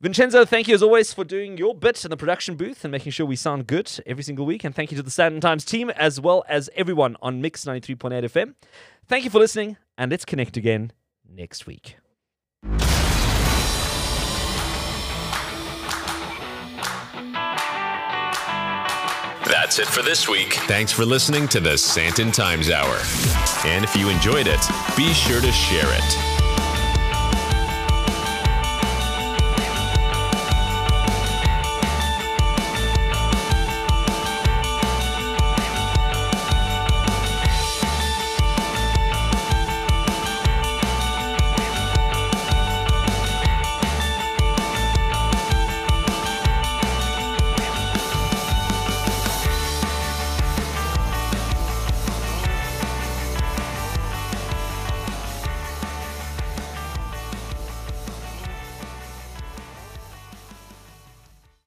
Vincenzo, 0.00 0.44
thank 0.44 0.68
you 0.68 0.74
as 0.74 0.82
always 0.82 1.14
for 1.14 1.24
doing 1.24 1.56
your 1.56 1.74
bit 1.74 2.04
in 2.04 2.10
the 2.10 2.16
production 2.16 2.56
booth 2.56 2.84
and 2.84 2.92
making 2.92 3.12
sure 3.12 3.24
we 3.24 3.36
sound 3.36 3.66
good 3.66 3.90
every 4.04 4.22
single 4.24 4.44
week. 4.44 4.64
And 4.64 4.74
thank 4.74 4.90
you 4.90 4.96
to 4.96 5.02
the 5.02 5.10
Sandton 5.10 5.40
Times 5.40 5.64
team 5.64 5.90
as 5.90 6.20
well 6.20 6.44
as 6.48 6.68
everyone 6.74 7.16
on 7.22 7.40
Mix 7.40 7.64
93.8 7.64 8.24
FM. 8.24 8.54
Thank 9.06 9.24
you 9.24 9.30
for 9.30 9.38
listening, 9.38 9.76
and 9.96 10.10
let's 10.10 10.24
connect 10.24 10.56
again 10.56 10.92
next 11.26 11.66
week. 11.66 11.96
That's 19.46 19.78
it 19.78 19.86
for 19.86 20.02
this 20.02 20.28
week. 20.28 20.54
Thanks 20.66 20.92
for 20.92 21.04
listening 21.04 21.48
to 21.48 21.60
the 21.60 21.70
Sandton 21.70 22.32
Times 22.32 22.70
Hour. 22.70 22.98
And 23.64 23.84
if 23.84 23.96
you 23.96 24.08
enjoyed 24.08 24.46
it, 24.46 24.60
be 24.96 25.12
sure 25.12 25.40
to 25.40 25.52
share 25.52 25.86
it. 25.86 26.33